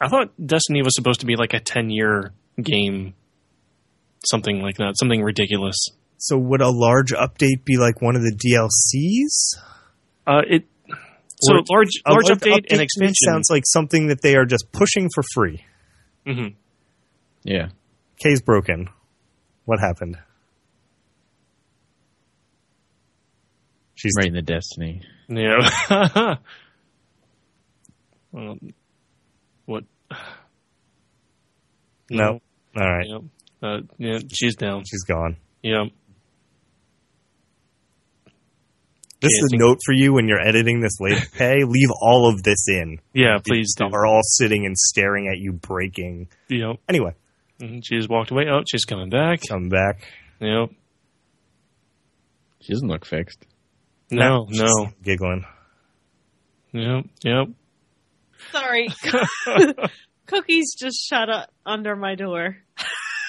I 0.00 0.08
thought 0.08 0.30
Destiny 0.44 0.80
was 0.82 0.94
supposed 0.94 1.20
to 1.20 1.26
be 1.26 1.36
like 1.36 1.52
a 1.52 1.60
ten-year 1.60 2.32
game, 2.62 3.12
something 4.24 4.62
like 4.62 4.76
that, 4.78 4.94
something 4.98 5.22
ridiculous. 5.22 5.76
so 6.16 6.38
would 6.38 6.62
a 6.62 6.70
large 6.70 7.12
update 7.12 7.64
be 7.66 7.76
like 7.76 8.00
one 8.00 8.16
of 8.16 8.22
the 8.22 8.32
DLCs? 8.34 9.60
Uh, 10.26 10.42
it 10.48 10.64
so 11.42 11.54
Or 11.54 11.62
large 11.70 11.88
A 12.06 12.12
large 12.12 12.24
large 12.28 12.38
update 12.38 12.66
and 12.70 12.80
expansion. 12.80 13.14
sounds 13.26 13.48
like 13.50 13.64
something 13.66 14.06
that 14.08 14.22
they 14.22 14.36
are 14.36 14.46
just 14.46 14.72
pushing 14.72 15.08
for 15.14 15.22
free. 15.34 15.62
Mhm. 16.26 16.54
Yeah. 17.44 17.68
K's 18.22 18.40
broken. 18.42 18.88
What 19.70 19.78
happened? 19.78 20.18
She's 23.94 24.10
Right 24.18 24.26
in 24.26 24.34
the 24.34 24.42
Destiny. 24.42 25.02
Yeah. 25.28 25.58
um, 28.34 28.58
what? 29.66 29.84
no. 32.10 32.40
All 32.76 32.92
right. 32.92 33.06
Yeah. 33.08 33.18
Uh, 33.62 33.80
yeah, 33.96 34.18
she's 34.32 34.56
down. 34.56 34.82
She's 34.90 35.04
gone. 35.04 35.36
Yeah. 35.62 35.84
This 39.20 39.30
Yeah, 39.34 39.44
is 39.44 39.50
a 39.52 39.56
note 39.56 39.78
for 39.86 39.92
you 39.94 40.14
when 40.14 40.26
you're 40.26 40.44
editing 40.44 40.80
this 40.80 40.98
later. 40.98 41.24
Pay 41.36 41.62
leave 41.62 41.90
all 42.02 42.28
of 42.28 42.42
this 42.42 42.66
in. 42.66 42.98
Yeah, 43.14 43.38
please 43.46 43.76
do. 43.76 43.84
Are 43.84 44.04
all 44.04 44.22
sitting 44.24 44.66
and 44.66 44.76
staring 44.76 45.28
at 45.28 45.38
you 45.38 45.52
breaking. 45.52 46.26
Yep. 46.48 46.78
Anyway, 46.88 47.12
Mhm, 47.60 47.82
She 47.84 47.96
just 47.96 48.08
walked 48.08 48.30
away. 48.30 48.44
Oh, 48.50 48.62
she's 48.70 48.84
coming 48.84 49.10
back. 49.10 49.40
come 49.48 49.68
back. 49.68 50.02
Yep. 50.40 50.70
She 52.60 52.72
doesn't 52.72 52.88
look 52.88 53.04
fixed. 53.04 53.44
No, 54.10 54.46
She's 54.50 54.60
no. 54.60 54.88
giggling. 55.02 55.44
Yep. 56.72 57.04
Yep. 57.22 57.46
Sorry. 58.52 58.88
Cookies 60.26 60.74
just 60.78 60.98
shut 61.08 61.28
up 61.28 61.50
under 61.66 61.96
my 61.96 62.14
door. 62.14 62.56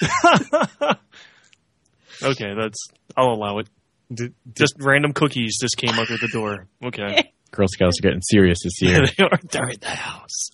okay, 2.22 2.54
that's. 2.56 2.86
I'll 3.16 3.32
allow 3.32 3.58
it. 3.58 3.68
Did, 4.12 4.34
Just 4.54 4.74
random 4.78 5.12
cookies 5.12 5.58
just 5.60 5.76
came 5.76 5.98
under 5.98 6.16
the 6.16 6.28
door. 6.32 6.66
Okay. 6.84 7.32
Girl 7.50 7.66
Scouts 7.68 7.98
are 7.98 8.02
getting 8.02 8.20
serious 8.22 8.58
this 8.62 8.80
year. 8.82 9.00
they 9.06 9.24
are. 9.24 9.38
They're 9.50 9.68
in 9.68 9.80
the 9.80 9.88
house. 9.88 10.50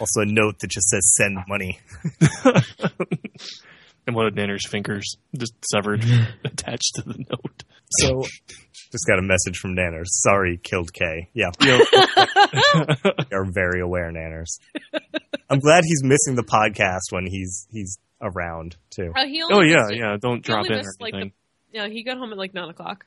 Also 0.00 0.20
a 0.20 0.26
note 0.26 0.58
that 0.60 0.70
just 0.70 0.88
says 0.88 1.12
send 1.16 1.38
money. 1.48 1.80
And 4.06 4.14
one 4.14 4.26
of 4.26 4.34
Nanner's 4.34 4.68
fingers 4.68 5.16
just 5.34 5.54
severed, 5.72 6.04
attached 6.44 6.92
to 6.96 7.02
the 7.02 7.14
note. 7.30 7.64
So 8.00 8.20
just 8.92 9.06
got 9.06 9.18
a 9.18 9.22
message 9.22 9.56
from 9.58 9.74
Nanners. 9.74 10.08
Sorry, 10.08 10.58
killed 10.62 10.92
K. 10.92 11.30
Yeah, 11.32 11.46
Yep. 11.58 11.80
we 11.90 13.36
are 13.36 13.46
very 13.50 13.80
aware, 13.80 14.12
Nanners. 14.12 14.58
I'm 15.48 15.58
glad 15.58 15.84
he's 15.84 16.02
missing 16.04 16.34
the 16.34 16.42
podcast 16.42 17.12
when 17.12 17.26
he's 17.26 17.66
he's 17.70 17.96
around 18.20 18.76
too. 18.90 19.10
Uh, 19.16 19.24
he 19.24 19.42
only 19.42 19.54
oh 19.54 19.60
yeah, 19.62 19.76
missed- 19.88 19.94
yeah. 19.96 20.16
Don't 20.20 20.36
he 20.36 20.42
drop 20.42 20.58
only 20.58 20.68
in 20.68 20.74
or 20.74 20.78
missed, 20.80 21.00
like, 21.00 21.14
anything. 21.14 21.32
Yeah, 21.72 21.88
he 21.88 22.02
got 22.04 22.18
home 22.18 22.30
at 22.32 22.36
like 22.36 22.52
nine 22.52 22.68
o'clock, 22.68 23.06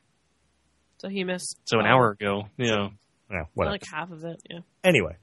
so 0.98 1.08
he 1.08 1.22
missed. 1.22 1.58
So 1.66 1.78
an 1.78 1.86
hour 1.86 2.10
ago. 2.10 2.48
Yeah. 2.56 2.88
Yeah, 3.30 3.42
whatever. 3.54 3.72
like 3.74 3.84
half 3.92 4.10
of 4.10 4.24
it. 4.24 4.40
Yeah. 4.50 4.60
Anyway. 4.82 5.16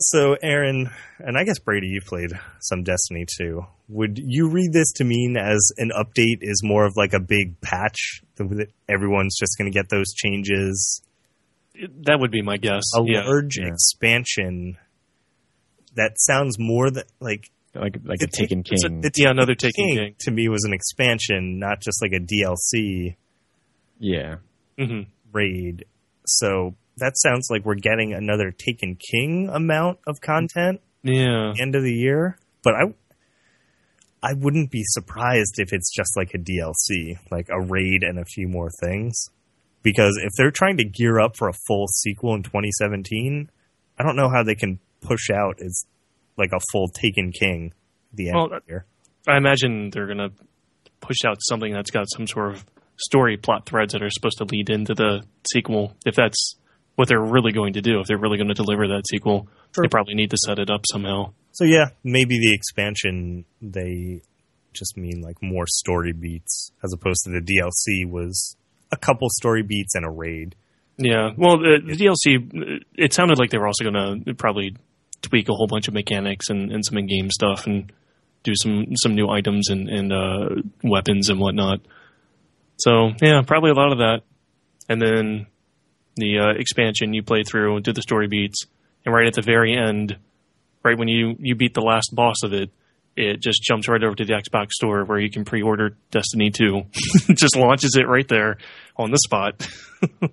So, 0.00 0.36
Aaron, 0.42 0.90
and 1.18 1.36
I 1.36 1.42
guess 1.44 1.58
Brady, 1.58 1.88
you 1.88 2.00
played 2.00 2.30
some 2.60 2.84
Destiny 2.84 3.26
too. 3.36 3.66
Would 3.88 4.18
you 4.22 4.48
read 4.48 4.72
this 4.72 4.92
to 4.96 5.04
mean 5.04 5.36
as 5.36 5.72
an 5.76 5.90
update 5.96 6.38
is 6.40 6.60
more 6.62 6.84
of 6.86 6.92
like 6.96 7.14
a 7.14 7.20
big 7.20 7.60
patch 7.60 8.22
that 8.36 8.68
everyone's 8.88 9.36
just 9.38 9.58
going 9.58 9.70
to 9.70 9.76
get 9.76 9.88
those 9.88 10.12
changes? 10.14 11.02
That 12.04 12.20
would 12.20 12.30
be 12.30 12.42
my 12.42 12.58
guess. 12.58 12.84
A 12.96 13.02
yeah. 13.04 13.22
large 13.24 13.56
Yeah. 13.58 13.68
expansion 13.68 14.76
that 15.96 16.12
sounds 16.16 16.56
more 16.60 16.90
that 16.92 17.06
like 17.18 17.50
like 17.74 17.96
like 18.04 18.22
a 18.22 18.26
the 18.26 18.32
Taken 18.32 18.62
it's 18.70 18.84
a- 18.84 18.88
King. 18.88 19.00
the 19.00 19.10
Yeah, 19.16 19.30
another 19.30 19.54
Taken 19.56 19.84
Taken 19.88 20.04
King. 20.04 20.14
to 20.20 20.30
me 20.30 20.48
was 20.48 20.64
an 20.64 20.72
expansion, 20.72 21.58
not 21.58 21.80
just 21.80 22.00
like 22.02 22.12
a 22.12 22.20
DLC 22.20 23.16
yeah. 23.98 24.36
hmm 24.78 25.02
raid. 25.32 25.86
So 26.26 26.74
that 27.00 27.12
sounds 27.16 27.48
like 27.50 27.64
we're 27.64 27.74
getting 27.76 28.12
another 28.12 28.50
Taken 28.50 28.96
King 28.96 29.48
amount 29.52 29.98
of 30.06 30.20
content. 30.20 30.80
Yeah. 31.02 31.52
end 31.60 31.74
of 31.74 31.82
the 31.82 31.92
year. 31.92 32.38
But 32.62 32.74
I 32.74 32.82
I 34.22 34.34
wouldn't 34.34 34.70
be 34.70 34.82
surprised 34.84 35.54
if 35.58 35.72
it's 35.72 35.94
just 35.94 36.16
like 36.16 36.32
a 36.34 36.38
DLC, 36.38 37.18
like 37.30 37.48
a 37.50 37.60
raid 37.60 38.02
and 38.02 38.18
a 38.18 38.24
few 38.24 38.48
more 38.48 38.68
things. 38.82 39.14
Because 39.82 40.18
if 40.22 40.30
they're 40.36 40.50
trying 40.50 40.76
to 40.78 40.84
gear 40.84 41.20
up 41.20 41.36
for 41.36 41.48
a 41.48 41.52
full 41.68 41.86
sequel 41.86 42.34
in 42.34 42.42
2017, 42.42 43.48
I 43.98 44.02
don't 44.02 44.16
know 44.16 44.28
how 44.28 44.42
they 44.42 44.56
can 44.56 44.80
push 45.00 45.30
out 45.30 45.60
as 45.64 45.84
like 46.36 46.50
a 46.52 46.58
full 46.72 46.88
Taken 46.88 47.30
King 47.32 47.72
the 48.12 48.28
end 48.28 48.36
Well, 48.36 48.44
of 48.46 48.50
the 48.50 48.60
year. 48.68 48.86
I 49.28 49.36
imagine 49.36 49.90
they're 49.90 50.06
gonna 50.08 50.30
push 51.00 51.18
out 51.24 51.36
something 51.40 51.72
that's 51.72 51.90
got 51.92 52.06
some 52.16 52.26
sort 52.26 52.52
of 52.54 52.64
story 52.96 53.36
plot 53.36 53.66
threads 53.66 53.92
that 53.92 54.02
are 54.02 54.10
supposed 54.10 54.38
to 54.38 54.44
lead 54.44 54.68
into 54.68 54.94
the 54.94 55.22
sequel. 55.52 55.96
If 56.04 56.16
that's 56.16 56.56
what 56.98 57.06
they're 57.06 57.22
really 57.22 57.52
going 57.52 57.74
to 57.74 57.80
do, 57.80 58.00
if 58.00 58.08
they're 58.08 58.18
really 58.18 58.38
going 58.38 58.48
to 58.48 58.54
deliver 58.54 58.88
that 58.88 59.04
sequel, 59.08 59.46
they 59.80 59.86
probably 59.86 60.14
need 60.14 60.30
to 60.30 60.36
set 60.36 60.58
it 60.58 60.68
up 60.68 60.80
somehow. 60.90 61.32
So 61.52 61.62
yeah, 61.62 61.90
maybe 62.02 62.40
the 62.40 62.52
expansion 62.52 63.44
they 63.62 64.22
just 64.72 64.96
mean 64.96 65.20
like 65.20 65.36
more 65.40 65.64
story 65.68 66.12
beats 66.12 66.72
as 66.82 66.92
opposed 66.92 67.20
to 67.22 67.30
the 67.30 67.40
DLC 67.40 68.10
was 68.10 68.56
a 68.90 68.96
couple 68.96 69.28
story 69.30 69.62
beats 69.62 69.94
and 69.94 70.04
a 70.04 70.10
raid. 70.10 70.56
Yeah. 70.96 71.30
Well, 71.36 71.58
the, 71.58 71.78
the 71.86 71.94
DLC, 71.94 72.82
it 72.96 73.12
sounded 73.12 73.38
like 73.38 73.50
they 73.50 73.58
were 73.58 73.68
also 73.68 73.84
going 73.84 74.24
to 74.24 74.34
probably 74.34 74.74
tweak 75.22 75.48
a 75.48 75.52
whole 75.52 75.68
bunch 75.68 75.86
of 75.86 75.94
mechanics 75.94 76.50
and, 76.50 76.72
and 76.72 76.84
some 76.84 76.98
in-game 76.98 77.30
stuff 77.30 77.68
and 77.68 77.92
do 78.42 78.54
some 78.56 78.86
some 78.96 79.14
new 79.14 79.28
items 79.28 79.68
and, 79.68 79.88
and 79.88 80.12
uh, 80.12 80.48
weapons 80.82 81.28
and 81.28 81.38
whatnot. 81.38 81.78
So 82.80 83.10
yeah, 83.22 83.42
probably 83.46 83.70
a 83.70 83.74
lot 83.74 83.92
of 83.92 83.98
that. 83.98 84.22
And 84.88 85.00
then 85.00 85.46
the 86.18 86.38
uh, 86.38 86.58
expansion 86.58 87.14
you 87.14 87.22
play 87.22 87.42
through, 87.42 87.76
and 87.76 87.84
do 87.84 87.92
the 87.92 88.02
story 88.02 88.28
beats, 88.28 88.66
and 89.04 89.14
right 89.14 89.26
at 89.26 89.34
the 89.34 89.42
very 89.42 89.76
end, 89.76 90.16
right 90.84 90.98
when 90.98 91.08
you 91.08 91.36
you 91.38 91.54
beat 91.54 91.74
the 91.74 91.80
last 91.82 92.14
boss 92.14 92.42
of 92.42 92.52
it, 92.52 92.70
it 93.18 93.40
just 93.40 93.62
jumps 93.62 93.88
right 93.88 94.02
over 94.02 94.14
to 94.14 94.24
the 94.24 94.32
Xbox 94.32 94.72
store 94.72 95.04
where 95.04 95.18
you 95.18 95.28
can 95.28 95.44
pre-order 95.44 95.96
Destiny 96.12 96.50
2. 96.50 96.82
just 97.34 97.56
launches 97.56 97.96
it 97.96 98.06
right 98.06 98.28
there 98.28 98.58
on 98.96 99.10
the 99.10 99.18
spot. 99.18 99.68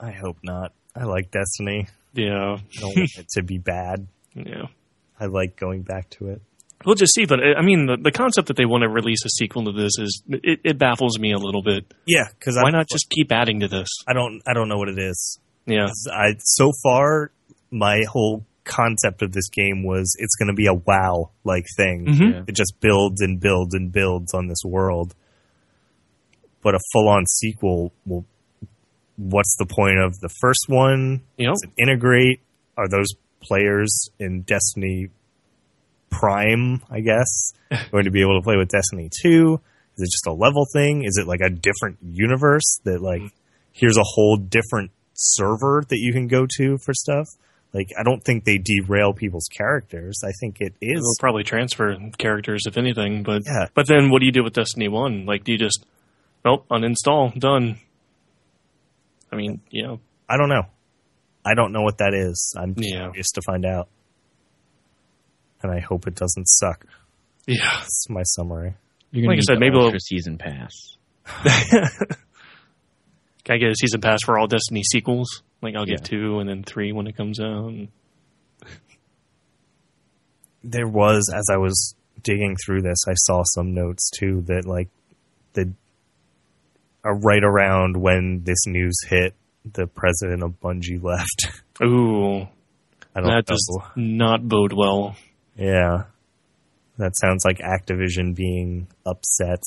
I 0.00 0.10
hope 0.10 0.36
not. 0.42 0.72
I 0.94 1.04
like 1.04 1.30
Destiny. 1.30 1.88
Yeah. 2.12 2.58
I 2.58 2.80
don't 2.80 2.96
want 2.96 3.10
it 3.18 3.28
to 3.36 3.42
be 3.42 3.58
bad. 3.58 4.06
Yeah. 4.34 4.66
I 5.18 5.26
like 5.26 5.56
going 5.56 5.80
back 5.80 6.10
to 6.10 6.28
it. 6.28 6.42
We'll 6.84 6.94
just 6.94 7.14
see, 7.14 7.24
but 7.26 7.40
uh, 7.40 7.58
I 7.58 7.62
mean, 7.62 7.86
the, 7.86 7.96
the 7.96 8.12
concept 8.12 8.48
that 8.48 8.56
they 8.56 8.66
want 8.66 8.82
to 8.82 8.88
release 8.88 9.24
a 9.24 9.28
sequel 9.30 9.64
to 9.64 9.72
this 9.72 9.98
is 9.98 10.22
it, 10.28 10.60
it 10.62 10.78
baffles 10.78 11.18
me 11.18 11.32
a 11.32 11.38
little 11.38 11.62
bit. 11.62 11.84
Yeah, 12.06 12.24
because 12.38 12.56
Why 12.62 12.70
not 12.70 12.86
just 12.88 13.08
keep 13.10 13.32
adding 13.32 13.60
to 13.60 13.68
this? 13.68 13.88
I 14.06 14.12
don't. 14.12 14.42
I 14.46 14.52
don't 14.52 14.68
know 14.68 14.76
what 14.78 14.88
it 14.88 14.98
is. 14.98 15.38
Yeah, 15.66 15.88
I 16.12 16.34
so 16.38 16.70
far 16.84 17.32
my 17.70 18.02
whole 18.08 18.44
concept 18.64 19.22
of 19.22 19.32
this 19.32 19.48
game 19.48 19.84
was 19.84 20.14
it's 20.18 20.34
going 20.36 20.48
to 20.48 20.54
be 20.54 20.66
a 20.66 20.74
WoW 20.74 21.30
like 21.44 21.64
thing. 21.76 22.06
Mhm. 22.08 22.32
Yeah. 22.32 22.42
It 22.46 22.52
just 22.54 22.74
builds 22.80 23.20
and 23.20 23.40
builds 23.40 23.74
and 23.74 23.90
builds 23.90 24.34
on 24.34 24.48
this 24.48 24.62
world. 24.64 25.14
But 26.62 26.74
a 26.74 26.80
full 26.92 27.08
on 27.08 27.24
sequel, 27.26 27.92
well, 28.04 28.24
what's 29.16 29.56
the 29.58 29.66
point 29.66 29.98
of 29.98 30.18
the 30.20 30.28
first 30.40 30.66
one? 30.68 31.22
you 31.36 31.46
know, 31.46 31.52
Does 31.52 31.62
it 31.64 31.82
integrate? 31.82 32.40
Are 32.76 32.88
those 32.88 33.06
players 33.40 34.10
in 34.18 34.42
Destiny 34.42 35.08
Prime, 36.10 36.82
I 36.90 37.00
guess, 37.00 37.52
going 37.90 38.04
to 38.04 38.10
be 38.10 38.20
able 38.22 38.38
to 38.38 38.44
play 38.44 38.56
with 38.56 38.68
Destiny 38.68 39.10
2? 39.22 39.60
Is 39.96 40.02
it 40.02 40.10
just 40.10 40.26
a 40.26 40.32
level 40.32 40.66
thing? 40.72 41.04
Is 41.04 41.18
it 41.18 41.26
like 41.26 41.40
a 41.40 41.50
different 41.50 41.98
universe 42.02 42.80
that 42.84 43.00
like 43.00 43.22
mm-hmm. 43.22 43.36
here's 43.72 43.96
a 43.96 44.02
whole 44.04 44.36
different 44.36 44.90
server 45.14 45.82
that 45.88 45.96
you 45.98 46.12
can 46.12 46.26
go 46.28 46.46
to 46.58 46.78
for 46.84 46.92
stuff? 46.92 47.26
Like 47.72 47.88
I 47.98 48.02
don't 48.02 48.22
think 48.22 48.44
they 48.44 48.58
derail 48.58 49.12
people's 49.12 49.48
characters. 49.54 50.20
I 50.24 50.32
think 50.40 50.60
it 50.60 50.74
is. 50.80 50.98
it'll 50.98 51.14
probably 51.18 51.44
transfer 51.44 51.96
characters 52.18 52.64
if 52.66 52.76
anything. 52.76 53.22
But 53.22 53.42
Yeah. 53.46 53.66
but 53.74 53.86
then 53.86 54.10
what 54.10 54.20
do 54.20 54.26
you 54.26 54.32
do 54.32 54.44
with 54.44 54.52
Destiny 54.52 54.88
One? 54.88 55.26
Like, 55.26 55.44
do 55.44 55.52
you 55.52 55.58
just 55.58 55.84
nope 56.44 56.66
uninstall 56.70 57.38
done? 57.38 57.78
I 59.32 59.36
mean, 59.36 59.60
you 59.70 59.82
know, 59.82 60.00
I 60.28 60.36
don't 60.36 60.48
know. 60.48 60.62
I 61.44 61.54
don't 61.54 61.72
know 61.72 61.82
what 61.82 61.98
that 61.98 62.12
is. 62.14 62.54
I'm 62.58 62.74
Yeah. 62.76 63.08
curious 63.08 63.30
to 63.32 63.42
find 63.46 63.64
out. 63.64 63.88
And 65.62 65.72
I 65.72 65.80
hope 65.80 66.06
it 66.06 66.14
doesn't 66.14 66.46
suck. 66.48 66.84
yeah. 67.46 67.56
That's 67.78 68.08
my 68.10 68.22
summary. 68.22 68.74
You're 69.10 69.28
Like 69.28 69.38
I 69.38 69.42
said, 69.42 69.58
maybe 69.58 69.76
we'll- 69.76 69.92
season 69.98 70.38
pass. 70.38 70.72
Can 73.44 73.54
I 73.54 73.58
get 73.58 73.70
a 73.70 73.74
season 73.76 74.00
pass 74.00 74.20
for 74.24 74.38
all 74.38 74.46
Destiny 74.46 74.82
sequels? 74.82 75.42
Like, 75.62 75.74
I'll 75.76 75.86
get 75.86 76.00
Yeah. 76.00 76.18
two 76.18 76.38
and 76.40 76.48
then 76.48 76.62
three 76.64 76.92
when 76.92 77.06
it 77.06 77.16
comes 77.16 77.40
out. 77.40 77.72
there 80.64 80.88
was 80.88 81.28
as 81.34 81.44
I 81.52 81.56
was 81.58 81.94
digging 82.22 82.56
through 82.64 82.82
this, 82.82 82.98
I 83.08 83.14
saw 83.14 83.42
some 83.44 83.72
notes 83.74 84.10
too 84.18 84.42
that 84.46 84.64
like 84.66 84.88
the 85.52 85.72
uh, 87.04 87.12
right 87.14 87.42
around 87.44 87.96
when 87.96 88.42
this 88.44 88.66
news 88.66 88.96
hit, 89.08 89.34
the 89.72 89.86
president 89.86 90.42
of 90.42 90.60
Bungie 90.60 91.02
left. 91.02 91.62
Ooh, 91.82 92.42
I 93.14 93.20
don't 93.20 93.24
that 93.28 93.48
know. 93.48 93.54
does 93.54 93.78
not 93.94 94.46
bode 94.48 94.72
well. 94.72 95.14
Yeah, 95.56 96.04
that 96.98 97.16
sounds 97.16 97.44
like 97.44 97.58
Activision 97.58 98.34
being 98.34 98.88
upset. 99.04 99.62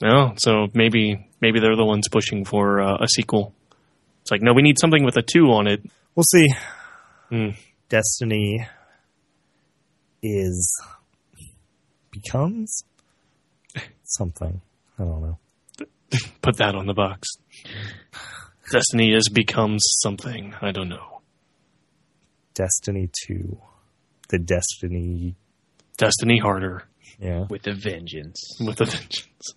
No, 0.00 0.34
so 0.36 0.68
maybe 0.74 1.28
maybe 1.40 1.60
they're 1.60 1.76
the 1.76 1.84
ones 1.84 2.08
pushing 2.10 2.44
for 2.44 2.80
uh, 2.80 2.98
a 3.00 3.08
sequel. 3.08 3.52
It's 4.22 4.30
like, 4.30 4.42
no, 4.42 4.52
we 4.52 4.62
need 4.62 4.78
something 4.78 5.04
with 5.04 5.16
a 5.16 5.22
two 5.22 5.46
on 5.52 5.66
it. 5.66 5.82
We'll 6.14 6.24
see. 6.24 6.48
Hmm. 7.28 7.50
Destiny 7.88 8.66
is 10.22 10.82
becomes 12.10 12.84
something. 14.04 14.60
I 14.98 15.02
don't 15.04 15.22
know. 15.22 15.38
Put 16.42 16.58
that 16.58 16.74
on 16.74 16.86
the 16.86 16.94
box. 16.94 17.28
Destiny 18.70 19.12
is 19.12 19.28
becomes 19.28 19.82
something. 20.00 20.54
I 20.60 20.70
don't 20.70 20.88
know. 20.88 21.20
Destiny 22.54 23.10
2. 23.26 23.58
The 24.32 24.38
Destiny 24.38 25.36
Destiny 25.98 26.38
harder 26.38 26.84
Yeah. 27.20 27.44
with 27.50 27.66
a 27.68 27.74
vengeance. 27.74 28.42
with 28.60 28.80
a 28.80 28.86
vengeance. 28.86 29.54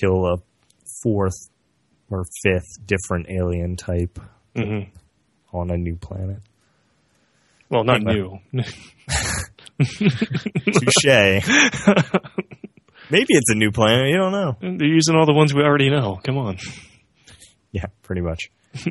Kill 0.00 0.26
a 0.26 0.36
fourth 1.02 1.48
or 2.10 2.24
fifth 2.42 2.86
different 2.86 3.28
alien 3.30 3.76
type 3.76 4.18
hmm 4.54 4.80
on 5.52 5.70
a 5.70 5.76
new 5.76 5.96
planet. 5.96 6.38
Well, 7.70 7.84
not 7.84 8.02
Anyway. 8.06 8.42
new. 8.52 8.62
Touche. 9.78 11.42
Maybe 13.10 13.26
it's 13.30 13.50
a 13.50 13.54
new 13.54 13.70
planet. 13.72 14.08
You 14.10 14.16
don't 14.18 14.32
know. 14.32 14.56
They're 14.60 14.86
using 14.88 15.14
all 15.16 15.24
the 15.26 15.32
ones 15.32 15.54
we 15.54 15.62
already 15.62 15.88
know. 15.90 16.18
Come 16.22 16.36
on. 16.36 16.58
Yeah, 17.72 17.86
pretty 18.02 18.20
much. 18.22 18.50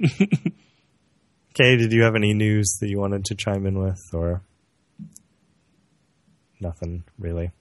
Okay, 1.58 1.78
did 1.78 1.92
you 1.94 2.04
have 2.04 2.16
any 2.16 2.34
news 2.34 2.78
that 2.82 2.90
you 2.90 3.00
wanted 3.00 3.24
to 3.26 3.36
chime 3.36 3.66
in 3.66 3.80
with, 3.80 4.00
or 4.14 4.42
nothing 6.60 7.04
really? 7.18 7.52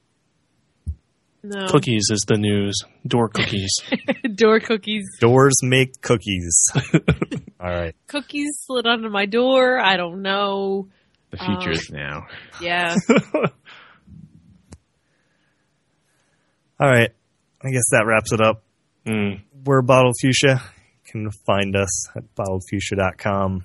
No. 1.44 1.66
Cookies 1.68 2.06
is 2.10 2.24
the 2.26 2.36
news. 2.38 2.74
Door 3.06 3.28
cookies. 3.28 3.70
door 4.34 4.60
cookies. 4.60 5.04
Doors 5.20 5.54
make 5.62 6.00
cookies. 6.00 6.58
All 7.60 7.70
right. 7.70 7.94
Cookies 8.08 8.48
slid 8.64 8.86
under 8.86 9.10
my 9.10 9.26
door. 9.26 9.78
I 9.78 9.96
don't 9.98 10.22
know. 10.22 10.88
The 11.30 11.42
Um, 11.44 11.60
features 11.60 11.90
now. 11.90 12.26
Yeah. 12.62 12.96
All 16.80 16.88
right. 16.90 17.10
I 17.62 17.70
guess 17.70 17.84
that 17.92 18.04
wraps 18.06 18.32
it 18.32 18.40
up. 18.40 18.62
Mm. 19.06 19.42
We're 19.64 19.82
Bottled 19.82 20.14
Fuchsia. 20.20 20.62
You 20.62 21.12
can 21.12 21.30
find 21.46 21.76
us 21.76 22.08
at 22.16 22.24
bottledfuchsia.com. 22.34 23.64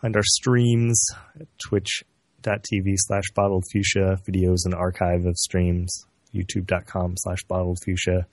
Find 0.00 0.14
our 0.14 0.22
streams 0.22 1.02
at 1.40 1.46
twitch.tv 1.58 2.94
slash 2.96 3.24
bottled 3.34 3.64
fuchsia, 3.72 4.18
videos 4.28 4.58
and 4.64 4.74
archive 4.74 5.24
of 5.24 5.36
streams, 5.36 6.06
youtube.com 6.34 7.14
slash 7.16 7.42
bottled 7.44 7.78
fuchsia. 7.84 8.26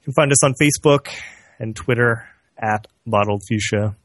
You 0.00 0.04
can 0.04 0.12
find 0.14 0.32
us 0.32 0.42
on 0.42 0.54
Facebook 0.60 1.08
and 1.58 1.76
Twitter 1.76 2.26
at 2.58 2.88
bottled 3.06 3.42
fuchsia. 3.48 3.96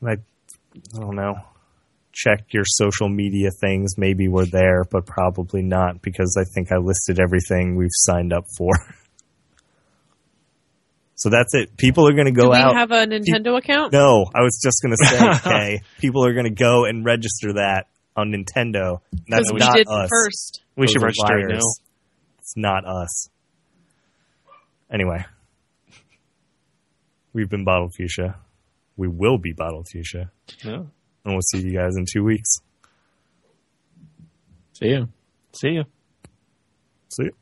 And 0.00 0.10
I, 0.10 0.12
I 0.96 1.00
don't 1.00 1.16
know. 1.16 1.34
Check 2.12 2.52
your 2.52 2.64
social 2.66 3.08
media 3.08 3.50
things. 3.60 3.98
Maybe 3.98 4.28
we're 4.28 4.46
there, 4.46 4.84
but 4.90 5.06
probably 5.06 5.62
not 5.62 6.00
because 6.00 6.36
I 6.40 6.44
think 6.54 6.72
I 6.72 6.78
listed 6.78 7.20
everything 7.20 7.76
we've 7.76 7.90
signed 7.92 8.32
up 8.32 8.44
for. 8.56 8.72
So 11.18 11.30
that's 11.30 11.52
it. 11.54 11.76
People 11.76 12.06
are 12.08 12.12
going 12.12 12.26
to 12.26 12.32
go 12.32 12.52
out. 12.52 12.54
Do 12.54 12.58
we 12.58 12.62
out. 12.62 12.76
have 12.76 12.90
a 12.92 13.04
Nintendo 13.06 13.58
account? 13.58 13.92
No, 13.92 14.24
I 14.32 14.40
was 14.42 14.60
just 14.62 14.80
going 14.82 14.94
to 14.96 15.04
say, 15.04 15.50
okay, 15.50 15.80
people 15.98 16.24
are 16.24 16.32
going 16.32 16.44
to 16.44 16.50
go 16.54 16.84
and 16.84 17.04
register 17.04 17.54
that 17.54 17.86
on 18.16 18.30
Nintendo. 18.30 19.00
That's 19.28 19.50
Because 19.50 19.52
we 19.52 19.58
not 19.58 19.74
did 19.76 19.88
us. 19.88 20.08
first. 20.08 20.62
We 20.76 20.86
Those 20.86 20.92
should 20.92 21.02
register 21.02 21.38
it 21.38 21.48
liars. 21.48 21.64
now. 21.64 22.38
It's 22.38 22.56
not 22.56 22.84
us. 22.86 23.28
Anyway, 24.92 25.24
we've 27.32 27.50
been 27.50 27.64
Bottled 27.64 27.94
Fuchsia. 27.96 28.36
We 28.96 29.08
will 29.08 29.38
be 29.38 29.52
Bottled 29.52 29.86
Fuchsia. 29.92 30.30
Yeah. 30.64 30.74
And 31.24 31.34
we'll 31.34 31.42
see 31.42 31.60
you 31.60 31.72
guys 31.76 31.96
in 31.96 32.04
two 32.10 32.22
weeks. 32.24 32.48
See 34.74 34.86
you. 34.86 35.08
See 35.52 35.70
you. 35.70 35.84
See 37.10 37.24
you. 37.24 37.32